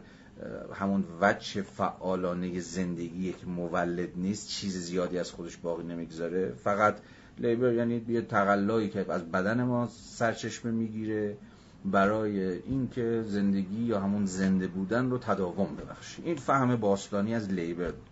[0.74, 6.52] همون وجه فعالانه زندگی که مولد نیست چیز زیادی از خودش باقی نمی‌گذاره.
[6.52, 6.96] فقط
[7.38, 11.36] لیبر یعنی یه تقلایی که از بدن ما سرچشمه می‌گیره.
[11.84, 16.22] برای اینکه زندگی یا همون زنده بودن رو تداوم ببخشی.
[16.22, 18.08] این فهم باستانی از لیبر بود.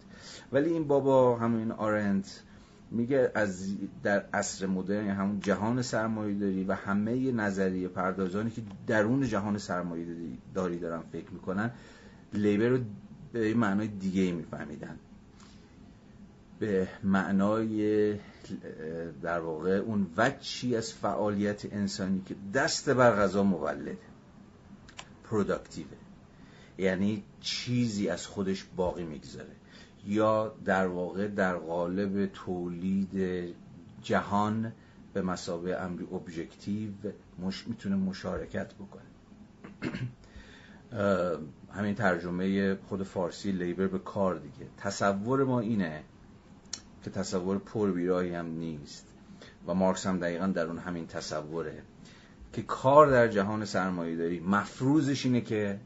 [0.52, 2.42] ولی این بابا همین آرنت
[2.90, 9.22] میگه از در عصر مدرن همون جهان سرمایه داری و همه نظریه پردازانی که درون
[9.26, 10.06] جهان سرمایه
[10.54, 11.70] داری دارن فکر می‌کنن
[12.34, 12.78] لیبر رو
[13.32, 14.96] به معنای دیگه میفهمیدن.
[16.62, 18.14] به معنای
[19.22, 23.98] در واقع اون وچی از فعالیت انسانی که دست بر غذا مولده
[25.24, 25.88] پروداکتیوه
[26.78, 29.50] یعنی چیزی از خودش باقی می‌گذاره.
[30.06, 33.44] یا در واقع در قالب تولید
[34.02, 34.72] جهان
[35.14, 36.90] به مسابه امری ابژکتیو
[37.38, 39.02] مش می‌تونه مشارکت بکنه.
[41.72, 44.66] همین ترجمه خود فارسی لیبر به کار دیگه.
[44.76, 46.02] تصور ما اینه
[47.02, 49.06] که تصور پر بیراهی هم نیست.
[49.66, 51.82] و مارکس هم دقیقا در اون همین تصوره
[52.52, 55.80] که کار در جهان سرمایه داری مفروضش اینه که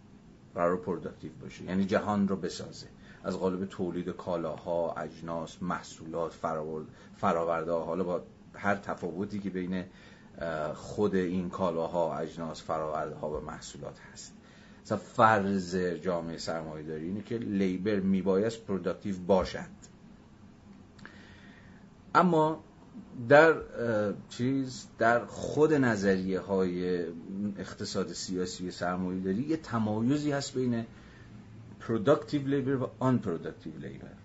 [0.55, 1.65] قرار productive باشه.
[1.65, 2.87] یعنی جهان رو بسازه.
[3.25, 6.33] از قالب تولید کالاها اجناس محصولات
[7.17, 8.23] فراورده حالا با
[8.55, 9.85] هر تفاوتی که بین
[10.75, 14.33] خود این کالاها اجناس فراورده ها و محصولات هست.
[14.85, 19.86] مثلا فرض جامعه سرمایه داری اینه که labor میبایست productive باشد.
[22.17, 22.65] اما
[23.29, 23.55] در
[24.29, 27.05] چیز در خود نظریه های
[27.59, 30.85] اقتصاد سیاسی سرمایه داری یه تمایزی هست بین
[31.81, 34.17] productive labor و unproductive labor.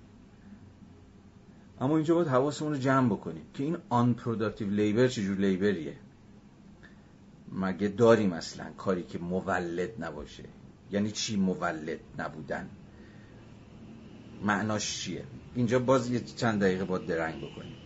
[1.81, 5.95] اما اینجا باید حواسمون رو جمع بکنیم که این unproductive labor چجور لیبریه
[7.51, 10.43] مگه داریم اصلا کاری که مولد نباشه؟
[10.91, 12.69] یعنی چی مولد نبودن؟
[14.43, 15.23] معناش چیه؟
[15.55, 17.80] اینجا باز یه چند دقیقه باید درنگ بکنیم.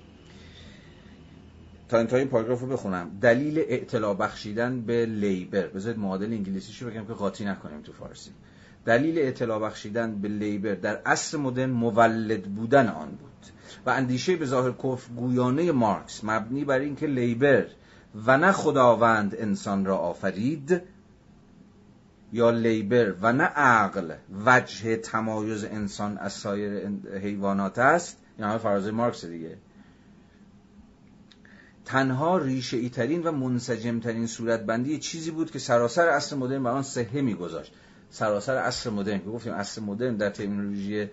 [1.89, 3.11] تا انتهای پاراگراف رو بخونم.
[3.21, 5.67] دلیل اطلاع بخشیدن به لیبر.
[5.67, 8.31] بذارید معادل انگلیسیشو بگم که قاطی نکنیم تو فارسی.
[8.85, 13.29] دلیل اطلاع بخشیدن به لیبر در عصر مدرن مولد بودن آن بود.
[13.85, 17.65] و اندیشه به ظاهر کف گویانه مارکس مبنی بر اینکه لیبر
[18.25, 20.81] و نه خداوند انسان را آفرید
[22.33, 24.13] یا labor و نه عقل
[24.45, 26.87] وجه تمایز انسان از سایر
[27.21, 28.17] حیوانات است.
[28.37, 29.57] این هم فراز مارکس دیگه.
[31.85, 36.63] تنها ریشه ای ترین و منسجم ترین صورت بندی چیزی بود که سراسر عصر مدرن
[36.63, 37.73] بر آن صحه میگذاشت.
[38.09, 41.09] سراسر عصر مدرن که گفتیم عصر مدرن در terminology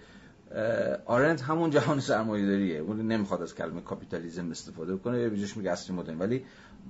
[1.06, 5.72] آرنت همون جهان سرمایه داریه اون نمی‌خواد از کلمه کاپیتالیزم استفاده کنه به جاش میگه
[5.72, 6.18] عصر مدرن.
[6.18, 6.44] ولی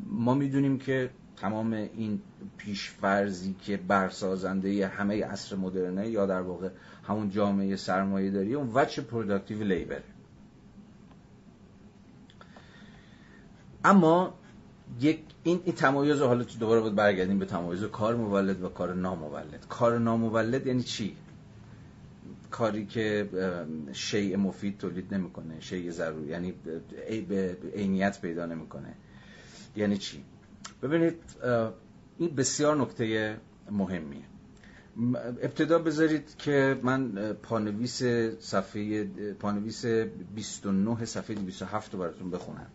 [0.07, 2.21] ما می‌دونیم که تمام این
[2.57, 6.69] پیشفرضی که برسازنده همه عصر مدرنه یا در واقع
[7.09, 10.01] همون جامعه سرمایه داری اون وجه productive labor
[13.85, 14.35] اما
[15.01, 18.95] یک این, این تمایز رو حالا دوباره باید برگردیم به تمایز کار مولد و کار
[18.95, 19.67] نامولد.
[19.69, 21.17] کار نامولد یعنی چی؟
[22.51, 23.29] کاری که
[23.93, 26.53] شیء مفید تولید نمی‌کنه شیء ضروری یعنی
[27.29, 28.95] به عینیت پیدا نمی‌کنه.
[29.77, 30.25] یعنی چی؟
[30.83, 31.17] ببینید
[32.19, 33.37] این بسیار نکته
[33.71, 34.23] مهمیه.
[35.43, 38.03] ابتدا بذارید که من پانویس
[38.41, 39.05] صفحه
[39.41, 42.67] پانویس 29 صفحه 27 رو براتون بخونم.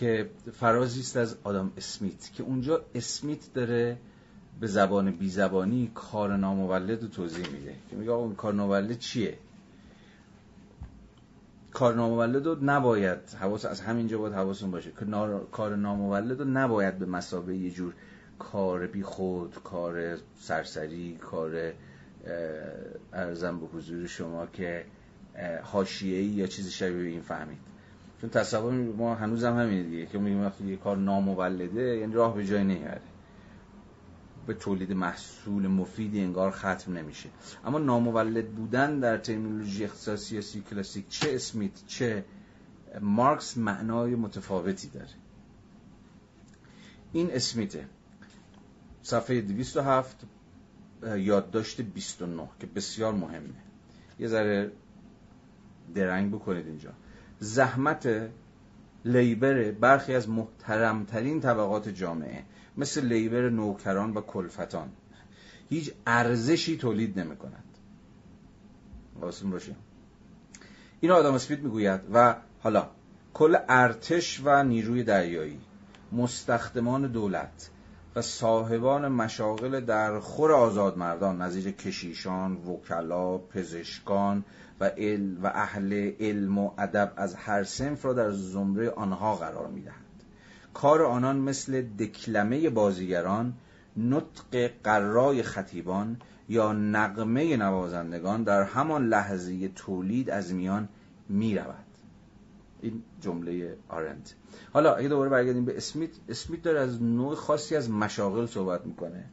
[0.00, 3.96] که فرازی است از آدم اسمیت که اونجا اسمیت داره
[4.60, 9.38] به زبان بی زبانی کار نامولد رو توضیح میده که میگه اون کار نامولد چیه؟
[11.72, 15.06] کار نامولد رو نباید حواس از همینجا باید حواستون باشه که
[15.52, 17.94] کار نامولد رو نباید به مسابقه یه جور
[18.38, 21.72] کار بی خود کار سرسری کار
[23.12, 24.84] ارزم به حضور شما که
[25.62, 27.58] حاشیه‌ای یا چیزی شبیه این فهمید.
[28.20, 30.06] چون تصور ما هنوز هم همینه دیگه.
[30.06, 33.00] که میگیم وقتی یه کار نامولده یعنی راه به جای نمی‌بره.
[34.46, 37.28] به تولید محصول مفیدی انگار ختم نمیشه.
[37.64, 42.24] اما نامولد بودن در ترمینولوژی اختصاصی سی کلاسیک چه اسمیت چه
[43.00, 45.08] مارکس معنای متفاوتی داره.
[47.12, 47.84] این اسمیته.
[49.02, 50.26] صفحه 207
[51.16, 53.54] یادداشت 29 که بسیار مهمه.
[54.18, 54.72] یه ذره
[55.94, 56.90] درنگ بکنید اینجا.
[57.40, 58.30] زحمت
[59.04, 62.44] لیبر برخی از محترمترین طبقات جامعه
[62.76, 64.88] مثل لیبر نوکران و کلفتان
[65.68, 67.64] هیچ ارزشی تولید نمی کند
[69.20, 69.74] واسم باشه
[71.00, 72.88] این آدم اسمیت می‌گوید و حالا
[73.34, 75.60] کل ارتش و نیروی دریایی
[76.12, 77.70] مستخدمان دولت
[78.16, 84.44] و صاحبان مشاغل در خور آزاد مردان نظیر کشیشان، وکلا، پزشکان
[84.80, 84.90] و,
[85.42, 90.04] و اهل علم و ادب از هر سنف را در زمره آنها قرار می‌دهند.
[90.74, 93.54] کار آنان مثل دکلمه بازیگران
[93.96, 96.16] نطق قرای خطیبان
[96.48, 100.88] یا نقمه نوازندگان در همان لحظه تولید از میان
[101.28, 101.84] می رود
[102.82, 104.34] این جمله آرنت.
[104.72, 109.24] حالا اگه دوباره برگردیم به اسمیت اسمیت داره از نوع خاصی از مشاغل صحبت می‌کنه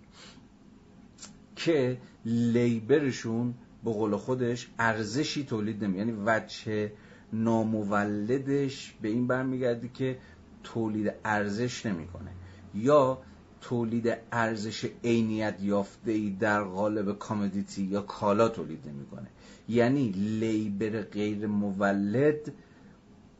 [1.55, 3.53] که لیبرشون
[3.85, 6.91] به قول خودش ارزشی تولید نمی یعنی وجه
[7.33, 10.17] نامولدش به این برمیگرده که
[10.63, 12.31] تولید ارزش نمی‌کنه.
[12.75, 13.21] یا
[13.61, 19.27] تولید ارزش عینیت یافته ای در قالب commodity یا کالا تولید نمی‌کنه.
[19.69, 20.09] یعنی
[20.39, 22.53] labor غیر مولد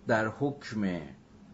[0.08, 1.00] در حکم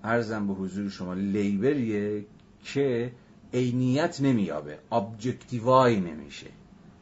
[0.03, 2.25] عرضم به حضور شما labor یه
[2.63, 3.11] که
[3.53, 6.47] عینیت نمییابه objectify نمیشه.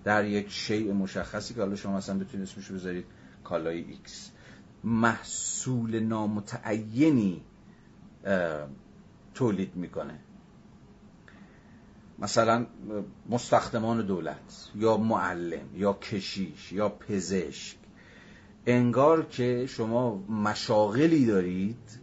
[0.04, 3.06] در یک شیء مشخصی که حالا شما اصلا بتونید اسمشو بذارید
[3.44, 4.32] کالای X.
[4.84, 7.42] محصول نامتعینی
[9.34, 10.20] تولید می‌کنه.
[12.20, 12.66] مثلا
[13.30, 17.78] مستخدمان دولت یا معلم یا کشیش یا پزشک.
[18.66, 22.00] انگار که شما مشاغلی دارید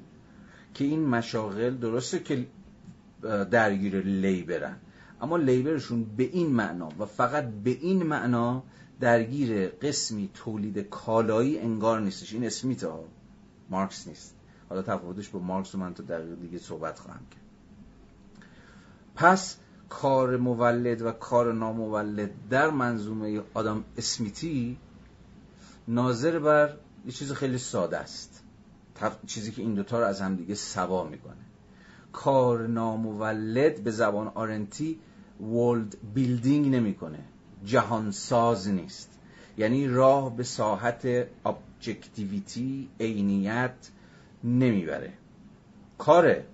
[0.74, 2.46] که این مشاغل درسته که
[3.50, 4.76] درگیر labor ن.
[5.20, 8.62] اما labor شون به این معنا و فقط به این معنا
[9.00, 12.32] درگیر قسمی تولید کالایی انگار نیستش.
[12.32, 13.04] این اسمیت ها
[13.70, 14.34] مارکس نیست.
[14.68, 17.42] حالا تفاوتش با مارکس رو من تو دقیقه دیگه صحبت خواهم کرد.
[19.14, 19.56] پس
[19.88, 24.76] کار مولد و کار نامولد در منظومه آدم اسمیتی
[25.88, 26.76] ناظر بر
[27.06, 28.42] یه چیز خیلی ساده است.
[29.26, 31.36] چیزی که این دوتا رو از هم دیگه سوا می‌کنه.
[32.12, 34.98] کار نامولد به زبان آرنتی
[35.40, 37.18] world building نمی‌کنه.
[37.64, 39.18] جهان ساز نیست.
[39.58, 41.06] یعنی راه به ساحت
[41.46, 43.90] objectivity عینیت
[44.44, 45.12] نمی‌بره.
[45.98, 46.46] کاره.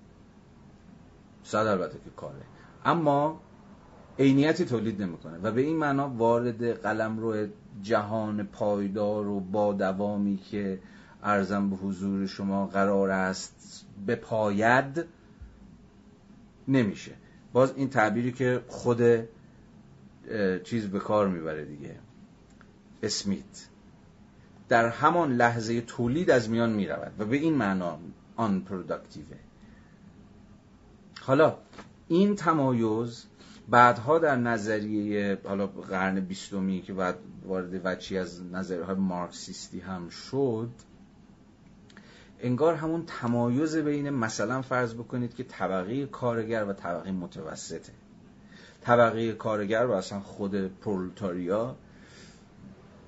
[1.43, 2.41] صد البته که کاره.
[2.85, 3.41] اما
[4.19, 7.47] عینیتی تولید نمی‌کنه و به این معنا وارد قلمرو
[7.81, 10.79] جهان پایدار و با دوامی که
[11.23, 15.05] عرضم به حضور شما قرار است بپاید
[16.67, 17.11] نمیشه.
[17.53, 19.01] باز این تعبیری که خود
[20.63, 21.95] چیز به کار می‌بره دیگه.
[23.03, 23.67] اسمیت.
[24.69, 27.99] در همان لحظه تولید از میان می‌رود و به این معنا
[28.35, 29.37] آن پروداکتیوه
[31.21, 31.57] حالا
[32.07, 33.25] این تمایز
[33.69, 37.15] بعدها در نظریه حالا قرن بیستمی که بعد
[37.45, 40.69] وارد وچی از نظریه های مارکسیستی هم شد
[42.43, 47.93] انگار همون تمایز بین مثلا فرض بکنید که طبقه کارگر و طبقه متوسطه
[48.81, 51.75] طبقه کارگر و اصلا خود پرولتاریا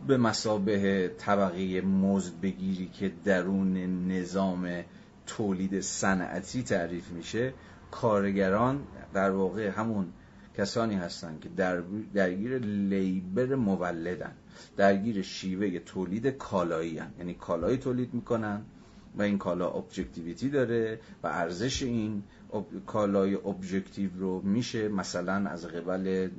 [0.07, 4.83] به مسابه طبقه مزد بگیری که درون نظام
[5.27, 7.53] تولید صنعتی تعریف میشه
[7.91, 8.83] کارگران
[9.13, 10.07] در واقع همون
[10.57, 11.81] کسانی هستند که در
[12.13, 14.31] درگیر لیبر مولدن
[14.77, 17.11] درگیر شیوه تولید کالایی هن.
[17.19, 18.61] یعنی کالایی تولید می‌کنن
[19.17, 22.23] و این کالا objectivity داره و ارزش این
[22.85, 26.29] کالای objective رو میشه مثلا از قبل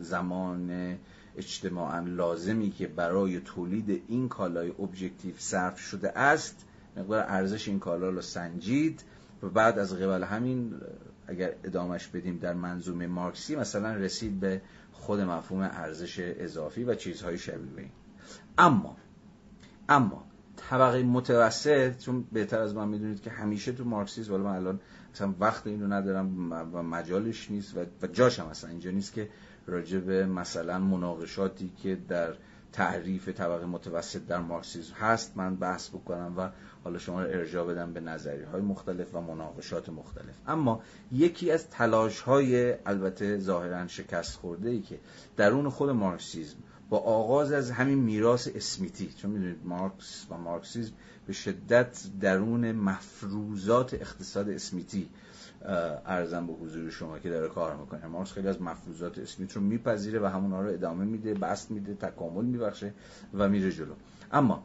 [0.00, 0.96] زمان
[1.36, 6.64] اجتماعا لازمی که برای تولید این کالای objective صرف شده است
[6.96, 9.02] مقدار ارزش این کالا رو سنجید
[9.42, 10.74] و بعد از قبل همین
[11.26, 14.60] اگر ادامش بدیم در منظومه مارکسی مثلا رسید به
[14.92, 17.90] خود مفهوم ارزش اضافی و چیزهای شبیه این.
[18.58, 18.96] اما
[19.88, 20.27] اما
[20.70, 24.80] طبقه متوسط چون بهتر از من می‌دونید که همیشه تو مارکسیسم ولی من الان
[25.14, 29.28] مثلا وقت این رو ندارم و مجالش نیست و جاش هم اصلا اینجا نیست که
[29.66, 32.34] راجع به مثلا مناقشاتی که در
[32.72, 36.48] تعریف طبقه متوسط در مارکسیسم هست من بحث بکنم و
[36.84, 40.34] حالا شما رو ارجاع بدم به نظری های مختلف و مناقشات مختلف.
[40.46, 40.82] اما
[41.12, 44.98] یکی از تلاش های البته ظاهرا شکست خورده ای که
[45.36, 46.56] درون خود مارکسیسم
[46.90, 49.08] با آغاز از همین میراث اسمیتی.
[49.16, 50.92] چون می‌دونید مارکس و مارکسیسم
[51.26, 55.08] به شدت درون مفروضات اقتصاد اسمیتی
[56.06, 58.06] ارزم به حضور شما که داره کار می‌کنه.
[58.06, 62.44] مارکس خیلی از مفروضات اسمیت رو میپذیره و همونها رو ادامه میده بست میده تکامل
[62.44, 62.92] میبخشه
[63.34, 63.94] و میره جلو.
[64.32, 64.64] اما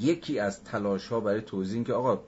[0.00, 2.22] یکی از تلاش ها برای توضیح که آقا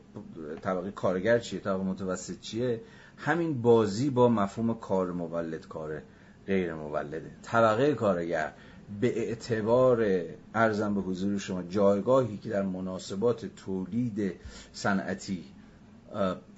[0.63, 2.81] طبقه کارگر چیه طبقه متوسط چیه
[3.17, 6.03] همین بازی با مفهوم کار مولد کار
[6.47, 7.31] غیر مولده.
[7.43, 8.53] طبقه کارگر
[9.01, 10.07] به اعتبار
[10.55, 14.33] ارزم به حضور شما جایگاهی که در مناسبات تولید
[14.73, 15.45] صنعتی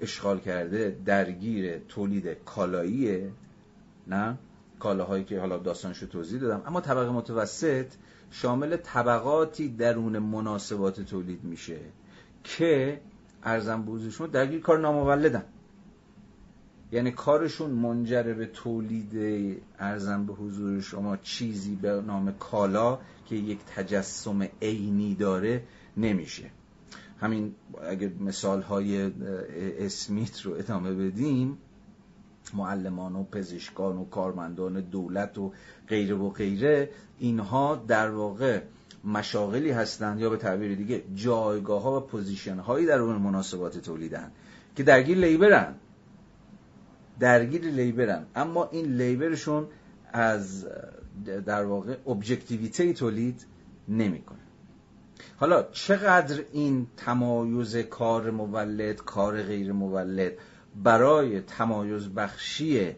[0.01, 3.31] اشغال کرده درگیر تولید کالاییه
[4.07, 4.39] نه؟
[4.79, 6.63] کالاهایی که حالا داستانشو توضیح دادم.
[6.67, 7.87] اما طبقه متوسط
[8.31, 11.79] شامل طبقاتی درون مناسبات تولید میشه
[12.45, 13.01] که
[13.43, 15.45] ارزم به شما درگیر کار نامولدن.
[16.93, 19.13] یعنی کارشون منجر به تولید
[19.79, 25.63] ارزم به حضور شما چیزی به نام کالا که یک تجسم عینی داره
[25.97, 26.51] نمیشه.
[27.21, 27.55] همین
[27.91, 29.11] اگر مثال های
[29.79, 31.59] اسمیت رو ادامه بدیم
[32.55, 35.53] معلمان و پزشکان و کارمندان دولت و
[35.89, 38.61] غیره و غیره اینها در واقع
[39.05, 44.31] مشاغلی هستند یا به تعبیر دیگه جایگاه ها و position هایی در اون مناسبات تولیدن
[44.77, 45.75] که درگیر labor ن.
[47.21, 48.27] درگیر labor ن.
[48.37, 49.67] اما این labor شون
[50.13, 50.67] از
[51.47, 53.47] در واقع objectivity تولید
[53.89, 54.39] نمی‌کنه.
[55.37, 60.33] حالا چقدر این تمایز کار مولد کار غیر مولد
[60.85, 62.95] برای تمایز بخشی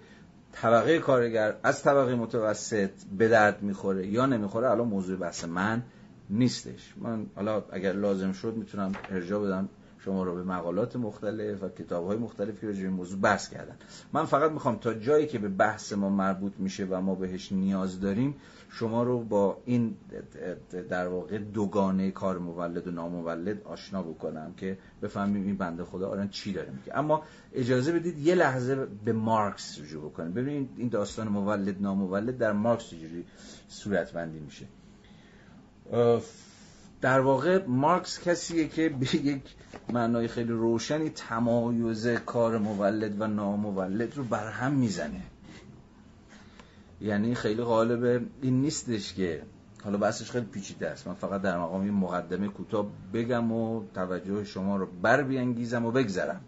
[0.53, 5.83] طبقه کارگر از طبقه متوسط به درد می‌خوره یا نمی‌خوره الان موضوع بحث من
[6.31, 6.95] نیستش.
[6.97, 9.69] من حالا اگر لازم شد می‌تونم ارجاع بدم.
[10.05, 13.77] شما رو به مقالات مختلف و کتاب های مختلف که راجع موضوع بحث کردن.
[14.13, 18.01] من فقط می‌خوام تا جایی که به بحث ما مربوط میشه و ما بهش نیاز
[18.01, 18.37] داریم
[18.71, 19.97] شما رو با این
[20.89, 26.29] در واقع دوگانه کار مولد و نامولد آشنا بکنم که بفهمیم این بنده خدا آرن
[26.29, 26.99] چی داره میگه.
[26.99, 27.23] اما
[27.53, 30.33] اجازه بدید یه لحظه به مارکس رجوع بکنیم.
[30.33, 33.25] ببینید این داستان مولد نامولد در مارکس چجوری
[33.69, 34.67] صورت بندی میشه
[37.01, 39.43] در واقع مارکس کسیه که به یک
[39.93, 45.23] معنای خیلی روشنی تمایز کار مولد و نامولد رو برهم می‌زنه.
[47.01, 49.43] یعنی خیلی غالب این نیستش که
[49.85, 51.09] حالا بحثش خیلی پیچیده است.
[51.09, 55.91] من فقط در مقام این مقدمه کوتاه بگم و توجه شما رو بر بیانگیزم و
[55.91, 56.41] بگذرم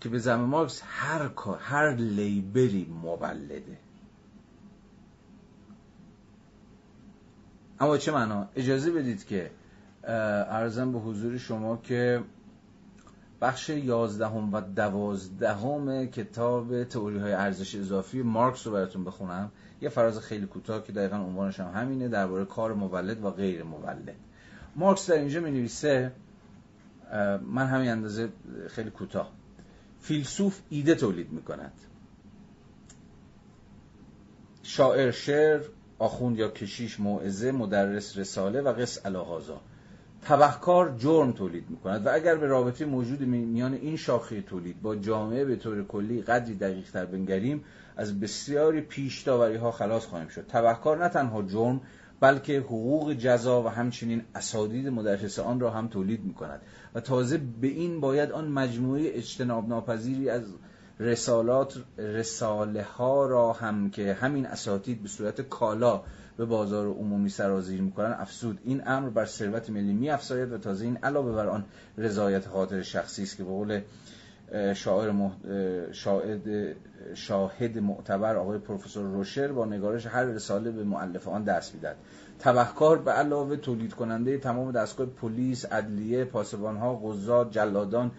[0.00, 3.78] که به زم مارکس هر کار هر لیبری مولده.
[7.80, 9.50] اما چه معنا؟ اجازه بدید که
[10.04, 12.22] ارزم به حضور شما که
[13.40, 19.52] بخش یازدهم و دوازدهم کتاب تئوری های ارزش اضافی مارکس رو براتون بخونم.
[19.80, 24.14] یه فراز خیلی کوتاه که دقیقا عنوانش هم همینه درباره کار مولد و غیر مولد.
[24.76, 26.12] مارکس در اینجا می نویسه
[27.42, 28.28] من همین اندازه
[28.68, 29.32] خیلی کوتاه.
[30.00, 31.72] فیلسوف ایده تولید می کند
[34.62, 35.60] شاعر شعر
[36.00, 39.60] آخوند یا کشیش موعظه مدرس رساله و قص الهازا
[40.22, 45.44] تبهکار جرم تولید می‌کند و اگر به رابطه موجود میان این شاخه تولید با جامعه
[45.44, 47.64] به طور کلی قدری دقیق تر بنگریم
[47.96, 50.46] از بسیاری پیش ها خلاص خواهیم شد.
[50.46, 51.80] تبهکار نه تنها جرم
[52.20, 56.60] بلکه حقوق جزا و همچنین اسادید مدرس آن را هم تولید می کند
[56.94, 60.42] و تازه به این باید آن مجموعه اجتناب ناپذیری از
[61.00, 66.02] رسالات رساله ها را هم که همین اساتید به صورت کالا
[66.36, 70.84] به بازار عمومی سرازیر می‌کنن افسود این امر بر ثروت ملی می افزاید و تازه
[70.84, 71.64] این علاوه بر آن
[71.98, 73.80] رضایت خاطر شخصی است که به قول
[74.74, 75.12] شاعر
[75.92, 76.76] شاهد
[77.14, 81.96] شاهد معتبر آقای پروفسور روشر با نگارش هر رساله به معلف آن دست می‌داد
[82.40, 86.28] تبهکار به علاوه تولید کننده تمام دستگاه پلیس، عدلیه،
[86.80, 88.10] ها، قضات، جلادان،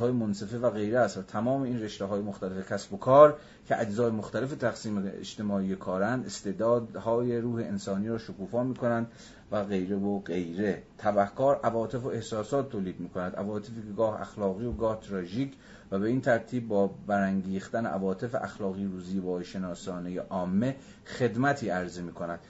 [0.00, 3.38] های منصفه و غیره است و تمام این رشته های مختلف کسب و کار
[3.68, 9.06] که اجزای مختلف تقسیم اجتماعی کارند استعدادهای روح انسانی را شکوفا می‌کنند
[9.52, 10.82] و غیره و غیره.
[10.98, 15.52] تبهکار عواطف و احساسات تولید می‌کند عواطفی که گاه اخلاقی و گاه تراژیک
[15.90, 20.76] و به این ترتیب با برانگیختن عواطف اخلاقی روزی با شناسانه عامه
[21.18, 22.40] خدمتی عرضه می‌کند.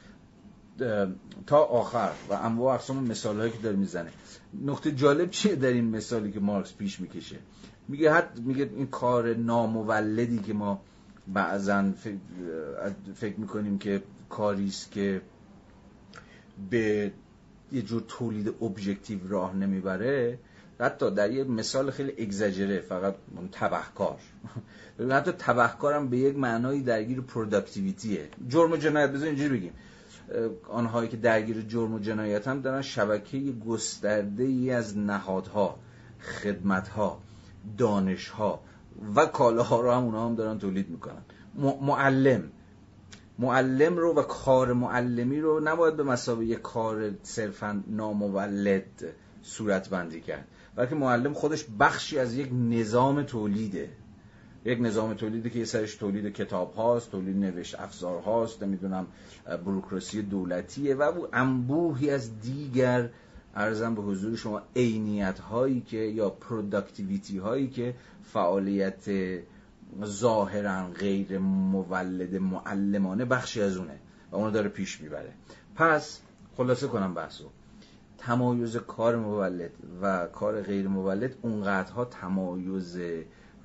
[1.46, 4.10] تا آخر و انواع اقسام مثال هایی که داره می‌زنه.
[4.64, 7.36] نقطه جالب چیه در این مثالی که مارکس پیش می‌کشه؟
[7.88, 10.80] میگه حد میگه این کار نامولدی که ما
[11.28, 11.92] بعضا
[13.14, 15.22] فکر می‌کنیم که کاری است که
[16.70, 17.12] به
[17.72, 20.38] یه جور تولید objective راه نمی‌بره
[20.80, 23.14] حتی در یه مثال خیلی اگزاجره فقط
[23.52, 24.18] تبهکار.
[25.10, 29.72] حتی تبهکارم به یک معنایی درگیر productivity ه جرم جنایت بذار اینجوری بگیم.
[30.68, 35.78] آنهایی که درگیر جرم و جنایت هم دارن شبکه گسترده ای از نهادها
[36.20, 37.20] خدمتها
[37.78, 38.60] دانشها
[39.16, 41.22] و کالاها رو هم اونا هم دارن تولید می‌کنن.
[41.80, 42.42] معلم.
[43.38, 49.04] معلم رو و کار معلمی رو نباید به مسابقه کار صرفا نامولد
[49.42, 50.48] صورت بندی کرد.
[50.76, 53.90] بلکه معلم خودش بخشی از یک نظام تولیده.
[54.66, 59.06] یک نظام تولیدی که یه سرش تولید کتاب هاست تولید نوشت افزار هاست نمی‌دونم
[59.64, 63.08] بروکراسی دولتیه و انبوهی از دیگر
[63.54, 69.04] عرضم به حضور شما عینیت هایی که یا productivity هایی که فعالیت
[70.04, 73.98] ظاهرا غیر مولد معلمانه بخشی از اونه
[74.30, 75.32] و اونو داره پیش می‌بره.
[75.74, 76.20] پس
[76.56, 77.44] خلاصه کنم بحثو.
[78.18, 79.70] تمایز کار مولد
[80.02, 82.98] و کار غیر مولد اونقدرها تمایز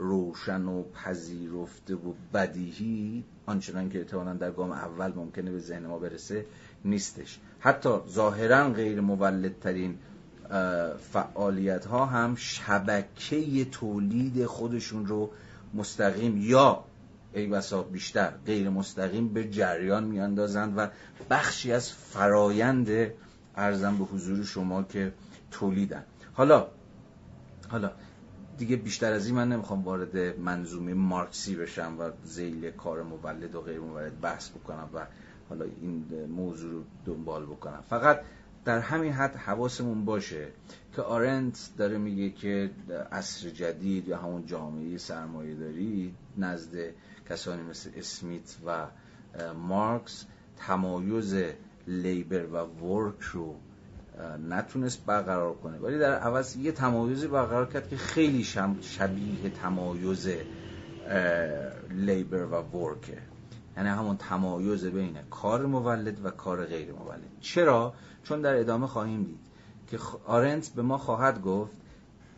[0.01, 5.99] روشن و پذیرفته و بدیهی آنچنان که احتمالا در گام اول ممکنه به ذهن ما
[5.99, 6.45] برسه
[6.85, 7.39] نیستش.
[7.59, 9.97] حتی ظاهرا غیر مولدترین
[11.11, 15.31] فعالیت ها هم شبکه تولید خودشون رو
[15.73, 16.83] مستقیم یا
[17.33, 20.87] ای بسا بیشتر غیر مستقیم به جریان میاندازند و
[21.29, 22.89] بخشی از فرایند
[23.55, 25.13] ارزم به حضور شما که
[25.51, 26.03] تولیدن.
[26.33, 26.67] حالا
[27.69, 27.91] حالا
[28.61, 33.61] دیگه بیشتر از این من نمی‌خوام وارد منظومه مارکسی بشم و زیل کار مولد و
[33.61, 35.05] غیر مولد بحث بکنم و
[35.49, 37.83] حالا این موضوع رو دنبال بکنم.
[37.89, 38.21] فقط
[38.65, 40.47] در همین حد حواسمون باشه
[40.95, 42.71] که آرنت داره میگه که
[43.11, 46.75] عصر جدید یا همون جامعه سرمایه داری نزد
[47.29, 48.87] کسانی مثل اسمیت و
[49.53, 50.25] مارکس
[50.57, 51.35] تمایز
[51.87, 53.55] لیبر و ورک رو
[54.49, 55.77] نتونست برقرار کنه.
[55.77, 58.43] ولی در عوض یه تمایزی برقرار کرد که خیلی
[58.81, 60.29] شبیه تمایز
[61.89, 63.17] لیبر و ورکه
[63.77, 67.21] یعنی همون تمایز بین کار مولد و کار غیر مولد.
[67.41, 67.93] چرا؟
[68.23, 69.39] چون در ادامه خواهیم دید
[69.87, 71.71] که آرنت به ما خواهد گفت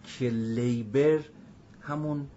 [0.03, 1.19] که لیبر
[1.81, 2.27] همون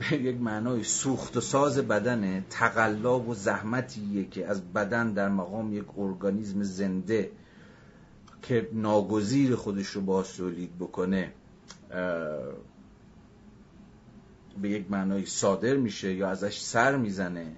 [0.00, 5.72] به یک معنای سوخت و ساز بدن تقلا و زحمتیه که از بدن در مقام
[5.72, 7.30] یک ارگانیزم زنده
[8.42, 11.32] که ناگزیر خودش رو با تولید بکنه
[14.62, 17.56] به یک معنای صادر میشه یا ازش سر می‌زنه.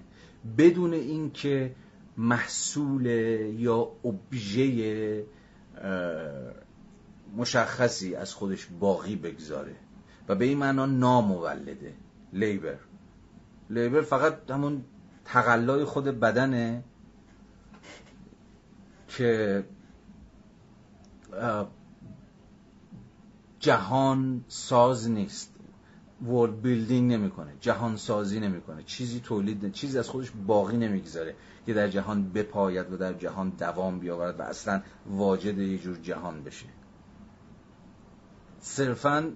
[0.57, 1.75] بدون اینکه
[2.17, 3.05] محصول
[3.59, 5.25] یا ابژه
[7.37, 9.75] مشخصی از خودش باقی بگذاره
[10.27, 11.93] و به این معنا نامولده.
[12.33, 12.77] لیبر.
[13.69, 14.83] لیبر فقط همون
[15.25, 16.83] تقلای خود بدنه
[19.07, 19.63] که
[23.59, 25.49] جهان ساز نیست.
[26.27, 28.83] ورد بیلدینگ نمی‌کنه جهان سازی نمی‌کنه.
[28.83, 31.35] چیزی تولید چیزی از خودش باقی نمی‌گذاره
[31.65, 36.43] که در جهان بپاید و در جهان دوام بیاورد و اصلا واجد یه جور جهان
[36.43, 36.65] بشه.
[38.59, 39.31] صرفا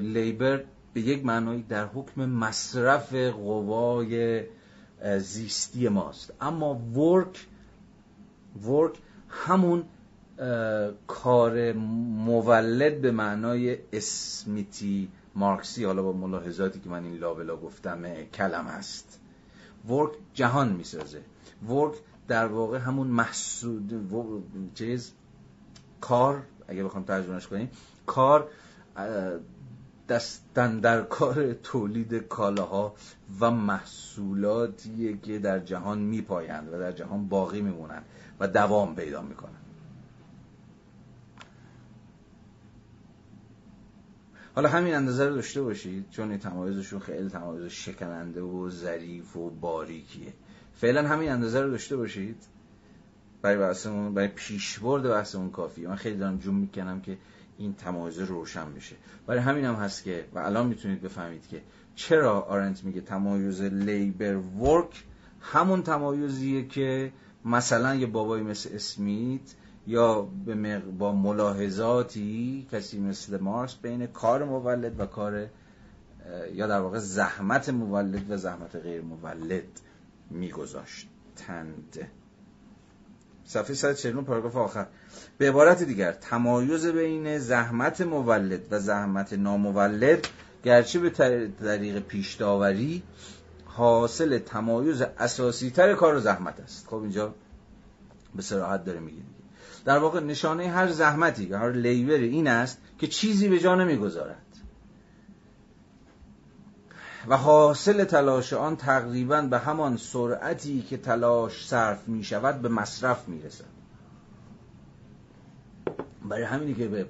[0.00, 0.64] لیبر
[0.98, 4.42] به یک معنایی در حکم مصرف قوای
[5.18, 6.32] زیستی ماست.
[6.40, 7.46] اما ورک
[8.66, 8.98] ورک
[9.28, 9.84] همون
[11.06, 15.84] کار مولد به معنای اسمیتی مارکسی.
[15.84, 19.20] حالا با ملاحظاتی که من این لابلا گفتم کلم است
[19.88, 21.20] ورک جهان می‌سازه.
[21.68, 21.94] ورک
[22.28, 23.92] در واقع همون محسود
[24.74, 25.12] چیز
[26.00, 27.70] کار اگه بخوام ترجمهش کنیم
[28.06, 28.48] کار
[30.08, 32.94] دستن در کار تولید کالاها
[33.40, 38.04] و محصولاتیه که در جهان میپایند و در جهان باقی میمونند
[38.40, 39.58] و دوام پیدا می‌کنن
[44.54, 49.50] حالا همین اندازه رو داشته باشید چون این تمایزشون خیلی تمایز شکننده و ظریف و
[49.50, 50.32] باریکیه.
[50.74, 52.36] فعلا همین اندازه رو داشته باشید.
[53.42, 55.88] برای بحثمون برای پیشبرد بحثمون کافیه.
[55.88, 57.18] من خیلی دارم جون می‌کنم که
[57.58, 58.96] این تمایز روشن بشه.
[59.26, 61.62] برای همین هم هست که و الان می‌تونید بفهمید که
[61.94, 65.04] چرا آرنت میگه تمایز لیبر ورک
[65.40, 67.12] همون تمایزیه که
[67.44, 69.54] مثلا یه بابایی مثل اسمیت
[69.86, 70.28] یا
[70.98, 75.46] با ملاحظاتی کسی مثل مارکس بین کار مولد و کار
[76.54, 79.80] یا در واقع زحمت مولد و زحمت غیر مولد
[80.30, 82.08] میگذاشتند
[83.48, 84.86] صفحه 149 پاراگراف آخر.
[85.38, 90.28] به عبارت دیگر تمایز بین زحمت مولد و زحمت نامولد
[90.64, 91.10] گرچه به
[91.60, 93.02] طریق پیشداوری
[93.64, 96.86] حاصل تمایز اساسی تر کار و زحمت است.
[96.86, 97.34] خب اینجا
[98.34, 99.22] به سراحت داره میگه
[99.84, 104.42] در واقع نشانه هر زحمتی یا هر لیبر این است که چیزی به جا نمی‌گذارد.
[107.28, 113.28] و حاصل تلاش آن تقریبا به همان سرعتی که تلاش صرف می شود به مصرف
[113.28, 113.64] می رسد
[116.28, 117.06] برای همینی که به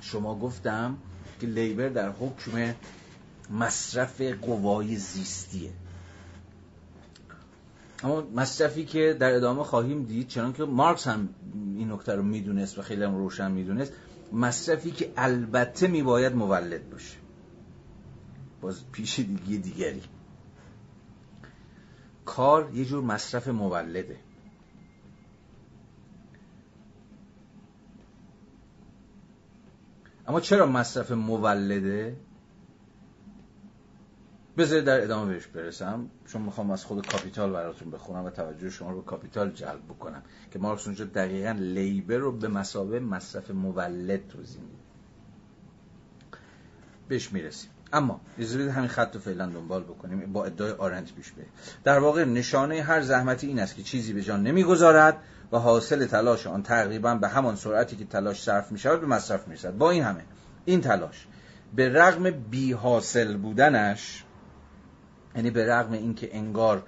[0.00, 0.96] شما گفتم
[1.40, 2.74] که لیبر در حکم
[3.50, 5.70] مصرف قوای زیستیه.
[8.02, 11.28] اما مصرفی که در ادامه خواهیم دید چنان که مارکس هم
[11.76, 13.92] این نکته رو می‌دونست و خیلی هم روشن می‌دونست
[14.32, 17.25] مصرفی که البته میباید مولد باشه.
[18.60, 20.02] باز پیش دیگه دیگری.
[22.24, 24.20] کار یه جور مصرف مولده.
[30.28, 32.16] اما چرا مصرف مولده؟
[34.56, 36.10] بذارید در ادامه بهش برسم.
[36.26, 40.22] چون می‌خوام از خود کاپیتال براتون بخونم و توجه شما رو به کاپیتال جلب بکنم.
[40.50, 44.82] که مارکس اونجا دقیقا labor رو به مثابه مصرف مولد توضیح میده.
[47.08, 47.70] بهش می‌رسیم.
[47.92, 51.48] اما اجازه همین خط رو فعلا دنبال بکنیم با ادعای آرنت پیش بریم.
[51.84, 55.16] در واقع نشانه هر زحمتی این است که چیزی به جا نمی‌گذارد
[55.52, 59.48] و حاصل تلاش آن تقریبا به همان سرعتی که تلاش صرف می شود به مصرف
[59.48, 60.22] می با این همه
[60.64, 61.26] این تلاش
[61.76, 64.24] به رغم بی حاصل بودنش
[65.36, 66.82] یعنی به رغم اینکه انگار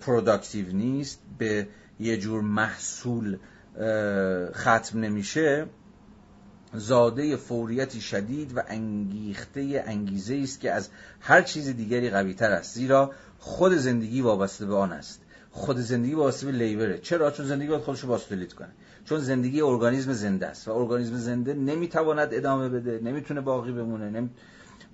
[0.00, 1.68] productive نیست به
[2.00, 3.38] یه جور محصول
[4.52, 5.66] ختم نمیشه
[6.78, 10.88] زاده فوریتی شدید و انگیخته انگیزه است که از
[11.20, 12.74] هر چیز دیگری قوی تر است.
[12.74, 15.20] زیرا خود زندگی وابسته به آن است.
[15.50, 16.98] خود زندگی وابسته به لیبره.
[16.98, 18.68] چرا؟ چون زندگی باید خودش رو کنه.
[19.04, 24.10] چون زندگی ارگانیسم زنده است و ارگانیسم زنده نمی‌تواند ادامه بده نمی‌تونه باقی بمونه.
[24.10, 24.30] نمی...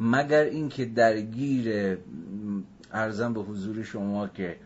[0.00, 1.98] مگر اینکه درگیر
[2.92, 4.56] ارزم به حضور شما که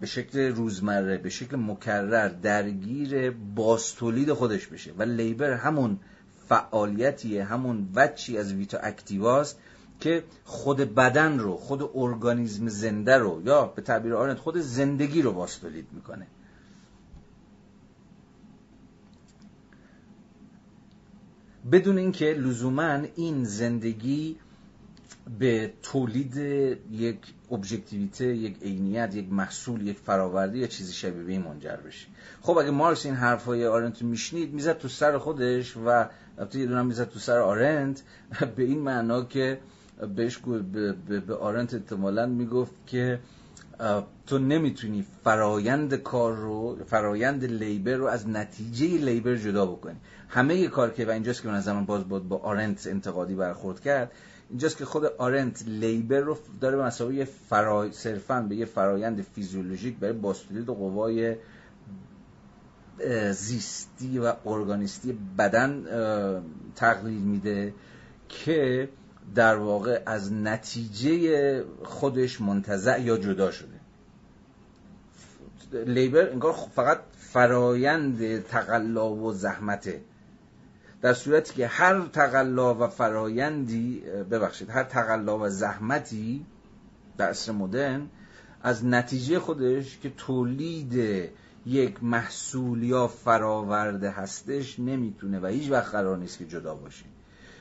[0.00, 4.92] به شکل روزمره به شکل مکرر درگیر باستولید خودش بشه.
[4.98, 6.00] و لیبر همون
[6.48, 9.58] فعالیتیه همون وچی از ویتا اکتیواست
[10.00, 15.32] که خود بدن رو خود ارگانیزم زنده رو یا به تعبیر آرنت خود زندگی رو
[15.32, 16.26] باستولید می‌کنه.
[21.72, 24.36] بدون اینکه لزوما این زندگی
[25.38, 26.36] به تولید
[26.90, 27.18] یک
[27.50, 32.06] ابژکتیویته یک عینیت یک محصول یک فراوردی یا چیزی شبیه به این منجر بشه
[32.42, 36.08] خب اگه مارکس این حرفای آرنت میشنید می‌زد تو سر خودش و
[36.38, 38.02] البته یه دونم می‌زد تو سر آرنت.
[38.56, 39.58] به این معنا که
[40.16, 40.38] بهش
[41.26, 43.18] به, آرنت احتمالا می‌گفت که
[44.26, 49.96] تو نمی‌تونی فرایند کار رو فرایند لیبر رو از نتیجه لیبر جدا بکنی.
[50.28, 54.12] همه کار که و اینجاست که من زمان باز بود با آرنت انتقادی برخورد کرد
[54.52, 57.92] اینجاست که خود آرنت لیبر رو داره به مسابقه فرای...
[57.92, 61.36] صرفا به یه فرایند فیزیولوژیک برای باستولید و قوای
[63.32, 65.84] زیستی و ارگانیستی بدن
[66.76, 67.74] تقلیل میده
[68.28, 68.88] که
[69.34, 73.80] در واقع از نتیجه خودش منتزع یا جدا شده.
[75.72, 80.00] لیبر انگار فقط فرایند تقلا و زحمته.
[81.02, 86.46] در صورتی که هر تقلا و فرایندی ببخشید هر تقلا و زحمتی
[87.16, 88.06] در عصر مدرن
[88.62, 90.94] از نتیجه خودش که تولید
[91.66, 97.04] یک محصول یا فراورده هستش نمی‌تونه و هیچ وقت قرار نیست که جدا باشه.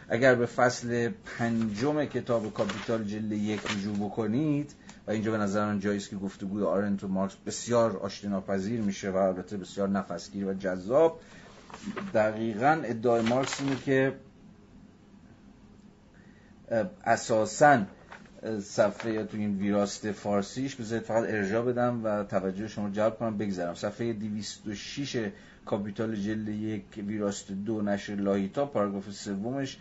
[0.10, 4.74] اگر به فصل پنجم کتاب کاپیتال جلد یک رجوع بکنید
[5.08, 9.16] و اینجا به نظر من جایی که گفتگوی آرنت و مارکس بسیار آشتیناپذیر میشه و
[9.16, 11.20] البته بسیار نفسگیر و جذاب
[12.14, 14.14] دقیقا ادعای مارکس اینه که
[17.06, 17.82] اساسا
[18.62, 23.74] صفحه تو این ویراست فارسیش بذارید فقط ارجاع بدم و توجه شما جلب کنم بگذرم
[23.76, 25.30] صفحه 206
[25.66, 29.78] کاپیتال جلد یک ویراست دو نشر لاهیتا پاراگراف سومش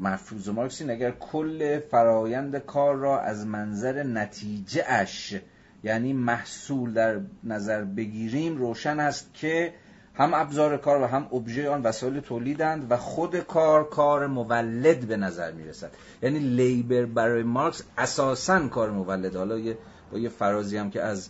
[0.00, 5.40] مفروض مارکس اگر کل فرایند کار را از منظر نتیجه اش
[5.84, 9.74] یعنی محصول در نظر بگیریم روشن است که
[10.14, 15.16] هم ابزار کار و هم ابژه آن وسایل تولیدند و خود کار کار مولد به
[15.16, 15.90] نظر می‌رسد.
[16.22, 19.36] یعنی لیبر برای مارکس اساسا کار مولد.
[19.36, 19.78] حالا یه
[20.12, 21.28] با یه فرازی هم که از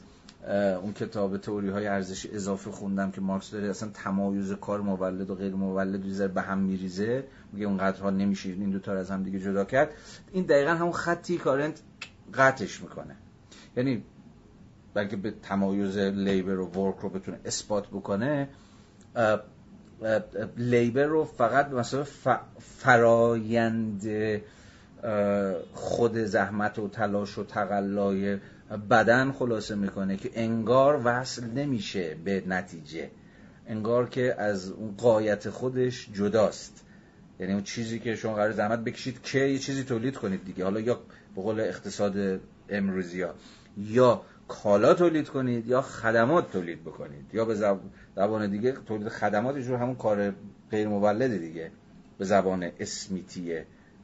[0.83, 5.35] اون کتاب تئوری های ارزش اضافه خوندم که مارکس داره اصلا تمایز کار مولد و
[5.35, 7.25] غیر مولد یه به هم میریزه.
[7.53, 9.91] میگه اونقدرها نمیشه این دو تا از هم دیگه جدا کرد.
[10.33, 11.81] این دقیقا همون خطی کارنت
[12.35, 13.17] قطعش می‌کنه.
[13.77, 14.03] یعنی
[14.95, 18.49] بلکه به تمایز لیبر و ورک رو بتونه اثبات بکنه
[20.57, 22.05] لیبر رو فقط مثلا
[22.59, 24.03] فرایند
[25.75, 28.39] خود زحمت و تلاش و تقلای
[28.91, 33.11] بدن خلاصه می‌کنه که انگار وصل نمیشه به نتیجه.
[33.67, 36.85] انگار که از اون قایت خودش جداست.
[37.41, 40.65] یعنی اون چیزی که شما قرار زحمت بکشید که یه چیزی تولید کنید دیگه.
[40.65, 41.01] حالا یا
[41.37, 43.35] به قول اقتصاد امروزی ها
[43.77, 47.25] یا کالا تولید کنید یا خدمات تولید بکنید.
[47.33, 47.55] یا به
[48.17, 50.35] زبان دیگه تولید خدمات رو همون کار
[50.71, 51.71] غیر مولد دیگه.
[52.19, 53.61] به زبان اسمیتی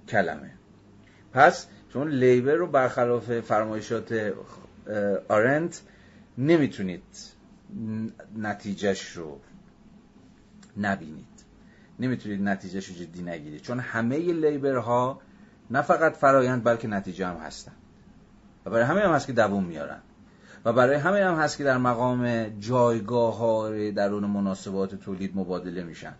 [0.08, 0.50] کلمه.
[1.32, 4.34] پس چون لیبر رو برخلاف فرمایشات
[5.28, 5.82] آرنت
[6.38, 7.02] نمی‌تونید
[8.36, 9.40] نتیجهش رو
[10.76, 11.26] نبینید.
[12.00, 13.62] نمی‌تونید نتیجهش رو جدی نگیرید.
[13.62, 15.20] چون همه لیبرها
[15.70, 17.72] نه فقط فرایند بلکه نتیجه هم هستن.
[18.66, 20.00] و برای همه هم هست که دووم میارن.
[20.66, 26.12] و برای همه هم هست که در مقام جایگاه ها درون مناسبات تولید مبادله میشن.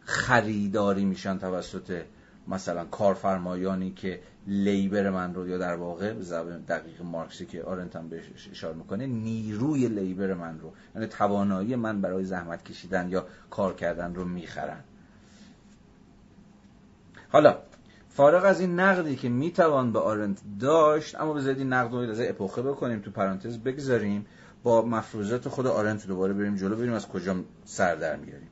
[0.00, 2.02] خریداری میشن توسط
[2.48, 6.12] مثلا کارفرمایانی که لیبر من رو یا در واقع
[6.68, 12.00] دقیق مارکسی که آرنت هم بهش اشاره می‌کنه نیروی لیبر من رو یعنی توانایی من
[12.00, 14.80] برای زحمت کشیدن یا کار کردن رو می‌خرن.
[17.28, 17.56] حالا
[18.16, 22.20] فارغ از این نقدی که می‌توان به آرنت داشت اما بذارید این نقد رو از
[22.20, 24.26] اپوخه بکنیم تو پرانتز بگذاریم
[24.62, 28.48] با مفروضات خود آرنت دوباره بریم جلو بریم از کجا سر در میاریم.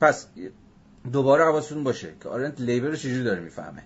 [0.00, 0.28] پس
[1.12, 3.82] دوباره حواستون باشه که آرنت لیبر رو چجوری داره می‌فهمه.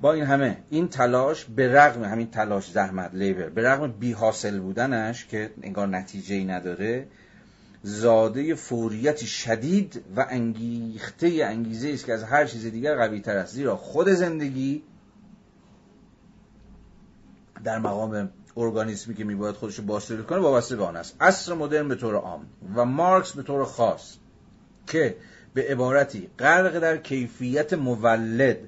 [0.00, 4.60] با این همه این تلاش به رغم همین تلاش زحمت لیبر به رغم بی حاصل
[4.60, 7.06] بودنش که انگار نتیجه ای نداره
[7.82, 13.54] زاده فوریتی شدید و انگیخته انگیزه است که از هر چیز دیگر قوی تر است.
[13.54, 14.82] زیرا خود زندگی
[17.64, 21.16] در مقام ارگانیسمی که میباید خودش رو بازتولید کنه وابسته به آن است.
[21.20, 24.16] عصر مدرن به طور عام و مارکس به طور خاص
[24.86, 25.16] که
[25.54, 28.58] به عبارتی غرق در کیفیت مولد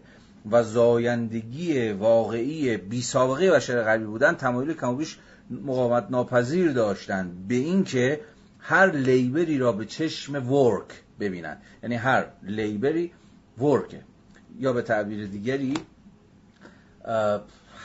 [0.51, 5.19] و زایندگی واقعی بی سابقه بشر غربی بودن تمایل کمابیش
[5.51, 7.49] مقاومت ناپذیر داشتند.
[7.49, 8.21] به اینکه
[8.67, 11.57] هر لیبری را به چشم ورک ببینن.
[11.83, 13.13] یعنی هر لیبری
[13.59, 14.03] ورکه.
[14.59, 15.75] یا به تعبیر دیگری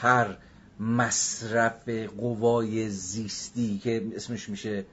[0.02, 0.38] هر
[0.80, 4.86] مصرف قوای زیستی که اسمش میشه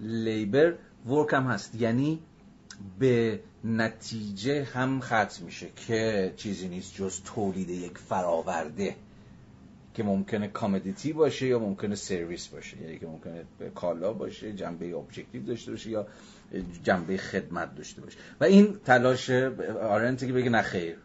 [0.00, 0.74] labor
[1.06, 1.74] work هم هست.
[1.74, 2.20] یعنی
[2.98, 8.96] به نتیجه هم ختم میشه که چیزی نیست جز تولید یک فراورده.
[9.94, 12.82] که ممکنه commodity باشه یا ممکنه سرویس باشه.
[12.82, 13.44] یعنی که ممکنه
[13.74, 16.06] کالا باشه جنبه objective داشته باشه یا
[16.82, 18.18] جنبه خدمت داشته باشه.
[18.40, 20.96] و این تلاش آرنت که بگه نخیر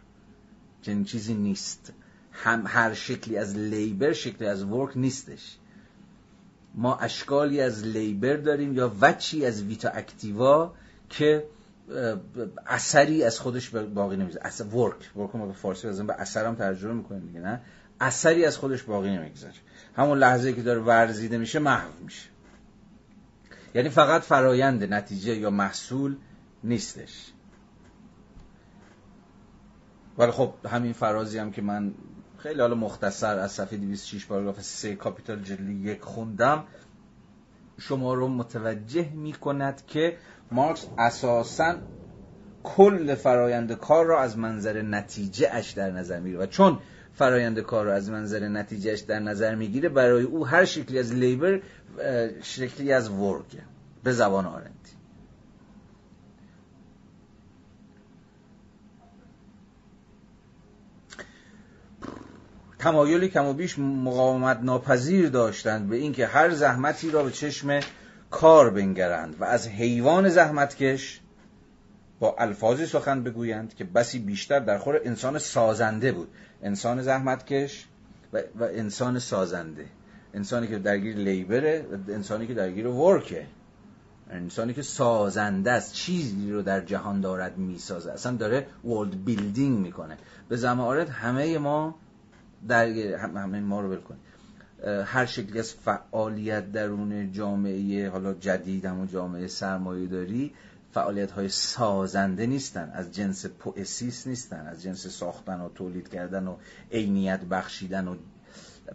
[0.82, 1.94] چنین چیزی نیست.
[2.32, 5.58] هم هر شکلی از لیبر شکلی از ورک نیستش.
[6.76, 10.74] ما اشکالی از لیبر داریم یا وچی از ویتا اکتیوا
[11.10, 11.44] که
[12.68, 14.46] اثری از خودش باقی نمی‌ذاره.
[14.46, 15.18] اثر ورک.
[15.18, 17.62] ورک ما به فارسی بزنیم به اثر ترجمه می‌کنیم دیگه نه؟
[18.02, 19.54] اثری از خودش باقی نمی‌گذاره.
[19.96, 22.30] همون لحظه که داره ورزیده میشه محو میشه.
[23.76, 26.16] یعنی فقط فرایند نتیجه یا محصول
[26.64, 27.32] نیستش.
[30.18, 31.94] ولی خب همین فرازی هم که من
[32.38, 36.64] خیلی حالا مختصر از صفحه 206 پاراگراف 3 کاپیتال جلی یک خوندم
[37.78, 40.18] شما رو متوجه می کند که
[40.52, 41.76] مارکس اساسا
[42.64, 46.44] کل فرایند کار را از منظر نتیجه اش در نظر می‌گیره.
[46.44, 46.80] و چون
[47.20, 49.90] فرایند کار رو از منظر نتیجهش در نظر می‌گیره.
[49.90, 51.62] برای او هر شکلی از لیبر
[52.42, 53.62] شکلی از ورکه
[54.04, 54.74] به زبان آرنتی.
[62.80, 67.80] تمایلی کم و بیش مقاومت ناپذیر داشتند به اینکه هر زحمتی را به چشم
[68.32, 71.22] کار بنگرند و از حیوان زحمتکش
[72.20, 76.28] با الفاظی سخن بگویند که بسی بیشتر در خور انسان سازنده بود.
[76.64, 77.88] انسان زحمتکش
[78.34, 79.86] و, و انسان سازنده.
[80.34, 83.46] انسانی که درگیر labor ه و انسانی که درگیر work ه.
[84.30, 85.94] انسانی که سازنده است.
[85.94, 88.12] چیزی رو در جهان دارد می‌سازه.
[88.12, 90.18] اصلا داره world building می‌کنه.
[90.50, 91.96] به زعم آرنت همه ما
[92.68, 94.20] در همه ما رو بکنیم
[95.06, 100.54] هر شکلی از فعالیت درون جامعه حالا جدید همون جامعه سرمایه داری
[100.92, 106.56] فعالیت های سازنده نیستن از جنس poiesis نیستن از جنس ساختن و تولید کردن و
[106.92, 108.16] عینیت بخشیدن و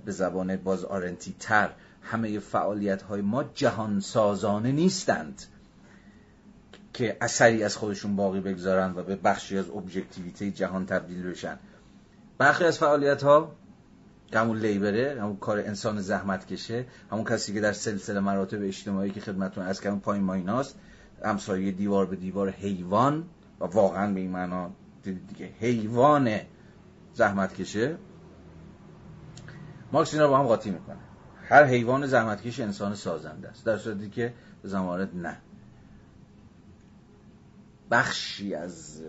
[0.04, 1.70] به زبان باز آرنتی تر.
[2.02, 5.42] همه فعالیت های ما جهان سازانه نیستند
[6.92, 11.58] که اثری از خودشون باقی بگذارن و به بخشی از ابژکتیویته جهان تبدیل بشن.
[12.38, 13.52] برخی از فعالیت ها
[14.32, 19.20] همون لیبره همون کار انسان زحمت کشه همون کسی که در سلسله مراتب اجتماعی که
[19.20, 20.78] خدمتون از کردم پایین مایناست
[21.24, 23.24] همسایه دیوار به دیوار حیوان
[23.60, 24.70] و واقعا به این معنا
[25.02, 26.30] دیگه حیوان
[27.12, 27.96] زحمت کشه.
[29.92, 30.96] مارکس اینا با هم قاطی می‌کنه.
[31.48, 33.64] هر حیوان زحمتکش انسان سازنده است.
[33.64, 35.36] در صورتی که به زمانت نه.
[37.90, 39.02] بخشی از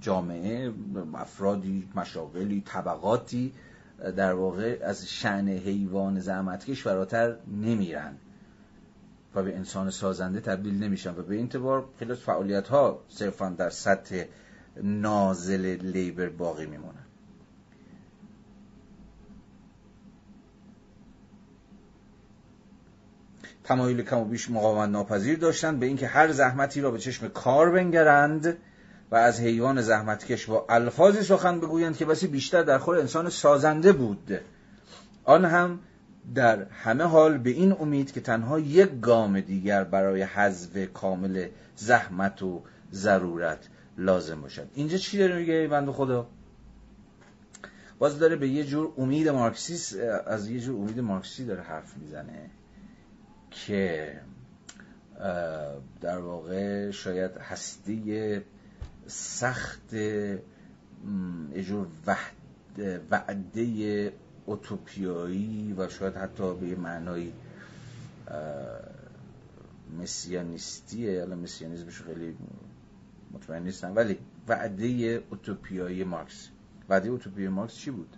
[0.00, 0.72] جامعه
[1.14, 3.52] افرادی مشاغلی طبقاتی
[4.16, 8.16] در واقع از شعن حیوان زحمتکش فراتر نمیرن.
[9.34, 11.10] و به انسان سازنده تبدیل نمیشن.
[11.10, 14.24] و به این اعتبار خیلی فعالیت ها صرفا در سطح
[14.82, 17.04] نازل لیبر باقی میمونن.
[23.64, 27.70] تمایل کم و بیش مقاومت ناپذیر داشتند به اینکه هر زحمتی را به چشم کار
[27.70, 28.56] بنگرند
[29.10, 33.92] و از حیوان زحمتکش با الفاظی سخن بگویند که بسی بیشتر در خور انسان سازنده
[33.92, 34.40] بود.
[35.24, 35.78] آن هم
[36.34, 42.42] در همه حال به این امید که تنها یک گام دیگر برای حذف کامل زحمت
[42.42, 43.68] و ضرورت
[43.98, 44.68] لازم باشد.
[44.74, 46.26] اینجا چی داره میگه بند خدا؟
[47.98, 49.96] باز داره به یه جور امید مارکسیست
[50.26, 52.50] از یه جور امید مارکسی داره حرف می‌زنه
[53.50, 54.12] که
[56.00, 58.40] در واقع شاید هستی
[59.06, 59.94] سخت
[61.62, 61.86] جور
[63.10, 64.12] وعده
[64.46, 67.32] اوتوپیایی و شاید حتی به معنای
[70.00, 71.22] مسیانیستیه.
[71.22, 72.36] الان مسیانیزمش خیلی
[73.32, 73.96] مطمئن نیستم.
[73.96, 74.18] ولی
[74.48, 76.48] وعده اوتوپیایی مارکس.
[76.88, 78.16] وعده اوتوپیایی مارکس چی بود؟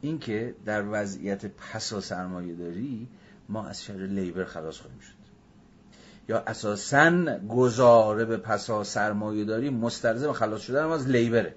[0.00, 3.08] اینکه در وضعیت پسا سرمایه داری
[3.48, 5.18] ما از شر لیبر خلاص خواهیم شد.
[6.28, 11.54] یا اساسا گزاره به پسا سرمایه داری مستلزم خلاص شدن از لیبره.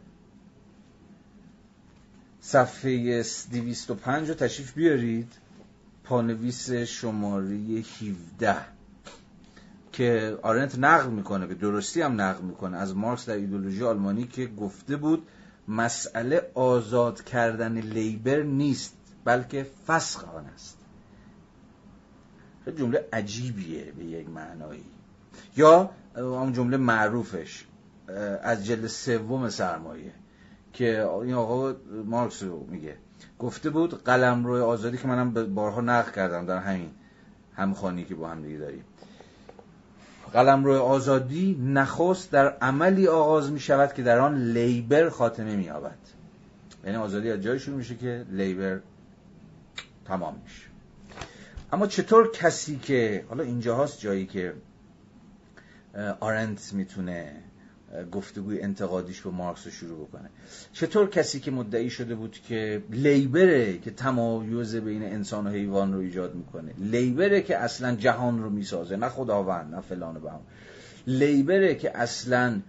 [2.41, 5.33] صفحه 205 رو تشریف بیارید.
[6.03, 8.55] پانویس شماره 17
[9.91, 12.77] که آرنت نقل می‌کنه به درستی هم نقل می‌کنه.
[12.77, 15.27] از مارکس در ایدولوژی آلمانی که گفته بود
[15.67, 20.77] مسئله آزاد کردن لیبر نیست بلکه فسخ آن است.
[22.65, 24.85] خیلی جمله عجیبیه به یک معنایی.
[25.57, 27.65] یا اون جمله معروفش
[28.43, 30.13] از جلد سوم سرمایه.
[30.73, 31.73] که این آقا
[32.05, 32.97] مارکس رو میگه.
[33.39, 36.89] گفته بود قلم روی آزادی که منم بارها نقل کردم در همین
[37.55, 38.83] همخانی که با هم دیگه داریم.
[40.33, 45.63] قلم روی آزادی نخست در عملی آغاز می شود که در آن لیبر خاتمه می
[45.63, 45.97] یابد
[46.85, 48.79] یعنی آزادی از جایی شروع میشه که لیبر
[50.05, 50.67] تمام میشه.
[51.73, 54.53] اما چطور کسی که حالا اینجا هاست جایی که
[56.19, 57.33] آرنت می‌تونه
[58.11, 60.29] گفتگوی انتقادیش به مارکس رو شروع بکنه.
[60.73, 65.99] چطور کسی که مدعی شده بود که لیبره که تمایز بین انسان و حیوان رو
[65.99, 70.39] ایجاد می‌کنه لیبره که اصلا جهان رو می‌سازه نه خداوند نه فلان به هم
[71.07, 72.61] لیبره که اصلا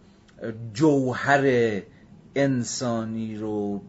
[0.74, 1.82] جوهر
[2.34, 3.82] انسانی رو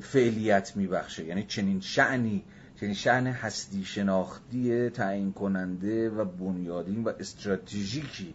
[0.00, 1.24] فعلیت میبخشه.
[1.24, 2.44] یعنی چنین شعنی
[2.82, 8.34] یعنی شعن هستی شناختی تعیین کننده و بنیادین و استراتژیکی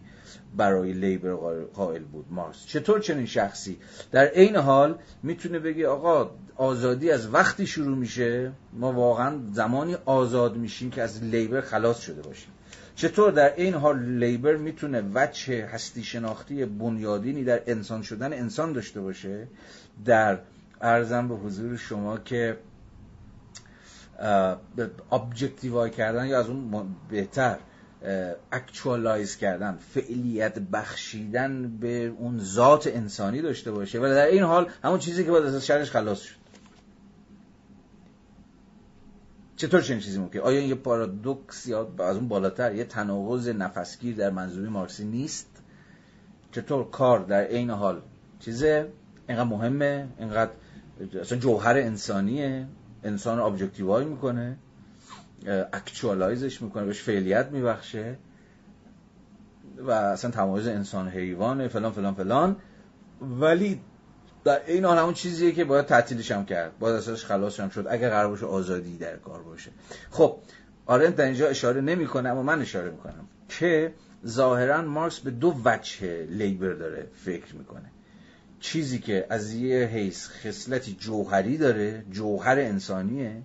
[0.56, 1.34] برای لیبر
[1.74, 2.66] قائل بود مارکس.
[2.66, 3.78] چطور چنین شخصی؟
[4.12, 10.56] در عین حال می‌تونه بگه آقا آزادی از وقتی شروع میشه ما واقعا زمانی آزاد
[10.56, 12.50] میشیم که از لیبر خلاص شده باشیم.
[12.94, 19.00] چطور در این حال لیبر می‌تونه وجه هستی شناختی بنیادینی در انسان شدن انسان داشته
[19.00, 19.48] باشه؟
[20.04, 20.38] در
[20.80, 22.56] ارزم به حضور شما که
[25.10, 27.58] ابجکتیوای کردن یا از اون بهتر
[28.52, 34.00] actualize کردن فعلیت بخشیدن به اون ذات انسانی داشته باشه.
[34.00, 36.38] ولی در عین حال همون چیزی که باید از شرش خلاص شد.
[39.56, 44.30] چطور چنین چیزی ممکن؟ آیا یه پارادوکس یا از اون بالاتر یه تناقض نفسگیر در
[44.30, 45.48] منظومه‌ی مارکسی نیست؟
[46.52, 48.02] چطور کار در عین حال
[48.40, 48.88] چیزه؟
[49.28, 50.50] اینقدر مهمه؟ اینقدر
[51.20, 52.66] اصلا جوهر انسانیه؟
[53.04, 54.56] انسان objectify می‌کنه؟
[55.72, 58.16] اکچوالایزش می‌کنه بهش فعلیت میبخشه
[59.78, 62.56] و اصلا تمایز انسان حیوانه فلان فلان فلان.
[63.20, 63.80] ولی
[64.44, 66.78] در این حال همون چیزیه که باید تعطیلش هم کرد.
[66.78, 69.70] باید ازش خلاص هم شد اگر قرار باشه آزادی در کار باشه.
[70.10, 70.38] خب
[70.86, 73.92] آرنت در اینجا اشاره نمی‌کنه اما من اشاره می‌کنم که
[74.26, 77.90] ظاهرا مارکس به دو وجه لیبر داره فکر می‌کنه.
[78.60, 83.42] چیزی که از یه حیث خصلتی جوهری داره جوهر انسانیه.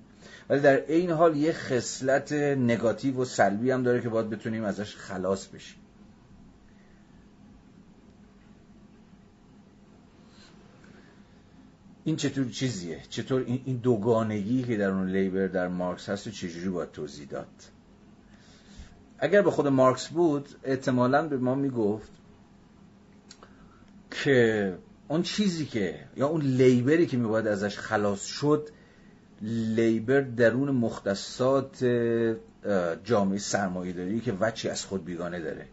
[0.49, 4.95] ولی در این حال یه خصلت نگاتیو و سلبی هم داره که باید بتونیم ازش
[4.95, 5.79] خلاص بشیم.
[12.03, 16.69] این چطور چیزیه؟ چطور این دوگانگی که در اون لیبر در مارکس هست و چجوری
[16.69, 17.47] باید توضیح داد؟
[19.19, 22.11] اگر به خود مارکس بود احتمالا به ما می‌گفت
[24.11, 24.77] که
[25.07, 28.69] اون چیزی که یا اون لیبری که میباید ازش خلاص شد
[29.43, 31.83] لیبر درون مختصات
[33.03, 35.67] جامعه سرمایه داری که وچی از خود بیگانه داره.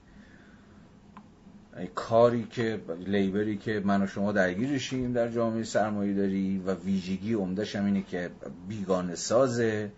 [1.95, 7.77] کاری که لیبری که من و شما درگیرشیم در جامعه سرمایه داری و ویژگی عمدهش
[7.77, 8.31] هم اینه که
[8.69, 9.93] بیگانه سازه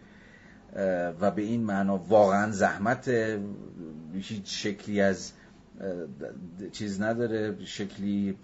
[1.21, 3.09] و به این معنا واقعا زحمت
[4.15, 5.33] هیچ شکلی از
[6.73, 7.57] چیز نداره.
[7.65, 8.37] شکلی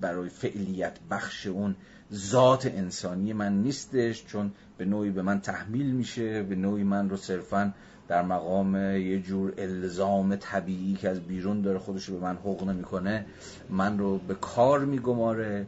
[0.00, 1.76] برای فعلیت بخش اون
[2.12, 7.16] ذات انسانی من نیستش چون به نوعی به من تحمیل میشه به نوعی من رو
[7.16, 7.74] صرفا
[8.08, 12.64] در مقام یه جور الزام طبیعی که از بیرون داره خودش رو به من حق
[12.68, 13.26] نمی‌کنه
[13.70, 15.66] من رو به کار میگماره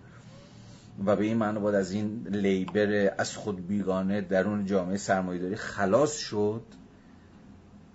[1.06, 6.16] و به این معنی باید از این لیبر از خود بیگانه درون جامعه سرمایه‌داری خلاص
[6.16, 6.62] شد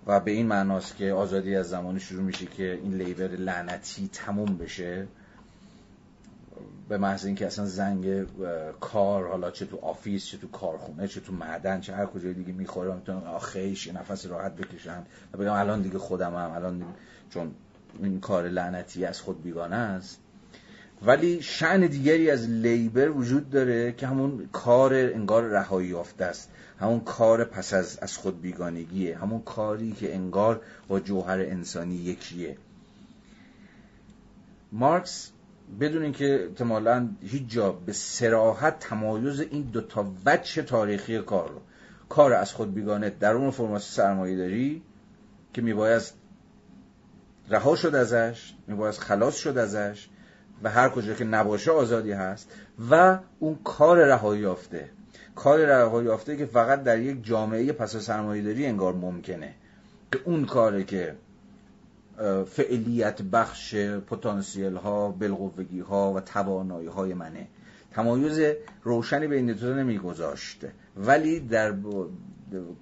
[0.06, 4.56] و به این معناست که آزادی از زمانی شروع میشه که این لیبر لعنتی تموم
[4.56, 5.06] بشه.
[6.88, 8.26] به محض اینکه اصلا زنگ
[8.80, 12.52] کار حالا چه تو office چه تو کارخونه چه تو معدن چه هر کجای دیگه
[12.52, 15.02] می‌خوره می‌تونن آخیش یه نفس راحت بکشن.
[15.32, 16.90] و بگن الان دیگه خودم هم الان دیگه
[17.30, 17.54] چون
[18.02, 20.20] این کار لعنتی از خود بیگانه است.
[21.02, 26.50] ولی شأن دیگری از labor وجود داره که همون کار انگار رهایی یافته است.
[26.80, 29.18] همون کار پس از از خود بیگانگیه.
[29.18, 32.56] همون کاری که انگار با جوهر انسانی یکیه.
[34.72, 35.30] مارکس
[35.80, 41.60] بدون اینکه احتمالا هیچ جا به سراحت تمایز این دوتا وجه تاریخی کار رو.
[42.08, 44.82] کار از خود بیگانه در اون فرماسی سرمایه داری
[45.52, 46.02] که میباید
[47.48, 50.08] رها شد ازش میباید خلاص شد ازش
[50.62, 52.50] و هر کجا که نباشه آزادی هست
[52.90, 54.90] و اون کار رهایی یافته.
[55.34, 59.54] کار رهایی یافته که فقط در یک جامعه پس سرمایه داری انگار ممکنه.
[60.12, 61.16] که اون کاره که
[62.46, 67.46] فعلیت بخش پتانسیل ها بلغوگی ها و توانایی های منه.
[67.92, 70.64] تمایز روشنی به این دو نمیگذاشت.
[70.96, 71.74] ولی در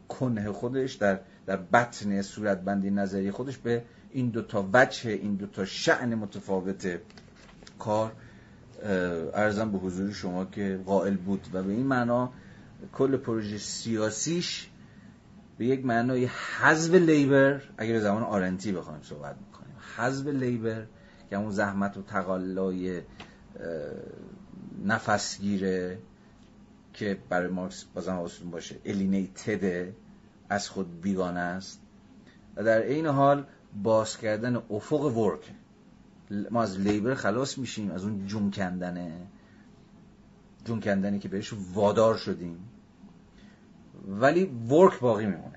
[0.09, 6.15] کنه خودش در در بطن صورتبندی نظری خودش به این دوتا وجه این دوتا شعن
[6.15, 6.99] متفاوت
[7.79, 8.13] کار
[9.35, 11.47] ارزم به حضور شما که قائل بود.
[11.53, 12.33] و به این معنا
[12.93, 14.69] کل پروژه سیاسیش
[15.63, 19.75] به یک معنای حذف لیبر اگه به زمان آرنتی بخوایم صحبت می‌کنیم.
[19.97, 20.87] حذف لیبر
[21.31, 23.03] که اون زحمت و تقلای
[24.85, 25.99] نفسگیره
[26.93, 29.93] که برای مارکس بازم آسون باشه الینیتد
[30.49, 31.81] از خود بیگانه است.
[32.57, 33.47] و در این حال
[33.83, 35.53] باز کردن افق ورک.
[36.51, 39.13] ما از لیبر خلاص میشیم از اون جون کندنه.
[40.65, 42.69] جون کندنی که بهش وادار شدیم.
[44.09, 45.52] ولی ورک باقی میمونه.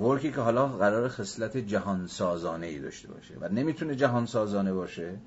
[0.00, 3.34] ورکی که حالا قرار خصلت جهان سازانه ای داشته باشه.
[3.40, 5.18] و نمی‌تونه جهان سازانه باشه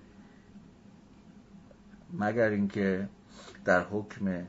[2.13, 3.09] مگر اینکه
[3.65, 4.45] در حکم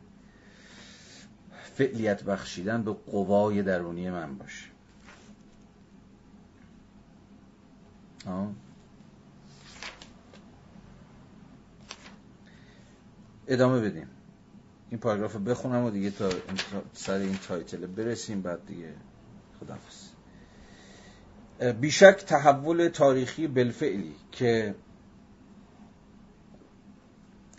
[1.75, 4.67] فعلیت بخشیدن به قوای درونی من باشه.
[13.47, 14.09] ادامه بدیم.
[14.91, 16.29] این پاراگراف بخونم و دیگه تا
[16.93, 18.95] سر این تایتل برسیم بعد دیگه
[19.61, 20.06] خدافز
[21.81, 24.75] بیشک تحول تاریخی بالفعلی که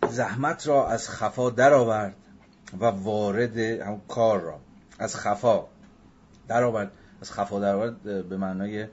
[0.10, 2.16] زحمت را از خفا درآورد
[2.80, 4.60] و وارد همون کار را
[5.00, 5.66] از خفا
[6.48, 6.92] درآورد
[7.22, 8.88] از خفا درآورد به معنای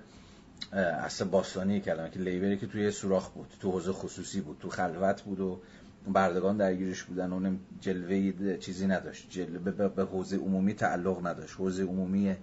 [0.72, 5.22] اصل باستانی کلمه که لیبری که توی سوراخ بود تو حوزه خصوصی بود تو خلوت
[5.22, 5.60] بود و
[6.12, 11.82] بردگان درگیرش بودن و اونم جلوه چیزی نداشت جلوه به حوزه عمومی تعلق نداشت حوزه
[11.82, 12.36] عمومی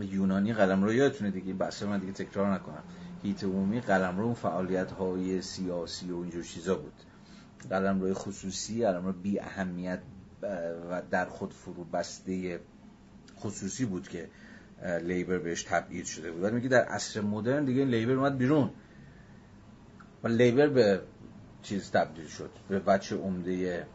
[0.00, 2.82] یونانی قلم رو یادتونه دیگه بحث من دیگه تکرار نکنم.
[3.22, 6.92] هیت عمومی قلم رو فعالیت های سیاسی و اینجور چیزا بود.
[7.70, 10.00] قلم روی خصوصی قلم رو بی اهمیت
[10.90, 12.60] و در خود فرو بسته
[13.40, 14.28] خصوصی بود که
[15.02, 16.42] لیبر بهش تبعید شده بود.
[16.42, 18.70] ولی میگه در عصر مدرن دیگه لیبر اومد بیرون.
[20.24, 21.00] و لیبر به
[21.62, 22.50] چیز تبدیل شد.
[22.68, 23.86] به وجه عمده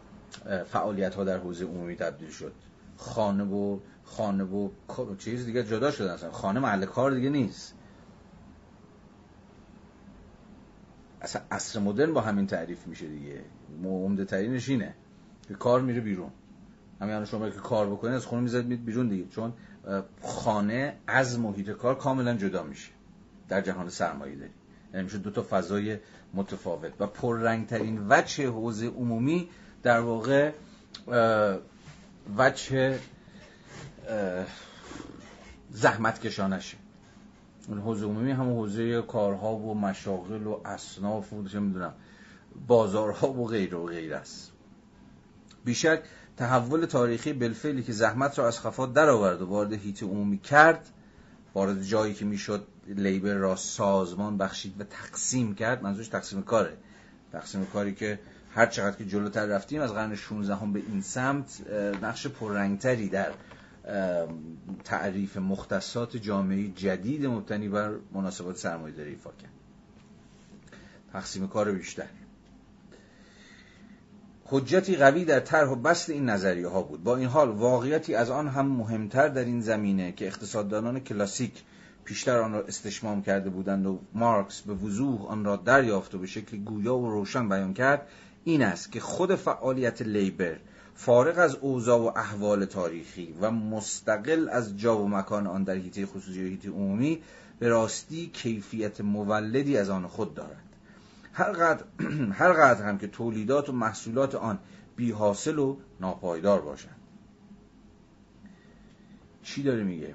[0.65, 2.53] فعالیت ها در حوزه عمومی تبدیل شد.
[2.97, 4.69] خانه و خانه و
[5.17, 6.31] چیز دیگه جدا شده اصلا.
[6.31, 7.73] خانه محل کار دیگه نیست.
[11.21, 13.41] اصلا عصر مدرن با همین تعریف میشه دیگه.
[13.83, 14.93] عمده ترینش اینه
[15.47, 16.31] که کار میره بیرون.
[17.01, 19.27] همین شما که کار بکنه از خونه می‌زد بیرون دیگه.
[19.27, 19.53] چون
[20.23, 22.91] خانه از محیط کار کاملا جدا میشه.
[23.49, 24.51] در جهان سرمایه داری.
[24.93, 25.97] یعنی میشه دو تا فضای
[26.33, 26.91] متفاوت.
[26.99, 29.49] و پررنگترین وجه حوزه عمومی
[29.83, 30.51] در واقع
[32.37, 32.99] وجه
[35.71, 36.77] زحمت کشانشه
[37.67, 41.93] اون حوزه هم حوزه کارها و مشاغل و اصناف و چه می‌دونم
[42.67, 44.51] بازارها و غیر و غیر است.
[45.65, 46.03] بیشک
[46.37, 50.89] تحول تاریخی بلفلی که زحمت را از خفا درآورد و وارد هیت عمومی کرد
[51.53, 56.77] وارد جایی که می‌شد لیبر را سازمان بخشید و تقسیم کرد منظورش تقسیم کاره.
[57.31, 58.19] تقسیم کاری که
[58.55, 61.61] هر چقدر که جلوتر رفتیم از قرن 16 هم به این سمت
[62.01, 63.31] نقش پررنگتری در
[64.83, 69.51] تعریف مختصات جامعه جدید مبتنی بر مناسبات سرمایه‌داری ایفا کرد.
[71.13, 72.07] تقسیم کار بیشتر.
[74.45, 77.03] حجتی قوی در طرح و بست این نظریه ها بود.
[77.03, 81.63] با این حال واقعیتی از آن هم مهمتر در این زمینه که اقتصاددانان کلاسیک
[82.03, 86.27] پیشتر آن را استشمام کرده بودند و مارکس به وضوح آن را دریافت و به
[86.27, 88.07] شکل گویا و روشن بیان کرد
[88.43, 90.57] این است که خود فعالیت لیبر
[90.97, 96.05] فارغ از اوضاع و احوال تاریخی و مستقل از جا و مکان آن در حیطه
[96.05, 97.21] خصوصی و حیطه عمومی
[97.59, 100.63] به راستی کیفیت مولدی از آن خود دارد.
[101.33, 101.83] هر قدر,
[102.39, 104.59] هر قدر هم که تولیدات و محصولات آن
[104.95, 106.95] بی حاصل و ناپایدار باشند.
[109.43, 110.13] چی داره میگه؟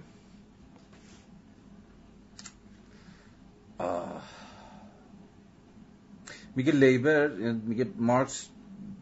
[6.57, 8.49] میگه labor میگه مارکس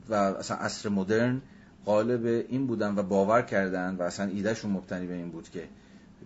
[0.08, 1.42] و اصلا عصر مدرن
[1.90, 5.68] قائل به این بودن و باور کردن و اصلا ایدهشون مبتنی به این بود که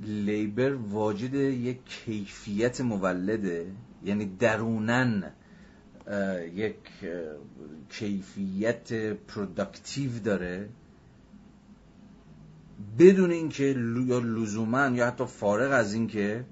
[0.01, 3.67] labor واجد یک کیفیت مولده
[4.05, 5.33] یعنی دروناً
[6.55, 6.77] یک
[7.91, 10.69] کیفیت productive داره
[12.99, 13.65] بدون اینکه
[14.07, 16.45] یا لزوما یا حتی فارغ از اینکه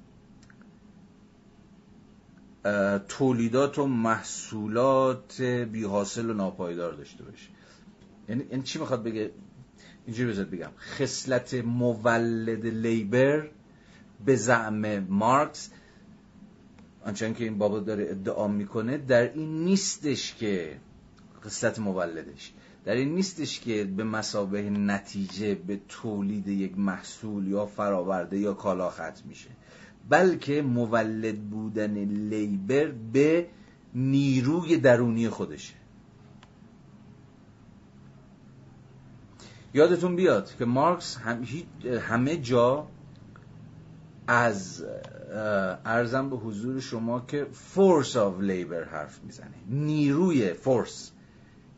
[3.09, 7.49] تولیدات و محصولات بی حاصل و ناپایدار داشته باشه.
[8.29, 9.31] یعنی این چی می‌خواد بگه؟
[10.07, 10.71] اینجوری بذارد بگم.
[10.79, 13.49] خصلت مولد لیبر
[14.25, 15.71] به زعم مارکس
[17.05, 20.77] آنچنان که این بابا داره ادعا می‌کنه در این نیستش که
[21.45, 22.53] قصت مولدش.
[22.85, 28.91] در این نیستش که به مثابه نتیجه به تولید یک محصول یا فراورده یا کالا
[28.91, 29.51] ختم میشه.
[30.09, 33.47] بلکه مولد بودن labor به
[33.95, 35.75] نیروی درونی خودشه.
[39.75, 41.19] یادتون بیاد که مارکس
[42.01, 42.87] همه جا
[44.27, 44.85] از
[45.85, 49.55] عرضم به حضور شما که force of labor حرف می‌زنه.
[49.69, 51.11] نیروی force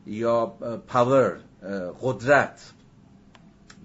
[0.07, 0.47] یا
[0.87, 1.39] پاور
[2.01, 2.73] قدرت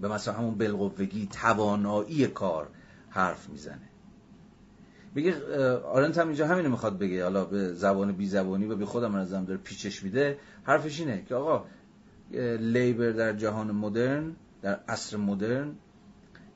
[0.00, 2.68] به مثلا همون بلقوگی توانایی کار
[3.10, 3.90] حرف می‌زنه.
[5.16, 5.34] بگه
[5.76, 7.22] آرنت هم اینجا همینو می‌خواد بگه.
[7.22, 10.38] حالا به زبان بی زبانی و به خودم نظرم داره پیچش میده.
[10.62, 11.64] حرفش اینه که آقا
[12.60, 15.74] لیبر در جهان مدرن در عصر مدرن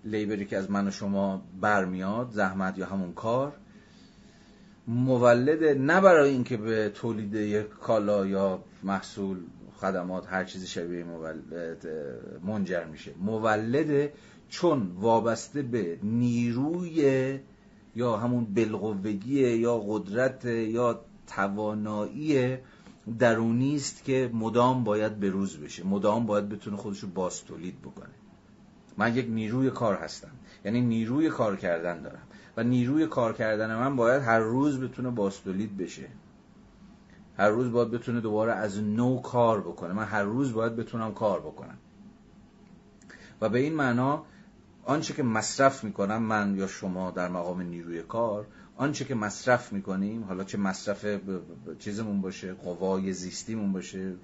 [0.05, 3.53] لیبری که از من و شما برمیاد زحمت یا همون کار
[4.89, 9.37] مولد نه برای اینکه به تولید یک کالا یا محصول
[9.77, 11.87] خدمات هر چیزی شبیه مولد
[12.47, 13.15] منجر میشه.
[13.21, 14.11] مولد
[14.49, 17.39] چون وابسته به نیروی
[17.97, 22.59] یا همون بلقوگی یا قدرت یا توانایی
[23.19, 25.87] درونی است که مدام باید به روز بشه.
[25.87, 28.15] مدام باید بتونه خودش رو باز تولید بکنه.
[28.97, 30.31] من یک نیروی کار هستم.
[30.65, 32.23] یعنی نیروی کار کردن دارم.
[32.57, 36.09] و نیروی کار کردن من باید هر روز بتونه باستولید بشه.
[37.39, 39.93] هر روز باید بتونه دوباره از نو کار بکنه.
[39.93, 41.79] من هر روز باید بتونم کار بکنم.
[43.41, 44.25] و به این معنا
[44.85, 50.25] آنچه که مصرف می‌کنم من یا شما در مقام نیروی کار آنچه که مصرف می‌کنیم
[50.25, 51.07] حالا چه مصرف
[51.79, 54.15] چیزمون باشه قوای زیستیمون باشه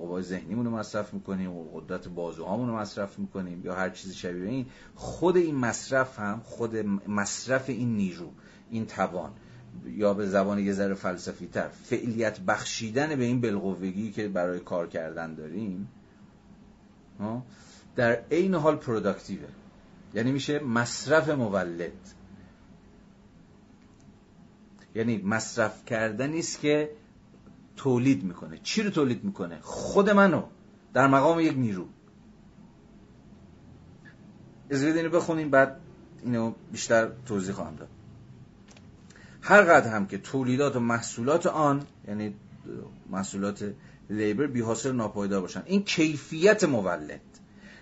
[0.00, 4.66] قوای ذهنیمون رو مصرف می‌کنیم قدرت بازوهامون رو مصرف می‌کنیم یا هر چیزی شبیه این
[4.94, 6.76] خود این مصرف هم خود
[7.08, 8.30] مصرف این نیرو
[8.70, 9.32] این توان
[9.86, 14.88] یا به زبان یه ذره فلسفی تر فعلیت بخشیدن به این بلقوگی که برای کار
[14.88, 15.88] کردن داریم
[17.96, 19.48] در عین حال پروداکتیوه
[20.14, 21.92] یعنی میشه مصرف مولد.
[24.94, 26.90] یعنی مصرف کردنی است که
[27.76, 28.58] تولید می‌کنه.
[28.62, 30.42] چی رو تولید می‌کنه؟ خود منو.
[30.92, 31.86] در مقام یک نیرو.
[34.70, 35.80] از اینو بخونیم بعد
[36.22, 37.88] اینو بیشتر توضیح خواهم داد.
[39.40, 42.34] هر قدر هم که تولیدات و محصولات آن یعنی
[43.10, 43.74] محصولات
[44.10, 45.62] لیبر بی حاصل ناپایدار باشن.
[45.66, 47.20] این کیفیت مولد.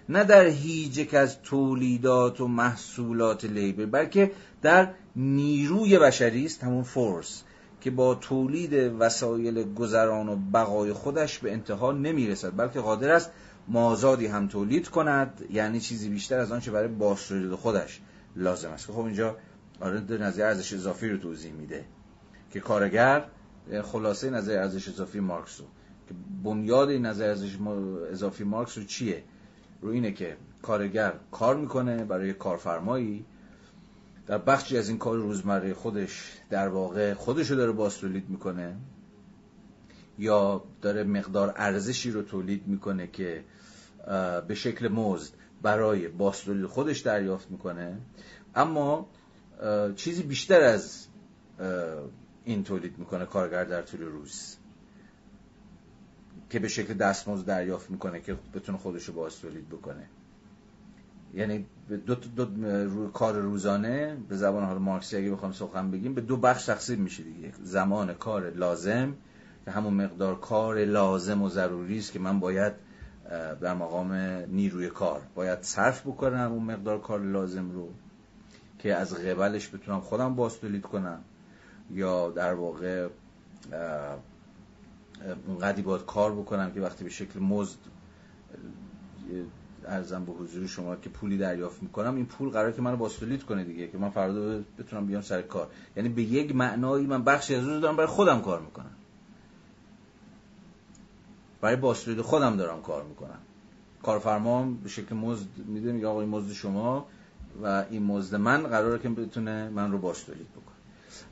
[0.08, 4.32] نه در هیچ یک از تولیدات و محصولات لیبر بلکه
[4.62, 7.42] در نیروی بشری است همون فورس
[7.80, 13.30] که با تولید وسایل گذران و بقای خودش به انتها نمی‌رسد بلکه قادر است
[13.68, 18.00] مازادی هم تولید کند یعنی چیزی بیشتر از آنچه برای بازتولید خودش
[18.36, 18.90] لازم است.
[18.90, 19.36] خب اینجا
[19.80, 21.84] آره نظر ارزش اضافی رو توضیح میده
[22.50, 23.24] که کارگر
[23.82, 25.66] خلاصه نظر ارزش اضافی مارکس رو
[26.08, 26.14] که
[26.44, 27.58] بنیاد این نظر ارزش
[28.10, 29.22] اضافی مارکس رو چیه؟
[29.80, 33.24] رو اینه که کارگر کار می‌کنه برای کارفرمایی
[34.26, 38.76] در بخشی از این کار روزمره خودش در واقع خودش رو داره باز می‌کنه
[40.18, 43.44] یا داره مقدار ارزشی رو تولید می‌کنه که
[44.48, 47.98] به شکل مزد برای باز خودش دریافت می‌کنه.
[48.54, 49.08] اما
[49.96, 51.06] چیزی بیشتر از
[52.44, 54.56] این تولید می‌کنه کارگر در طول روز
[56.50, 60.08] که به شکل دستمزد دریافت می‌کنه که بتونه خودش رو باز تولید بکنه.
[61.34, 61.66] یعنی
[61.96, 66.36] دو, دو, دو کار روزانه به زبان حال مارکسی اگه بخوام سخن بگیم به دو
[66.36, 67.52] بخش تقسیم میشه دیگه.
[67.62, 69.14] زمان کار لازم
[69.64, 72.72] که همون مقدار کار لازم و ضروری است که من باید
[73.60, 74.12] در مقام
[74.48, 77.88] نیروی کار باید صرف بکنم اون مقدار کار لازم رو
[78.78, 81.20] که از قبلش بتونم خودم باز تولید کنم.
[81.90, 83.08] یا در واقع
[85.46, 87.78] اونقدی باید کار بکنم که وقتی به شکل مزد
[89.86, 92.16] ارزم به حضور شما که پولی دریافت می‌کنم.
[92.16, 95.68] این پول قرار که منو باستولید کنه دیگه که من فردا بتونم بیام سر کار.
[95.96, 98.90] یعنی به یک معنایی من بخشی از روز دارم برای خودم کار می‌کنم.
[101.60, 103.38] برای باستولید خودم دارم کار می‌کنم.
[104.02, 107.06] کارفرمام به شکل مزد میده میگه آقا این مزد شما
[107.62, 110.74] و این مزد من قراره که بتونه من رو باستولید بکنه.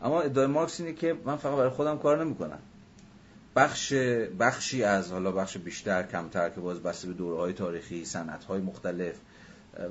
[0.03, 2.59] اما ادعای مارکس اینه که من فقط برای خودم کار نمی‌کنم.
[3.61, 3.93] بخش
[4.39, 8.05] بخشی از حالا بخش بیشتر کمتر که باز بسته به دورهای تاریخی
[8.49, 9.15] های مختلف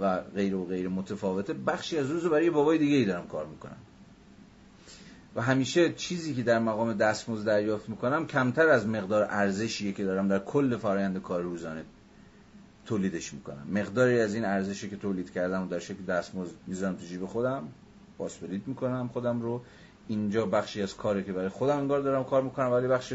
[0.02, 3.78] و غیر و غیر متفاوته بخشی از روز برای بابای دیگه ای دارم کار می‌کنم.
[5.36, 10.28] و همیشه چیزی که در مقام دستمزد دریافت می‌کنم کمتر از مقدار ارزشیه که دارم
[10.28, 11.84] در کل فرایند کار روزانه
[12.86, 13.68] تولیدش می‌کنم.
[13.72, 17.68] مقداری از این ارزشی که تولید کردم و در شکل دستمزد می‌ذارم تو جیب خودم
[18.18, 19.62] پاسپلیت می‌کنم خودم رو.
[20.08, 23.14] اینجا بخشی از کاری که برای خودم انگار دارم کار می‌کنم ولی بخش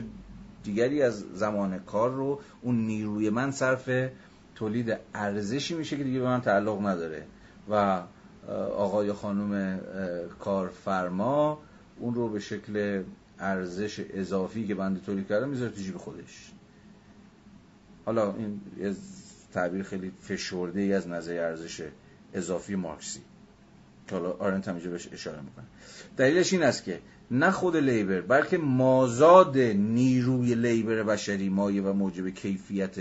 [0.65, 3.91] دیگری از زمان کار رو اون نیروی من صرف
[4.55, 7.27] تولید ارزشی میشه که دیگه به من تعلق نداره.
[7.71, 8.03] و
[8.77, 9.81] آقای خانم
[10.41, 11.59] کارفرما
[11.99, 13.03] اون رو به شکل
[13.39, 16.53] ارزش اضافی که بنده تولید کردم می‌ذاره تو جیب خودش.
[18.05, 18.61] حالا این
[19.53, 21.89] تعبیر خیلی فشرده ای از نظر ارزش
[22.35, 23.21] اضافی مارکسی.
[24.09, 25.65] که حالا آرنت هم بهش اشاره می‌کنه.
[26.17, 27.01] دلیلش این است که
[27.31, 32.97] نه خود لیبر بلکه مازاد نیروی لیبر بشری مایه و موجب کیفیت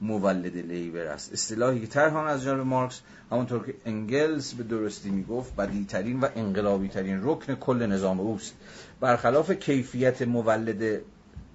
[0.00, 1.32] مولد لیبر است.
[1.32, 3.00] اصطلاحی که ترهان از جانب مارکس
[3.32, 8.54] همونطور که انگلز به درستی می‌گفت بدیترین و انقلابی ترین رکن کل نظام اوست
[9.00, 11.00] برخلاف کیفیت مولد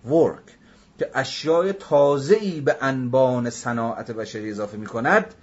[0.06, 0.58] ورک
[1.00, 5.34] که اشیاء تازه‌ای به انبان صناعت بشری اضافه می کند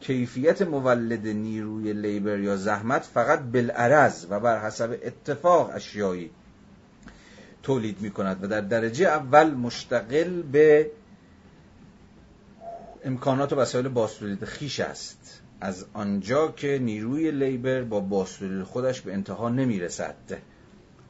[0.00, 6.30] کیفیت مولد نیروی لیبر یا زحمت فقط بالعرض و بر حسب اتفاق اشیایی
[7.62, 10.90] تولید می کند و در درجه اول مشتقل به
[13.04, 15.40] امکانات و وسایل باستولید خیش است.
[15.60, 20.14] از آنجا که نیروی لیبر با باستولید خودش به انتها نمی رسد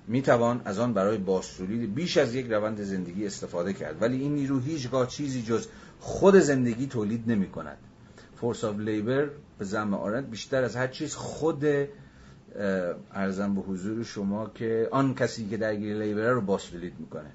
[0.09, 4.35] می توان از آن برای باستولید بیش از یک روند زندگی استفاده کرد ولی این
[4.35, 5.69] نیرو هیچگاه چیزی جز
[6.01, 7.79] خود زندگی تولید نمی کند
[8.41, 9.29] force of labor
[9.59, 11.65] به زعم آرنت بیشتر از هر چیز خود
[13.13, 17.31] عرضم به حضور شما که آن کسی که درگیر labor ه رو بازتولید می‌کنه.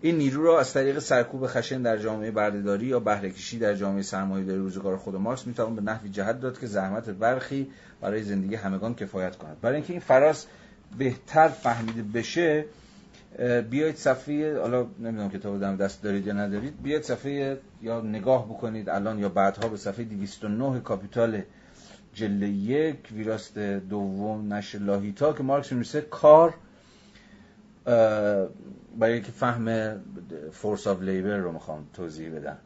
[0.00, 4.58] این نیرو را از طریق سرکوب خشن در جامعه بردهداری یا بهرهکشی در جامعه سرمایه‌داری
[4.58, 7.70] روزگار خود مارکس می‌توان به نحوی جهت داد که زحمت برخی
[8.00, 9.60] برای زندگی همگان کفایت کند.
[9.60, 10.46] برای اینکه این فراز
[10.98, 12.64] بهتر فهمیده بشه
[13.70, 18.88] بیایید صفحه حالا نمی‌دونم کتاب دم دست دارید یا ندارید بیایید صفحه یا نگاه بکنید
[18.88, 21.42] الان یا بعدها به صفحه 209 کاپیتال
[22.14, 26.54] جلد یک ویراست دوم نشر لاهیتا که مارکس می‌رسه کار
[28.98, 30.00] برای که فهم
[30.52, 32.56] force of labor رو می‌خوام توضیح بدم.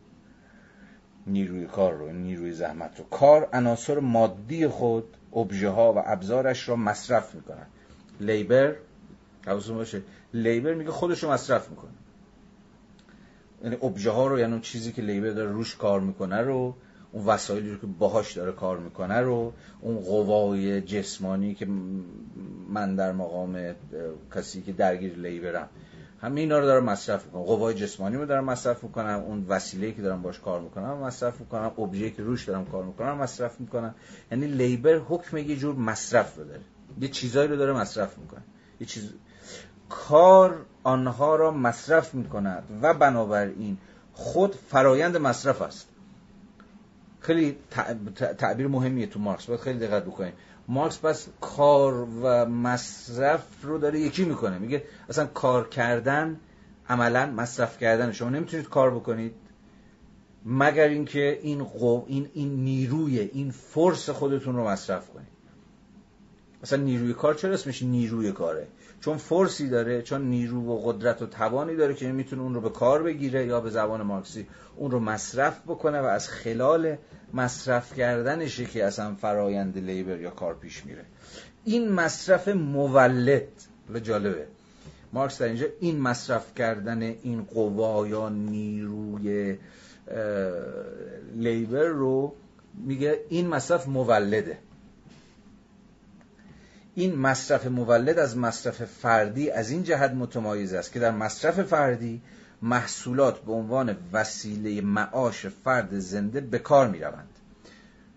[1.27, 3.05] نیروی کار رو نیروی زحمت رو.
[3.05, 7.67] کار عناصر مادی خود ابژه ها و ابزارش را مصرف می‌کنن
[8.21, 8.75] لیبر
[9.47, 10.03] حواستون باشه.
[10.35, 11.91] لیبر میگه خودش رو مصرف می‌کنه.
[13.65, 16.75] یعنی ابژه ها رو یعنی اون چیزی که لیبر داره روش کار می‌کنه رو
[17.13, 21.67] اون وسایلی رو که باهاش داره کار می‌کنه رو اون قوای جسمانی که
[22.69, 23.75] من در مقام
[24.35, 25.69] کسی که درگیر لیبرم
[26.21, 30.03] همه اینا رو دارم مصرف می‌کنم قوای جسمانی رو دارم مصرف می‌کنم اون وسیله که
[30.03, 33.95] دارم باش کار می‌کنم مصرف می‌کنم ابژه که روش دارم کار می‌کنم مصرف می‌کنم
[34.31, 36.61] یعنی لیبر حکم یه جور مصرف رو داره.
[37.01, 38.43] یه چیزایی رو داره مصرف می‌کنه.
[38.81, 39.13] یه چیز
[39.89, 43.79] کار آنها را مصرف می‌کند و بنابراین
[44.13, 45.89] خود فرایند مصرف است.
[47.21, 47.57] خیلی
[48.39, 50.33] تعبیر مهمیه تو مارکس باید خیلی دقت بکنیم.
[50.69, 54.59] مارکس بس کار و مصرف رو داره یکی می‌کنه.
[54.59, 56.41] میگه اصلا کار کردن
[56.89, 58.13] عملا مصرف کردن.
[58.13, 59.35] شما نمی‌تونید کار بکنید
[60.45, 61.67] مگر اینکه این
[62.07, 65.29] این این نیروی این فرس خودتون رو مصرف کنید.
[66.63, 68.67] مثلا نیروی کار چرا اسمش نیروی کاره؟
[69.05, 72.71] چون فرسی داره چون نیرو و قدرت و توانی داره که می‌تونه اون رو به
[72.71, 76.97] کار بگیره یا به زبان مارکسی اون رو مصرف بکنه و از خلال
[77.35, 81.05] مصرف کردنشه که اصلا فرایند لیبر یا کار پیش میره.
[81.65, 83.49] این مصرف مولد
[83.95, 84.47] و جالبه.
[85.13, 89.59] مارکس در اینجا این مصرف کردن این قوا یا نیروی
[91.35, 92.35] لیبر رو
[92.75, 94.59] میگه این مصرف مولده.
[96.95, 102.23] این مصرف مولد از مصرف فردی از این جهت متمایز است که در مصرف فردی
[102.63, 107.29] محصولات به عنوان وسیله معاش فرد زنده به کار می روند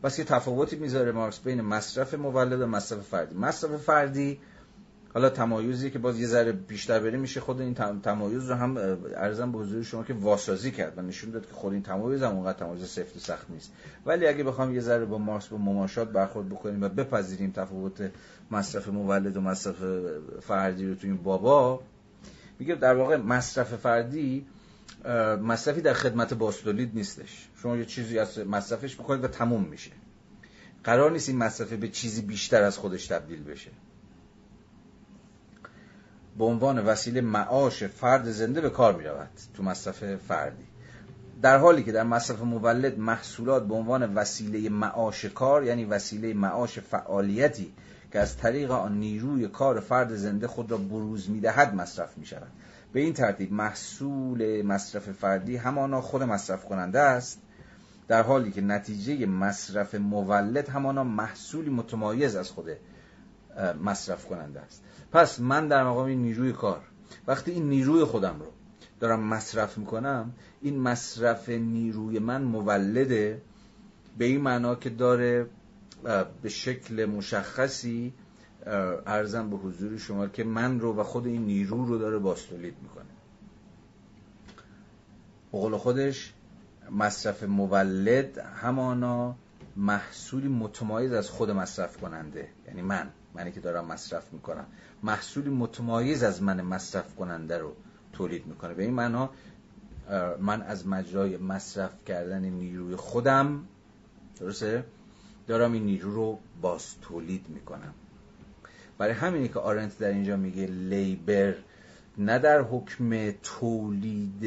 [0.03, 3.35] بس یه تفاوتی می‌ذاره مارکس بین مصرف مولد و مصرف فردی.
[3.35, 4.39] مصرف فردی
[5.13, 7.73] حالا تمایزی که باز یه ذره بیشتر بریم میشه خود این
[8.03, 8.77] تمایز رو هم
[9.15, 12.31] ارزم به حضور شما که واسازی کرد و نشون داد که خود این تمایز هم
[12.31, 13.71] اونقدر تمایز سفت و سخت نیست.
[14.05, 18.11] ولی اگه بخوام یه ذره با مارکس با مماشات برخورد بکنیم و بپذیریم تفاوت
[18.51, 19.75] مصرف مولد و مصرف
[20.41, 21.81] فردی رو تو این بابا.
[22.59, 24.45] میگه در واقع مصرف فردی
[25.41, 27.47] مصرفی در خدمت باستولید نیستش.
[27.61, 29.91] شما یه چیزی از مصرفش بکنید و تموم میشه.
[30.83, 33.71] قرار نیست این مصرف به چیزی بیشتر از خودش تبدیل بشه.
[36.37, 40.65] به عنوان وسیله معاش فرد زنده به کار می رود تو مصرف فردی.
[41.41, 46.79] در حالی که در مصرف مولد محصولات به عنوان وسیله معاش کار یعنی وسیله معاش
[46.79, 47.73] فعالیتی
[48.17, 52.51] که از طریق آن نیروی کار فرد زنده خود را بروز می‌دهد مصرف می شود
[52.93, 57.41] به این ترتیب محصول مصرف فردی همانا خود مصرف کننده است
[58.07, 62.65] در حالی که نتیجه مصرف مولد همانا محصولی متمایز از خود
[63.83, 64.83] مصرف کننده است.
[65.11, 66.81] پس من در مقام این نیروی کار
[67.27, 68.47] وقتی این نیروی خودم رو
[68.99, 70.31] دارم مصرف می‌کنم
[70.61, 73.41] این مصرف نیروی من مولده
[74.17, 75.47] به این معنا که داره
[76.41, 78.13] به شکل مشخصی
[79.05, 83.05] ارزم به حضور شما که من رو و خود این نیرو رو داره باستولید می‌کنه.
[85.51, 86.33] قول خودش
[86.91, 89.35] مصرف مولد همانا
[89.75, 94.65] محصولی متمایز از خود مصرف کننده یعنی من منی که دارم مصرف می‌کنم.
[95.03, 97.73] محصولی متمایز از من مصرف کننده رو
[98.13, 98.73] تولید می‌کنه.
[98.73, 99.29] به این معنا
[100.39, 103.63] من از مجرای مصرف کردن نیروی خودم
[104.39, 104.83] درسته؟
[105.47, 107.93] دارم این نیرو رو باز تولید می‌کنم.
[108.97, 111.53] برای همینی که آرنت در اینجا میگه لیبر
[112.17, 114.43] نه در حکم تولید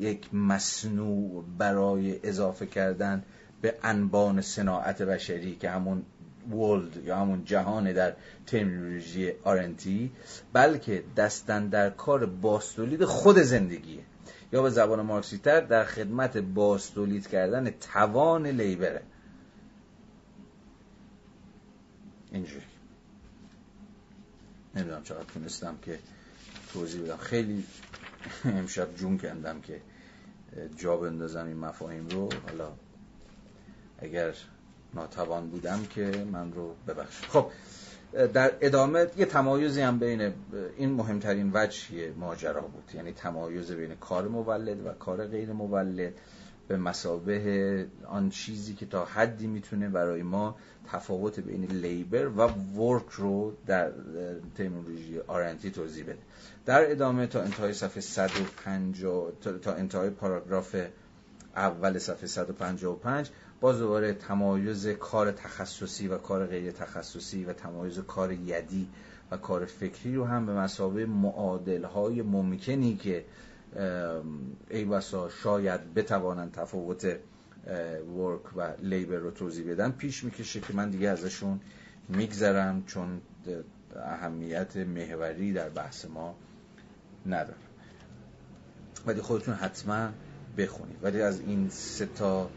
[0.00, 3.22] یک مصنوع برای اضافه کردن
[3.62, 6.02] به انبان صناعت بشری که همون
[6.50, 8.12] ولد یا همون جهان در
[8.46, 10.12] ترمینولوژی آرنتی
[10.52, 14.00] بلکه دستن در کار باستولید خود زندگیه.
[14.52, 19.02] یا به زبان مارکسی تر در خدمت باستولید کردن توان لیبره.
[22.36, 22.66] اینجوری.
[24.74, 25.98] نمی‌دونم چقدر تونستم که
[26.72, 27.16] توضیح بدم.
[27.16, 27.64] خیلی
[28.44, 29.80] امشب جون کندم که
[30.76, 32.28] جا بندازم این مفاهیم رو.
[32.48, 32.72] حالا
[33.98, 34.34] اگر
[34.94, 37.28] ناتوان بودم که من رو ببخشید.
[37.28, 37.50] خب
[38.12, 40.32] در ادامه یه تمایزی هم بین
[40.76, 42.90] این مهمترین وجه ماجرا بود.
[42.94, 46.12] یعنی تمایز بین کار مولد و کار غیر مولد.
[46.68, 50.56] به مسابه آن چیزی که تا حدی می‌تونه برای ما
[50.92, 52.48] تفاوت بین لیبر و
[52.78, 53.92] ورک رو در
[54.54, 56.18] ترمینولوژی آرنتی توضیح بده.
[56.66, 59.32] در ادامه تا انتهای صفحه 150
[59.62, 60.76] تا انتهای پاراگراف
[61.56, 63.30] اول صفحه 155
[63.60, 68.88] باز دوباره تمایز کار تخصصی و کار غیر تخصصی و تمایز کار یدی
[69.30, 73.24] و کار فکری رو هم به مسابه معادل های ممکنی که
[74.70, 77.16] ای بسا شاید بتوانند تفاوت
[78.16, 79.90] ورک و لیبر رو توضیح بدن.
[79.90, 81.60] پیش می‌کشه که من دیگه ازشون
[82.08, 83.20] میگذرم چون
[83.96, 86.34] اهمیت محوری در بحث ما
[87.26, 87.58] نداره
[89.06, 90.08] ولی خودتون حتما
[90.58, 90.96] بخونید.
[91.02, 92.50] ولی از این سه تا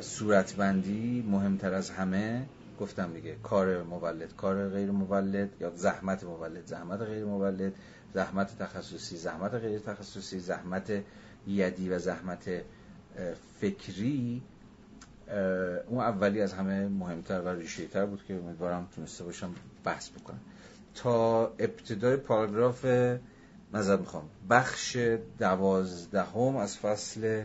[0.00, 2.46] صورتبندی مهمتر از همه
[2.80, 3.36] گفتم دیگه.
[3.42, 7.72] کار مولد کار غیر مولد یا زحمت مولد زحمت غیر مولد.
[8.16, 11.02] زحمت تخصصی زحمت غیر تخصصی زحمت
[11.46, 12.50] یدی و زحمت
[13.60, 14.42] فکری
[15.88, 20.40] اون اولی از همه مهمتر و ریشه تر بود که امیدوارم تونسته باشم بحث بکنم.
[20.94, 22.84] تا ابتدای پاراگراف
[23.72, 24.28] نظر می‌خوام.
[24.50, 24.96] بخش
[25.38, 27.44] دوازدهم از فصل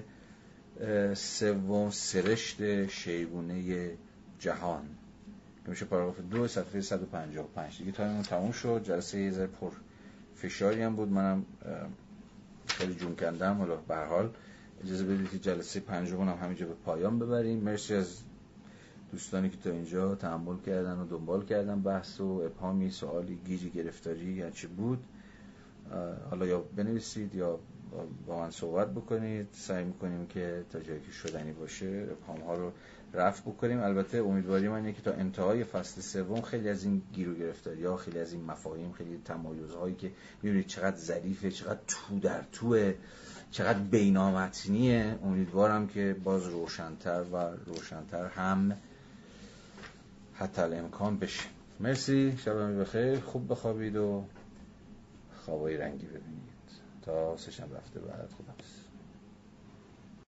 [1.13, 3.89] سوم سرشت شیگونه
[4.39, 4.83] جهان.
[5.63, 8.81] که میشه پاراگراف دو صفحه 155 دیگه تایمون تموم شد.
[8.83, 9.71] جلسه یه پر
[10.41, 11.09] فشاری هم بود.
[11.11, 11.45] منم
[12.67, 13.57] خیلی جون کندم.
[13.57, 14.29] حالا به حال
[14.83, 17.59] اجازه بدید که جلسه پنجم هم همینجا به پایان ببریم.
[17.59, 18.23] مرسی از
[19.11, 24.51] دوستانی که تا اینجا تحمل کردن و دنبال کردن بحث و ابهامی سوالی گیجی گرفتاری
[24.51, 25.03] چی بود.
[26.29, 27.59] حالا یا بنویسید یا
[28.27, 29.47] با من صحبت بکنید.
[29.51, 32.71] سعی می‌کنیم که تا جایی که شدنی باشه ابهام ها رو
[33.13, 33.79] رفع بکنیم.
[33.79, 37.97] البته امیدواری من اینه که تا انتهای فصل سوم خیلی از این گیرو گرفتاری ها
[37.97, 40.11] خیلی از این مفاهیم خیلی تمایز هایی که
[40.41, 42.93] می‌بینید چقدر ظریفه چقدر تو در توه
[43.51, 47.35] چقدر بینامتنیه امیدوارم که باز روشنتر و
[47.65, 48.77] روشنتر هم
[50.33, 51.43] حتی امکان بشه.
[51.79, 52.37] مرسی.
[52.37, 53.19] شب بخیر.
[53.19, 54.23] خوب بخوابید و
[55.45, 56.51] خوابای رنگی ببینید.
[57.01, 58.29] تا سه رفته بعد.
[58.37, 58.53] خدا